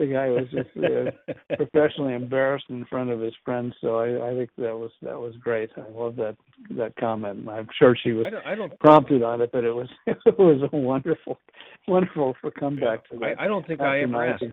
the 0.00 0.06
guy 0.06 0.30
was 0.30 0.46
just 0.50 0.70
uh, 0.78 1.10
professionally 1.56 2.14
embarrassed 2.14 2.64
in 2.70 2.84
front 2.86 3.10
of 3.10 3.20
his 3.20 3.34
friends. 3.44 3.74
So 3.82 3.98
I, 3.98 4.30
I 4.30 4.34
think 4.34 4.48
that 4.56 4.74
was 4.76 4.90
that 5.02 5.20
was 5.20 5.36
great. 5.36 5.68
I 5.76 5.84
love 5.92 6.16
that 6.16 6.36
that 6.76 6.96
comment. 6.96 7.46
I'm 7.48 7.68
sure 7.78 7.94
she 8.02 8.10
was 8.12 8.26
I 8.26 8.30
don't. 8.30 8.46
I 8.46 8.54
don't. 8.54 8.78
prompted 8.80 9.22
on 9.22 9.42
it, 9.42 9.50
but 9.52 9.64
it 9.64 9.72
was 9.72 9.88
it 10.06 10.38
was 10.38 10.66
a 10.72 10.76
wonderful, 10.76 11.38
wonderful 11.86 12.34
for 12.40 12.50
comeback 12.50 13.06
to 13.10 13.18
that. 13.18 13.34
I, 13.38 13.44
I 13.44 13.46
don't 13.46 13.66
think 13.66 13.82
I 13.82 14.00
ever 14.00 14.26
asked. 14.26 14.44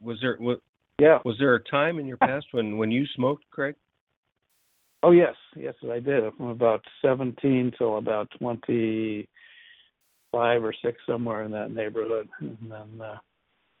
Was 0.00 0.18
there 0.22 0.36
was, 0.38 0.58
Yeah. 1.00 1.18
was 1.24 1.34
there 1.38 1.56
a 1.56 1.64
time 1.64 1.98
in 1.98 2.06
your 2.06 2.18
past 2.18 2.46
when 2.52 2.78
when 2.78 2.92
you 2.92 3.06
smoked, 3.16 3.42
Craig? 3.50 3.74
Oh 5.02 5.10
yes, 5.10 5.34
yes, 5.56 5.74
I 5.90 5.98
did. 5.98 6.22
From 6.36 6.46
about 6.46 6.84
17 7.02 7.72
till 7.76 7.98
about 7.98 8.30
25 8.38 10.64
or 10.64 10.72
six, 10.84 10.98
somewhere 11.08 11.42
in 11.42 11.50
that 11.50 11.72
neighborhood, 11.72 12.28
and 12.40 12.56
then 12.70 13.00
uh, 13.00 13.16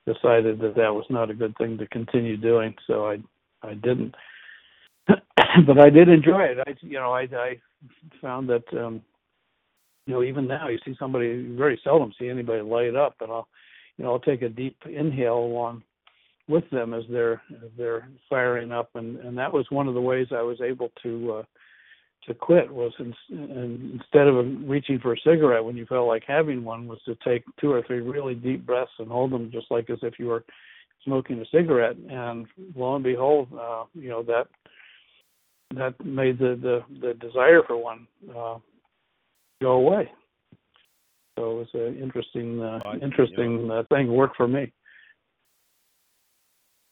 decided 0.06 0.60
that 0.60 0.76
that 0.76 0.94
was 0.94 1.04
not 1.10 1.30
a 1.30 1.34
good 1.34 1.56
thing 1.58 1.78
to 1.78 1.86
continue 1.88 2.36
doing. 2.36 2.74
So 2.86 3.06
I 3.06 3.18
I 3.62 3.74
didn't. 3.74 4.14
but 5.06 5.78
I 5.78 5.90
did 5.90 6.08
enjoy 6.08 6.42
it. 6.42 6.58
I 6.66 6.74
you 6.80 6.98
know 6.98 7.12
I 7.12 7.22
I 7.22 7.60
found 8.20 8.48
that 8.48 8.64
um 8.72 9.02
you 10.06 10.14
know 10.14 10.22
even 10.22 10.46
now 10.46 10.68
you 10.68 10.78
see 10.84 10.96
somebody 10.98 11.26
you 11.26 11.56
very 11.56 11.80
seldom 11.84 12.12
see 12.18 12.28
anybody 12.28 12.62
light 12.62 12.94
up, 12.94 13.16
and 13.20 13.30
I'll 13.30 13.48
you 13.96 14.04
know 14.04 14.12
I'll 14.12 14.20
take 14.20 14.42
a 14.42 14.48
deep 14.48 14.76
inhale 14.86 15.38
along 15.38 15.82
with 16.48 16.68
them 16.70 16.94
as 16.94 17.02
they're 17.10 17.42
as 17.62 17.70
they're 17.76 18.08
firing 18.28 18.72
up 18.72 18.90
and 18.94 19.18
and 19.18 19.36
that 19.36 19.52
was 19.52 19.66
one 19.70 19.88
of 19.88 19.94
the 19.94 20.00
ways 20.00 20.28
I 20.30 20.42
was 20.42 20.60
able 20.60 20.90
to 21.02 21.32
uh 21.32 21.42
to 22.26 22.34
quit 22.34 22.72
was 22.72 22.92
in, 22.98 23.14
and 23.30 24.00
instead 24.00 24.26
of 24.26 24.46
reaching 24.68 24.98
for 24.98 25.12
a 25.12 25.20
cigarette 25.24 25.64
when 25.64 25.76
you 25.76 25.86
felt 25.86 26.08
like 26.08 26.22
having 26.26 26.64
one 26.64 26.86
was 26.86 26.98
to 27.06 27.16
take 27.24 27.44
two 27.60 27.70
or 27.72 27.82
three 27.82 28.00
really 28.00 28.34
deep 28.34 28.66
breaths 28.66 28.90
and 28.98 29.08
hold 29.08 29.32
them 29.32 29.50
just 29.52 29.66
like 29.70 29.88
as 29.90 29.98
if 30.02 30.14
you 30.18 30.26
were 30.26 30.44
smoking 31.04 31.40
a 31.40 31.44
cigarette. 31.56 31.96
And 31.96 32.46
lo 32.74 32.94
and 32.94 33.04
behold 33.04 33.48
uh 33.58 33.84
you 33.94 34.08
know 34.08 34.22
that 34.24 34.46
that 35.74 36.04
made 36.04 36.38
the 36.38 36.58
the, 36.60 36.80
the 37.00 37.14
desire 37.14 37.62
for 37.66 37.76
one 37.76 38.06
uh 38.30 38.58
go 39.60 39.72
away. 39.72 40.10
So 41.38 41.50
it 41.50 41.54
was 41.54 41.68
an 41.74 41.98
interesting 42.02 42.62
uh, 42.62 42.80
interesting 43.02 43.70
uh, 43.70 43.82
thing. 43.90 44.08
Worked 44.08 44.36
for 44.36 44.48
me. 44.48 44.72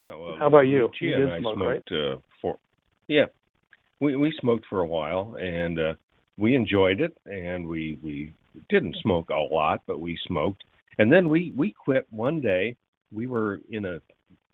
Well, 0.09 0.35
How 0.37 0.47
about 0.47 0.61
you? 0.61 0.83
Lucia 0.83 1.05
You 1.05 1.15
did 1.15 1.41
smoke, 1.41 1.57
right? 1.57 1.83
smoked 1.87 1.91
uh, 1.91 2.21
for 2.41 2.57
yeah, 3.07 3.25
we 3.99 4.15
we 4.15 4.33
smoked 4.39 4.65
for 4.69 4.81
a 4.81 4.87
while 4.87 5.35
and 5.39 5.79
uh, 5.79 5.93
we 6.37 6.55
enjoyed 6.55 7.01
it 7.01 7.17
and 7.25 7.67
we 7.67 7.97
we 8.01 8.33
didn't 8.69 8.95
smoke 9.01 9.29
a 9.29 9.53
lot 9.53 9.81
but 9.87 9.99
we 9.99 10.17
smoked 10.27 10.63
and 10.97 11.11
then 11.11 11.29
we 11.29 11.53
we 11.55 11.71
quit 11.71 12.05
one 12.09 12.41
day. 12.41 12.75
We 13.11 13.27
were 13.27 13.59
in 13.69 13.85
a, 13.85 13.99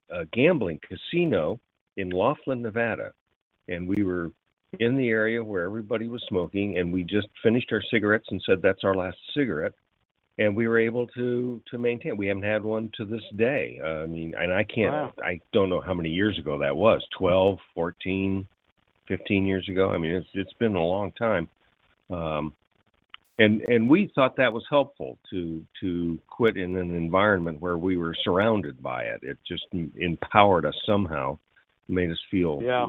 a 0.09 0.25
gambling 0.33 0.79
casino 0.87 1.59
in 1.97 2.09
Laughlin, 2.09 2.61
Nevada, 2.61 3.13
and 3.67 3.87
we 3.87 4.03
were 4.03 4.31
in 4.79 4.97
the 4.97 5.09
area 5.09 5.43
where 5.43 5.63
everybody 5.63 6.07
was 6.07 6.23
smoking, 6.27 6.77
and 6.77 6.91
we 6.91 7.03
just 7.03 7.27
finished 7.43 7.69
our 7.71 7.81
cigarettes 7.91 8.27
and 8.29 8.41
said 8.45 8.61
that's 8.61 8.83
our 8.83 8.95
last 8.95 9.17
cigarette, 9.33 9.73
and 10.37 10.55
we 10.55 10.67
were 10.67 10.79
able 10.79 11.07
to 11.07 11.61
to 11.69 11.77
maintain. 11.77 12.17
We 12.17 12.27
haven't 12.27 12.43
had 12.43 12.63
one 12.63 12.91
to 12.97 13.05
this 13.05 13.23
day. 13.37 13.79
Uh, 13.83 14.03
I 14.03 14.05
mean, 14.07 14.33
and 14.37 14.53
I 14.53 14.63
can't. 14.63 14.91
Wow. 14.91 15.13
I 15.23 15.39
don't 15.53 15.69
know 15.69 15.81
how 15.81 15.93
many 15.93 16.09
years 16.09 16.37
ago 16.39 16.57
that 16.59 16.75
was. 16.75 17.05
12, 17.17 17.57
14, 17.75 18.47
15 19.11 19.45
years 19.45 19.67
ago. 19.67 19.89
I 19.89 19.97
mean, 19.97 20.11
it's 20.11 20.27
it's 20.33 20.53
been 20.53 20.75
a 20.75 20.83
long 20.83 21.11
time. 21.11 21.49
Um, 22.09 22.53
and 23.39 23.61
and 23.63 23.89
we 23.89 24.09
thought 24.15 24.37
that 24.37 24.53
was 24.53 24.63
helpful 24.69 25.17
to 25.31 25.65
to 25.81 26.17
quit 26.27 26.55
in 26.55 26.77
an 26.77 26.95
environment 26.95 27.59
where 27.59 27.77
we 27.77 27.97
were 27.97 28.15
surrounded 28.23 28.81
by 28.81 29.03
it. 29.03 29.19
It 29.21 29.37
just 29.45 29.65
empowered 29.97 30.65
us 30.65 30.75
somehow, 30.85 31.37
made 31.89 32.09
us 32.09 32.19
feel 32.29 32.61
Yeah. 32.63 32.85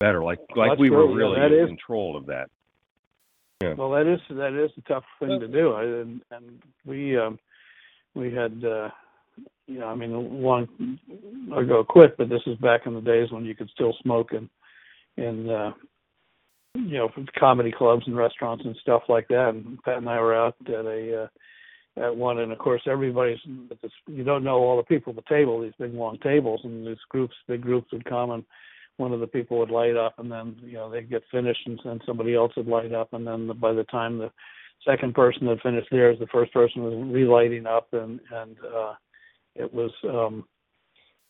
better, 0.00 0.22
like 0.22 0.40
like 0.54 0.78
we 0.78 0.90
were. 0.90 1.08
Yeah, 1.08 1.16
really 1.16 1.40
that 1.40 1.52
in 1.52 1.64
is- 1.64 1.68
control 1.68 2.16
of 2.16 2.26
that. 2.26 2.50
Yeah. 3.62 3.72
Well, 3.72 3.90
that 3.92 4.06
is 4.06 4.20
that 4.30 4.52
is 4.52 4.70
a 4.76 4.82
tough 4.82 5.04
thing 5.18 5.40
to 5.40 5.48
do, 5.48 5.72
I, 5.72 5.82
and 5.84 6.20
and 6.30 6.62
we 6.84 7.16
um, 7.16 7.38
we 8.14 8.34
had 8.34 8.62
uh, 8.62 8.90
you 9.66 9.78
know 9.78 9.86
I 9.86 9.94
mean 9.94 10.42
long 10.42 10.68
ago 11.56 11.82
quit, 11.82 12.18
but 12.18 12.28
this 12.28 12.42
is 12.46 12.58
back 12.58 12.82
in 12.84 12.92
the 12.92 13.00
days 13.00 13.30
when 13.32 13.46
you 13.46 13.54
could 13.54 13.70
still 13.70 13.94
smoke 14.02 14.32
in 14.34 14.50
in 15.16 15.48
uh, 15.48 15.72
you 16.74 16.98
know 16.98 17.08
comedy 17.38 17.72
clubs 17.76 18.04
and 18.06 18.16
restaurants 18.16 18.64
and 18.64 18.76
stuff 18.80 19.02
like 19.08 19.28
that. 19.28 19.50
And 19.50 19.82
Pat 19.82 19.98
and 19.98 20.08
I 20.08 20.20
were 20.20 20.34
out 20.34 20.56
at 20.66 20.84
a 20.86 21.24
uh, 21.24 22.04
at 22.04 22.16
one, 22.16 22.38
and 22.38 22.52
of 22.52 22.58
course 22.58 22.82
everybody's 22.86 23.38
you 24.06 24.24
don't 24.24 24.44
know 24.44 24.58
all 24.58 24.76
the 24.76 24.82
people 24.82 25.10
at 25.10 25.16
the 25.16 25.34
table, 25.34 25.60
these 25.60 25.72
big 25.78 25.94
long 25.94 26.18
tables, 26.22 26.60
and 26.64 26.86
these 26.86 26.96
groups, 27.08 27.34
big 27.48 27.62
groups 27.62 27.92
would 27.92 28.04
come 28.04 28.30
and 28.30 28.44
one 28.96 29.12
of 29.12 29.20
the 29.20 29.26
people 29.26 29.58
would 29.58 29.70
light 29.70 29.96
up 29.96 30.14
and 30.18 30.30
then 30.30 30.56
you 30.62 30.74
know 30.74 30.90
they'd 30.90 31.10
get 31.10 31.22
finished 31.30 31.60
and 31.66 31.78
then 31.84 32.00
somebody 32.06 32.34
else 32.34 32.52
would 32.56 32.66
light 32.66 32.92
up 32.92 33.12
and 33.12 33.26
then 33.26 33.50
by 33.60 33.72
the 33.72 33.84
time 33.84 34.18
the 34.18 34.30
second 34.86 35.14
person 35.14 35.46
had 35.46 35.60
finished 35.60 35.88
theirs 35.90 36.16
the 36.18 36.26
first 36.28 36.52
person 36.52 36.82
was 36.82 36.94
relighting 37.12 37.66
up 37.66 37.88
and 37.92 38.20
and 38.32 38.56
uh 38.74 38.94
it 39.54 39.72
was 39.72 39.90
um 40.08 40.44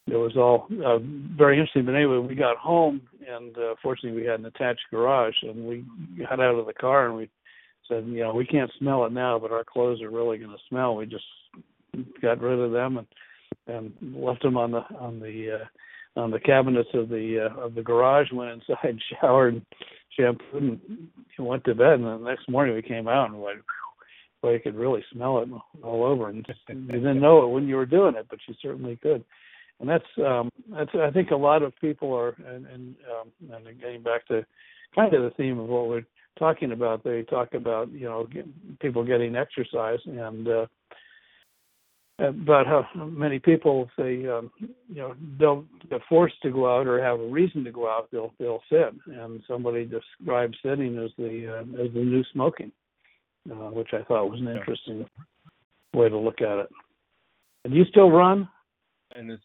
it 0.07 0.17
was 0.17 0.37
all 0.37 0.67
uh, 0.85 0.99
very 1.37 1.59
interesting 1.59 1.85
but 1.85 1.95
anyway 1.95 2.19
we 2.19 2.35
got 2.35 2.57
home 2.57 3.01
and 3.29 3.57
uh, 3.59 3.75
fortunately 3.83 4.21
we 4.21 4.27
had 4.27 4.41
an 4.41 4.47
attached 4.47 4.83
garage 4.91 5.35
and 5.43 5.67
we 5.67 5.85
got 6.19 6.41
out 6.41 6.55
of 6.55 6.67
the 6.67 6.73
car 6.73 7.07
and 7.07 7.17
we 7.17 7.29
said 7.89 8.05
you 8.07 8.23
know 8.23 8.35
we 8.35 8.47
can't 8.47 8.71
smell 8.79 9.05
it 9.05 9.13
now 9.13 9.39
but 9.39 9.53
our 9.53 9.65
clothes 9.65 10.03
are 10.03 10.11
really 10.11 10.39
going 10.39 10.51
to 10.51 10.63
smell 10.69 10.97
we 10.97 11.07
just 11.07 11.25
got 12.21 12.41
rid 12.41 12.59
of 12.59 12.73
them 12.73 12.99
and 12.99 13.07
and 13.69 13.93
left 14.15 14.43
them 14.43 14.57
on 14.57 14.71
the 14.71 14.83
on 14.99 15.19
the 15.19 15.59
uh 15.61 15.65
on 16.17 16.31
the 16.31 16.41
cabinets 16.41 16.89
of 16.95 17.09
the 17.09 17.49
uh, 17.51 17.61
of 17.61 17.75
the 17.75 17.83
garage, 17.83 18.29
went 18.33 18.51
inside, 18.51 18.99
showered, 19.21 19.63
shampooed, 20.19 20.81
and 20.89 21.47
went 21.47 21.65
to 21.65 21.75
bed. 21.75 22.01
And 22.01 22.05
the 22.05 22.17
next 22.19 22.49
morning 22.49 22.75
we 22.75 22.83
came 22.83 23.07
out 23.07 23.31
and 23.31 23.41
like, 23.41 23.57
well, 24.43 24.53
you 24.53 24.61
could 24.61 24.75
really 24.75 25.05
smell 25.13 25.39
it 25.39 25.49
all 25.83 26.05
over, 26.05 26.29
and 26.29 26.47
you 26.69 26.75
didn't 26.75 27.21
know 27.21 27.45
it 27.45 27.53
when 27.53 27.69
you 27.69 27.77
were 27.77 27.87
doing 27.87 28.15
it, 28.17 28.27
but 28.29 28.39
you 28.49 28.55
certainly 28.61 28.97
could. 28.97 29.25
And 29.81 29.89
that's 29.89 30.05
um, 30.19 30.51
that's 30.71 30.91
I 30.95 31.11
think 31.11 31.31
a 31.31 31.37
lot 31.37 31.63
of 31.63 31.73
people 31.81 32.15
are, 32.15 32.35
and 32.47 32.67
and, 32.67 32.97
um, 33.21 33.53
and 33.53 33.81
getting 33.81 34.03
back 34.03 34.27
to 34.29 34.45
kind 34.95 35.13
of 35.15 35.23
the 35.23 35.31
theme 35.37 35.59
of 35.59 35.69
what 35.69 35.89
we're 35.89 36.07
talking 36.39 36.73
about, 36.73 37.05
they 37.05 37.23
talk 37.23 37.55
about 37.55 37.91
you 37.93 38.07
know 38.07 38.27
get, 38.33 38.47
people 38.81 39.05
getting 39.05 39.37
exercise 39.37 40.01
and. 40.07 40.49
uh 40.49 40.67
about 42.19 42.67
how 42.67 42.89
many 43.05 43.39
people 43.39 43.91
they 43.99 44.27
um, 44.27 44.51
you 44.59 44.97
know 44.97 45.15
don't 45.39 45.67
get 45.91 46.01
forced 46.09 46.41
to 46.41 46.51
go 46.51 46.67
out 46.67 46.87
or 46.87 46.99
have 46.99 47.21
a 47.21 47.27
reason 47.27 47.63
to 47.63 47.71
go 47.71 47.87
out 47.87 48.09
they'll 48.11 48.33
they'll 48.39 48.63
sit. 48.71 48.95
And 49.07 49.43
somebody 49.47 49.85
described 49.85 50.57
sitting 50.65 50.97
as 50.97 51.11
the 51.19 51.59
uh, 51.59 51.85
as 51.85 51.93
the 51.93 52.01
new 52.01 52.25
smoking 52.33 52.73
uh, 53.51 53.71
which 53.71 53.91
I 53.93 54.03
thought 54.03 54.31
was 54.31 54.41
an 54.41 54.49
interesting 54.49 55.07
way 55.95 56.09
to 56.09 56.19
look 56.19 56.41
at 56.41 56.59
it. 56.59 56.69
And 57.65 57.75
you 57.75 57.85
still 57.91 58.11
run? 58.11 58.49
And 59.15 59.31
it's 59.31 59.43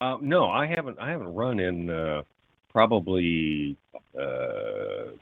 uh, 0.00 0.16
no, 0.20 0.46
I 0.46 0.66
haven't. 0.66 0.98
I 0.98 1.10
haven't 1.10 1.34
run 1.34 1.60
in 1.60 1.90
uh, 1.90 2.22
probably 2.70 3.76
uh, 4.18 5.12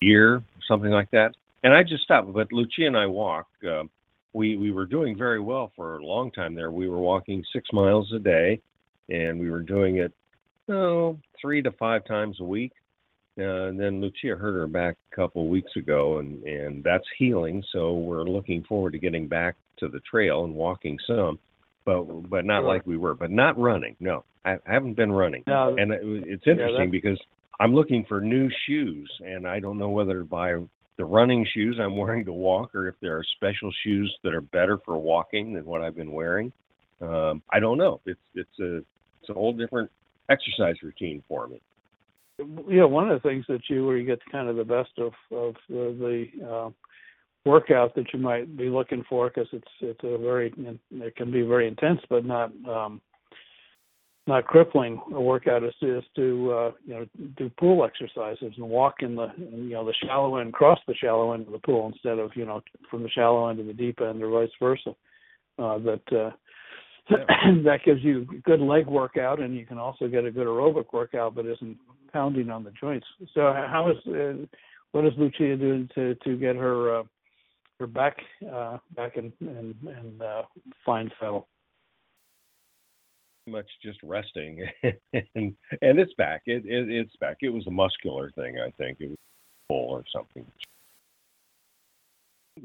year, 0.00 0.42
something 0.66 0.90
like 0.90 1.10
that. 1.12 1.32
And 1.62 1.74
I 1.74 1.82
just 1.82 2.04
stopped. 2.04 2.32
But 2.32 2.52
Lucia 2.52 2.86
and 2.86 2.96
I 2.96 3.06
walk. 3.06 3.46
Uh, 3.68 3.84
we 4.32 4.56
we 4.56 4.70
were 4.70 4.86
doing 4.86 5.16
very 5.16 5.40
well 5.40 5.72
for 5.76 5.98
a 5.98 6.04
long 6.04 6.30
time 6.30 6.54
there. 6.54 6.70
We 6.70 6.88
were 6.88 6.98
walking 6.98 7.44
six 7.52 7.68
miles 7.72 8.12
a 8.12 8.18
day, 8.18 8.60
and 9.08 9.38
we 9.38 9.50
were 9.50 9.62
doing 9.62 9.96
it 9.98 10.12
oh, 10.68 11.18
three 11.40 11.62
to 11.62 11.72
five 11.72 12.04
times 12.04 12.38
a 12.40 12.44
week. 12.44 12.72
Uh, 13.38 13.68
and 13.68 13.78
then 13.78 14.00
Lucia 14.00 14.36
hurt 14.36 14.54
her 14.54 14.66
back 14.66 14.96
a 15.12 15.16
couple 15.16 15.42
of 15.42 15.48
weeks 15.48 15.70
ago, 15.76 16.18
and 16.18 16.42
and 16.42 16.82
that's 16.82 17.04
healing. 17.18 17.62
So 17.72 17.94
we're 17.94 18.24
looking 18.24 18.64
forward 18.64 18.92
to 18.92 18.98
getting 18.98 19.28
back 19.28 19.54
to 19.78 19.88
the 19.88 20.00
trail 20.00 20.44
and 20.44 20.54
walking 20.54 20.98
some, 21.06 21.38
but 21.88 22.28
but 22.28 22.44
not 22.44 22.60
Sure. 22.60 22.68
like 22.68 22.86
we 22.86 22.98
were. 22.98 23.14
But 23.14 23.30
not 23.30 23.58
running. 23.58 23.96
No, 23.98 24.24
I, 24.44 24.58
haven't 24.66 24.94
been 24.94 25.10
running. 25.10 25.42
no 25.46 25.74
And 25.78 25.90
it, 25.92 26.00
it's 26.02 26.46
interesting 26.46 26.86
that- 26.86 26.92
because 26.92 27.18
I'm 27.60 27.74
looking 27.74 28.04
for 28.04 28.20
new 28.20 28.50
shoes, 28.66 29.10
and 29.24 29.48
I 29.48 29.58
don't 29.58 29.78
know 29.78 29.88
whether 29.88 30.18
to 30.18 30.24
buy 30.24 30.54
the 30.98 31.04
running 31.04 31.46
shoes 31.54 31.78
I'm 31.80 31.96
wearing 31.96 32.24
to 32.26 32.32
walk, 32.32 32.74
or 32.74 32.88
if 32.88 32.94
there 33.00 33.16
are 33.16 33.24
special 33.36 33.72
shoes 33.84 34.14
that 34.22 34.34
are 34.34 34.40
better 34.42 34.78
for 34.84 34.98
walking 34.98 35.54
than 35.54 35.64
what 35.64 35.80
I've 35.80 35.96
been 35.96 36.12
wearing. 36.12 36.52
Um, 37.00 37.42
I 37.52 37.58
don't 37.60 37.78
know. 37.78 38.00
It's 38.04 38.20
it's 38.34 38.58
a 38.60 38.76
it's 39.20 39.30
a 39.30 39.34
whole 39.34 39.52
different 39.54 39.90
exercise 40.28 40.76
routine 40.82 41.22
for 41.26 41.46
me. 41.48 41.60
Yeah, 42.68 42.84
one 42.84 43.10
of 43.10 43.20
the 43.20 43.28
things 43.28 43.44
that 43.48 43.62
you 43.68 43.86
where 43.86 43.96
you 43.96 44.06
get 44.06 44.20
kind 44.30 44.48
of 44.48 44.56
the 44.56 44.64
best 44.64 44.90
of 44.98 45.12
of 45.32 45.54
the, 45.68 46.26
the 46.38 46.46
uh, 46.46 46.70
workout 47.44 47.94
that 47.94 48.12
you 48.12 48.18
might 48.18 48.56
be 48.56 48.68
looking 48.68 49.04
for 49.08 49.28
because 49.28 49.48
it's 49.52 49.68
it's 49.80 50.00
a 50.04 50.18
very 50.18 50.52
it 50.90 51.16
can 51.16 51.30
be 51.30 51.42
very 51.42 51.66
intense 51.66 52.00
but 52.10 52.24
not 52.24 52.52
um 52.68 53.00
not 54.28 54.44
crippling 54.44 55.00
a 55.14 55.20
workout 55.20 55.64
is 55.64 55.72
to, 55.80 55.98
is 55.98 56.04
to 56.14 56.52
uh, 56.52 56.72
you 56.84 56.94
know 56.94 57.06
do 57.38 57.50
pool 57.58 57.84
exercises 57.84 58.52
and 58.56 58.68
walk 58.68 58.96
in 59.00 59.16
the 59.16 59.28
you 59.38 59.70
know 59.70 59.84
the 59.84 59.94
shallow 60.04 60.36
end 60.36 60.52
cross 60.52 60.78
the 60.86 60.94
shallow 60.94 61.32
end 61.32 61.46
of 61.46 61.52
the 61.52 61.58
pool 61.58 61.90
instead 61.92 62.18
of 62.18 62.30
you 62.34 62.44
know 62.44 62.60
from 62.90 63.02
the 63.02 63.08
shallow 63.08 63.48
end 63.48 63.58
to 63.58 63.64
the 63.64 63.72
deep 63.72 64.00
end 64.00 64.22
or 64.22 64.28
vice 64.28 64.50
versa. 64.60 64.94
Uh, 65.58 65.78
that 65.78 66.02
uh, 66.12 66.30
that 67.64 67.80
gives 67.84 68.04
you 68.04 68.26
good 68.44 68.60
leg 68.60 68.86
workout 68.86 69.40
and 69.40 69.56
you 69.56 69.66
can 69.66 69.78
also 69.78 70.06
get 70.06 70.24
a 70.24 70.30
good 70.30 70.46
aerobic 70.46 70.92
workout 70.92 71.34
but 71.34 71.46
isn't 71.46 71.76
pounding 72.12 72.50
on 72.50 72.62
the 72.62 72.72
joints. 72.78 73.06
So 73.34 73.40
how 73.40 73.90
is 73.90 74.14
uh, 74.14 74.44
what 74.92 75.06
is 75.06 75.12
Lucia 75.16 75.56
doing 75.56 75.88
to 75.94 76.14
to 76.16 76.36
get 76.36 76.54
her 76.54 76.98
uh, 76.98 77.02
her 77.80 77.86
back 77.86 78.16
uh, 78.52 78.78
back 78.96 79.16
in 79.16 79.32
in, 79.40 79.74
in 79.82 80.20
uh, 80.22 80.42
fine 80.84 81.10
fettle 81.20 81.48
Much 83.46 83.66
just 83.82 83.98
resting, 84.02 84.66
and 84.82 84.92
and 85.34 85.98
it's 85.98 86.14
back. 86.14 86.42
It, 86.46 86.64
it 86.66 86.90
it's 86.90 87.16
back. 87.16 87.38
It 87.40 87.50
was 87.50 87.66
a 87.66 87.70
muscular 87.70 88.30
thing, 88.32 88.56
I 88.58 88.70
think. 88.72 88.98
It 89.00 89.08
was 89.10 89.18
pull 89.68 89.90
or 89.90 90.04
something. 90.12 90.44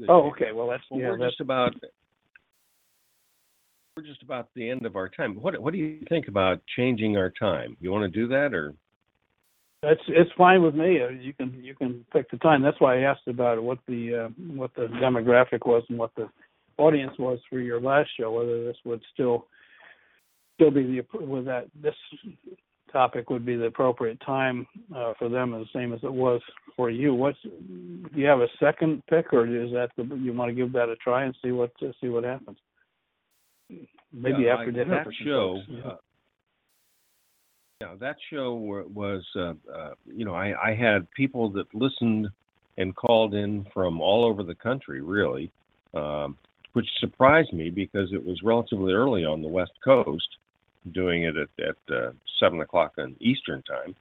oh 0.08 0.30
okay 0.30 0.52
well 0.52 0.68
that's 0.68 0.82
Well, 0.90 1.00
yeah 1.00 1.10
we're 1.10 1.18
that's 1.18 1.32
just 1.32 1.40
about 1.40 1.74
we're 3.96 4.02
just 4.02 4.22
about 4.22 4.48
the 4.56 4.68
end 4.68 4.86
of 4.86 4.96
our 4.96 5.08
time. 5.08 5.40
What 5.40 5.60
what 5.62 5.72
do 5.72 5.78
you 5.78 6.00
think 6.08 6.28
about 6.28 6.60
changing 6.76 7.16
our 7.16 7.30
time? 7.30 7.76
You 7.80 7.92
want 7.92 8.12
to 8.12 8.20
do 8.20 8.26
that, 8.28 8.52
or 8.52 8.74
That's 9.86 10.00
it's 10.08 10.30
fine 10.36 10.62
with 10.62 10.74
me. 10.74 11.00
Uh, 11.02 11.08
You 11.10 11.32
can 11.34 11.52
you 11.62 11.74
can 11.74 12.04
pick 12.12 12.30
the 12.30 12.38
time. 12.38 12.62
That's 12.62 12.80
why 12.80 12.98
I 12.98 13.10
asked 13.10 13.26
about 13.28 13.62
what 13.62 13.78
the 13.86 14.26
uh, 14.26 14.28
what 14.54 14.74
the 14.74 14.86
demographic 15.04 15.66
was 15.66 15.82
and 15.88 15.98
what 15.98 16.14
the 16.16 16.28
audience 16.78 17.12
was 17.18 17.38
for 17.50 17.58
your 17.60 17.80
last 17.80 18.10
show. 18.18 18.32
Whether 18.32 18.64
this 18.64 18.76
would 18.84 19.02
still 19.12 19.46
still 20.54 20.70
be 20.70 20.82
the 20.84 21.02
with 21.24 21.44
that 21.46 21.66
this 21.82 21.94
topic 22.92 23.28
would 23.28 23.44
be 23.44 23.56
the 23.56 23.66
appropriate 23.66 24.20
time 24.24 24.66
uh, 24.94 25.12
for 25.18 25.28
them, 25.28 25.50
the 25.50 25.64
same 25.74 25.92
as 25.92 26.00
it 26.04 26.12
was 26.12 26.40
for 26.76 26.90
you. 26.90 27.12
What's 27.14 27.38
do 27.42 28.08
you 28.14 28.26
have 28.26 28.40
a 28.40 28.48
second 28.60 29.02
pick, 29.10 29.32
or 29.32 29.46
is 29.46 29.72
that 29.72 29.90
the, 29.96 30.04
you 30.16 30.32
want 30.32 30.48
to 30.50 30.54
give 30.54 30.72
that 30.72 30.88
a 30.88 30.96
try 30.96 31.24
and 31.24 31.34
see 31.42 31.50
what 31.50 31.72
uh, 31.82 31.86
see 32.00 32.08
what 32.08 32.24
happens? 32.24 32.56
Maybe 34.12 34.42
Yeah, 34.44 34.54
after 34.54 34.68
I- 34.68 34.70
dinner. 34.72 35.04
that 35.04 35.14
show. 35.24 35.60
yeah. 35.68 35.92
Yeah, 37.80 37.94
that 38.00 38.16
show 38.30 38.54
was, 38.54 39.24
uh, 39.36 39.54
uh, 39.72 39.94
you 40.06 40.24
know, 40.24 40.34
I, 40.34 40.70
I 40.70 40.74
had 40.74 41.10
people 41.10 41.50
that 41.50 41.74
listened 41.74 42.28
and 42.78 42.94
called 42.94 43.34
in 43.34 43.66
from 43.72 44.00
all 44.00 44.24
over 44.24 44.42
the 44.42 44.54
country, 44.54 45.00
really, 45.00 45.50
um, 45.92 46.36
which 46.72 46.88
surprised 46.98 47.52
me 47.52 47.70
because 47.70 48.12
it 48.12 48.24
was 48.24 48.42
relatively 48.42 48.92
early 48.92 49.24
on 49.24 49.42
the 49.42 49.48
West 49.48 49.72
Coast, 49.84 50.28
doing 50.92 51.24
it 51.24 51.36
at, 51.36 51.48
at 51.64 51.94
uh, 51.94 52.12
seven 52.40 52.60
o'clock 52.60 52.94
on 52.98 53.16
Eastern 53.20 53.62
time. 53.62 53.96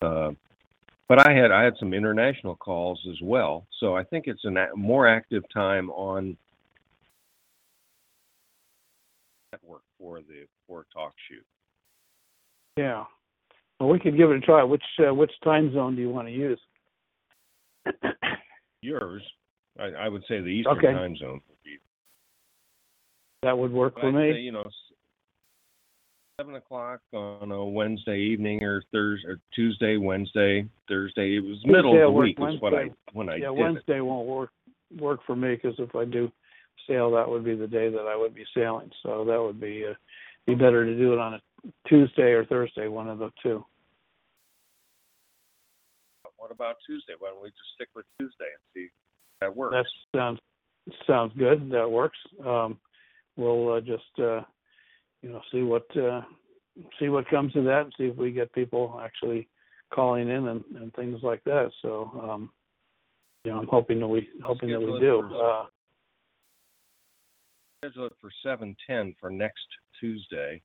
Uh, 0.00 0.32
but 1.08 1.26
I 1.28 1.32
had 1.32 1.50
I 1.50 1.62
had 1.62 1.74
some 1.78 1.92
international 1.92 2.56
calls 2.56 3.00
as 3.10 3.20
well, 3.22 3.66
so 3.80 3.94
I 3.94 4.04
think 4.04 4.26
it's 4.26 4.44
a 4.44 4.48
a 4.48 4.76
more 4.76 5.06
active 5.06 5.44
time 5.52 5.90
on 5.90 6.36
network 9.52 9.82
for 9.98 10.20
the 10.20 10.46
for 10.66 10.86
talk 10.92 11.12
shoot. 11.28 11.44
Yeah. 12.76 13.04
Well, 13.78 13.88
we 13.90 13.98
could 13.98 14.16
give 14.16 14.30
it 14.30 14.36
a 14.36 14.40
try. 14.40 14.62
Which 14.62 14.82
uh, 15.06 15.12
which 15.14 15.32
time 15.44 15.72
zone 15.72 15.96
do 15.96 16.02
you 16.02 16.10
want 16.10 16.28
to 16.28 16.32
use? 16.32 16.60
Yours, 18.82 19.22
I, 19.78 19.84
I 19.84 20.08
would 20.08 20.22
say 20.28 20.40
the 20.40 20.46
Eastern 20.46 20.78
Okay. 20.78 20.92
time 20.92 21.16
zone 21.16 21.40
would 21.48 21.62
be. 21.64 21.78
That 23.42 23.58
would 23.58 23.72
work 23.72 23.98
for 23.98 24.06
I'd 24.08 24.14
me. 24.14 24.32
say, 24.32 24.40
you 24.40 24.52
know, 24.52 24.64
seven 26.40 26.54
o'clock 26.54 27.00
on 27.12 27.50
a 27.50 27.64
Wednesday 27.64 28.18
evening 28.18 28.62
or 28.62 28.82
Thursday 28.92 29.28
or 29.28 29.40
Tuesday, 29.54 29.96
Wednesday, 29.96 30.66
Thursday. 30.88 31.36
It 31.36 31.44
was 31.44 31.58
middle 31.64 31.92
Tuesday 31.92 32.02
of 32.04 32.14
the 32.14 32.20
week 32.20 32.38
was 32.38 32.60
what 32.60 32.74
I 32.74 32.90
when 33.12 33.28
I 33.28 33.36
yeah, 33.36 33.48
did 33.48 33.58
it. 33.58 33.60
Wednesday 33.60 34.00
won't 34.00 34.28
work 34.28 34.50
work 34.98 35.20
for 35.26 35.36
me 35.36 35.54
because 35.54 35.74
if 35.78 35.94
I 35.94 36.04
do 36.04 36.30
sail, 36.86 37.10
that 37.12 37.28
would 37.28 37.44
be 37.44 37.54
the 37.54 37.66
day 37.66 37.90
that 37.90 38.06
I 38.08 38.16
would 38.16 38.34
be 38.34 38.44
sailing. 38.54 38.90
So 39.02 39.24
that 39.24 39.40
would 39.40 39.60
be 39.60 39.84
uh, 39.88 39.94
be 40.46 40.54
better 40.54 40.84
to 40.84 40.96
do 40.96 41.12
it 41.12 41.18
on 41.18 41.34
a 41.34 41.40
Tuesday 41.88 42.32
or 42.32 42.44
Thursday, 42.44 42.88
one 42.88 43.08
of 43.08 43.18
the 43.18 43.30
two. 43.42 43.64
What 46.36 46.50
about 46.50 46.76
Tuesday? 46.86 47.12
Why 47.18 47.28
don't 47.28 47.42
we 47.42 47.50
just 47.50 47.60
stick 47.76 47.88
with 47.94 48.04
Tuesday 48.18 48.46
and 48.50 48.62
see 48.74 48.84
if 48.86 48.90
that 49.40 49.56
works? 49.56 49.76
That 49.76 50.18
sounds 50.18 50.40
sounds 51.06 51.32
good. 51.38 51.70
That 51.70 51.88
works. 51.88 52.18
Um, 52.44 52.78
we'll 53.36 53.74
uh, 53.74 53.80
just 53.80 54.02
uh, 54.18 54.40
you 55.22 55.30
know 55.30 55.40
see 55.52 55.62
what 55.62 55.86
uh, 55.96 56.22
see 56.98 57.08
what 57.08 57.28
comes 57.28 57.54
of 57.54 57.64
that, 57.64 57.82
and 57.82 57.92
see 57.96 58.04
if 58.06 58.16
we 58.16 58.32
get 58.32 58.52
people 58.52 59.00
actually 59.02 59.48
calling 59.94 60.28
in 60.28 60.48
and, 60.48 60.64
and 60.74 60.92
things 60.94 61.20
like 61.22 61.44
that. 61.44 61.70
So 61.80 62.10
um, 62.28 62.50
you 63.44 63.52
know, 63.52 63.58
I'm 63.58 63.68
hoping 63.68 64.00
that 64.00 64.08
we 64.08 64.28
hoping 64.42 64.70
that 64.70 64.80
we 64.80 64.98
do. 64.98 65.24
for- 65.30 65.62
Uh, 65.62 65.66
Schedule 67.84 68.06
it 68.06 68.12
for 68.20 68.30
seven 68.44 68.76
ten 68.86 69.14
for 69.20 69.28
next 69.30 69.66
Tuesday. 69.98 70.62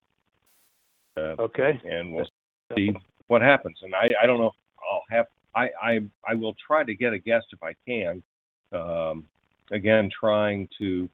Uh, 1.18 1.36
okay. 1.40 1.82
and 1.84 2.14
we'll 2.14 2.28
see 2.76 2.94
what 3.28 3.42
happens. 3.42 3.78
And 3.82 3.96
I, 3.96 4.08
I 4.22 4.26
don't 4.26 4.40
know 4.40 4.48
if 4.48 4.54
I'll 4.92 5.04
have, 5.10 5.26
I, 5.56 5.70
I, 5.82 6.00
I 6.28 6.36
will 6.36 6.56
try 6.66 6.84
to 6.84 6.94
get 6.94 7.14
a 7.14 7.20
guest 7.20 7.48
if 7.52 7.64
I 7.64 7.74
can. 7.88 8.22
Um, 8.72 9.24
again, 9.72 10.10
trying 10.20 10.70
to 10.78 11.10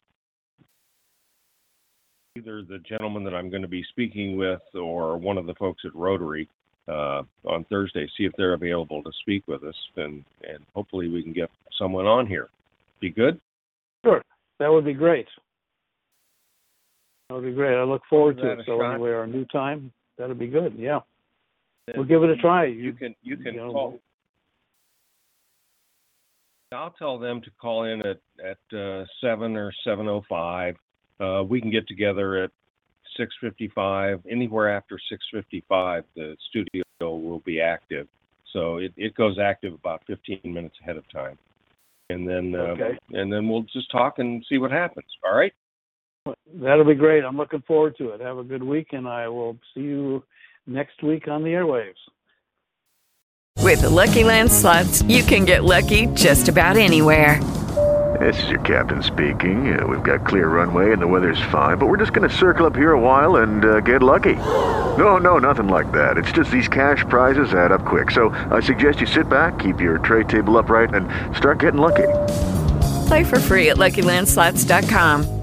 either 2.35 2.63
the 2.63 2.79
gentleman 2.79 3.23
that 3.23 3.33
I'm 3.33 3.49
going 3.49 3.61
to 3.61 3.67
be 3.67 3.85
speaking 3.89 4.37
with 4.37 4.61
or 4.73 5.17
one 5.17 5.37
of 5.37 5.45
the 5.45 5.53
folks 5.55 5.83
at 5.85 5.95
Rotary 5.95 6.49
uh, 6.87 7.21
on 7.45 7.63
Thursday, 7.69 8.09
see 8.17 8.25
if 8.25 8.33
they're 8.37 8.53
available 8.53 9.03
to 9.03 9.11
speak 9.21 9.47
with 9.47 9.63
us, 9.63 9.75
and 9.95 10.23
and 10.43 10.59
hopefully 10.73 11.07
we 11.07 11.23
can 11.23 11.31
get 11.31 11.49
someone 11.77 12.05
on 12.05 12.27
here. 12.27 12.49
Be 12.99 13.09
good. 13.09 13.39
Sure. 14.03 14.21
That 14.59 14.71
would 14.71 14.85
be 14.85 14.93
great. 14.93 15.27
That 17.29 17.35
would 17.35 17.45
be 17.45 17.53
great. 17.53 17.75
I 17.77 17.83
look 17.83 18.01
forward 18.09 18.37
to 18.37 18.51
it. 18.51 18.59
So 18.65 18.79
shot. 18.79 18.95
anyway, 18.95 19.11
our 19.11 19.27
new 19.27 19.45
time, 19.45 19.91
that'd 20.17 20.37
be 20.37 20.47
good. 20.47 20.75
Yeah, 20.77 20.99
we'll 21.95 22.05
give 22.05 22.23
it 22.23 22.29
a 22.29 22.35
try. 22.37 22.65
You 22.65 22.93
can 22.93 23.15
you 23.23 23.37
can 23.37 23.55
you 23.55 23.61
know, 23.61 23.71
call. 23.71 23.99
I'll 26.73 26.91
tell 26.91 27.19
them 27.19 27.41
to 27.41 27.51
call 27.61 27.85
in 27.85 28.01
at 28.01 28.19
at 28.43 28.77
uh, 28.77 29.05
seven 29.21 29.55
or 29.55 29.71
seven 29.83 30.07
o 30.07 30.23
five. 30.27 30.75
Uh, 31.19 31.43
we 31.47 31.61
can 31.61 31.71
get 31.71 31.87
together 31.87 32.43
at 32.43 32.51
six 33.17 33.33
fifty 33.39 33.71
five. 33.73 34.21
Anywhere 34.29 34.75
after 34.75 34.99
six 35.09 35.23
fifty 35.31 35.63
five, 35.69 36.03
the 36.15 36.35
studio 36.49 36.83
will 36.99 37.41
be 37.45 37.61
active. 37.61 38.07
So 38.51 38.77
it, 38.77 38.93
it 38.97 39.15
goes 39.15 39.37
active 39.39 39.73
about 39.73 40.03
fifteen 40.05 40.41
minutes 40.43 40.75
ahead 40.81 40.97
of 40.97 41.09
time, 41.11 41.37
and 42.09 42.27
then 42.27 42.53
uh, 42.55 42.73
Okay. 42.73 42.97
and 43.11 43.31
then 43.31 43.47
we'll 43.47 43.63
just 43.73 43.89
talk 43.91 44.19
and 44.19 44.45
see 44.49 44.57
what 44.57 44.71
happens. 44.71 45.07
All 45.23 45.35
right. 45.35 45.53
That'll 46.25 46.85
be 46.85 46.95
great. 46.95 47.23
I'm 47.25 47.37
looking 47.37 47.61
forward 47.61 47.97
to 47.97 48.09
it. 48.09 48.21
Have 48.21 48.37
a 48.37 48.43
good 48.43 48.63
week, 48.63 48.93
and 48.93 49.07
I 49.07 49.27
will 49.27 49.57
see 49.73 49.81
you 49.81 50.23
next 50.65 51.03
week 51.03 51.27
on 51.27 51.43
the 51.43 51.49
airwaves. 51.49 51.95
With 53.59 53.81
the 53.81 53.89
LuckyLand 53.89 54.49
slots, 54.49 55.01
you 55.03 55.23
can 55.23 55.45
get 55.45 55.63
lucky 55.63 56.07
just 56.07 56.47
about 56.49 56.77
anywhere. 56.77 57.41
This 58.19 58.41
is 58.43 58.49
your 58.49 58.59
captain 58.59 59.01
speaking. 59.01 59.77
Uh, 59.77 59.87
we've 59.87 60.03
got 60.03 60.25
clear 60.25 60.47
runway 60.47 60.91
and 60.91 61.01
the 61.01 61.07
weather's 61.07 61.41
fine, 61.51 61.77
but 61.77 61.87
we're 61.87 61.97
just 61.97 62.13
going 62.13 62.29
to 62.29 62.35
circle 62.35 62.65
up 62.67 62.75
here 62.75 62.91
a 62.91 62.99
while 62.99 63.37
and 63.37 63.65
uh, 63.65 63.79
get 63.79 64.03
lucky. 64.03 64.35
No, 64.35 65.17
no, 65.17 65.39
nothing 65.39 65.67
like 65.67 65.91
that. 65.93 66.17
It's 66.17 66.31
just 66.31 66.51
these 66.51 66.67
cash 66.67 67.03
prizes 67.09 67.53
add 67.53 67.71
up 67.71 67.85
quick. 67.85 68.11
So 68.11 68.29
I 68.29 68.59
suggest 68.59 69.01
you 69.01 69.07
sit 69.07 69.27
back, 69.27 69.57
keep 69.57 69.81
your 69.81 69.97
tray 69.97 70.23
table 70.23 70.57
upright, 70.57 70.93
and 70.93 71.09
start 71.35 71.59
getting 71.59 71.81
lucky. 71.81 72.07
Play 73.07 73.23
for 73.23 73.39
free 73.39 73.69
at 73.69 73.77
LuckyLandSlots.com. 73.77 75.42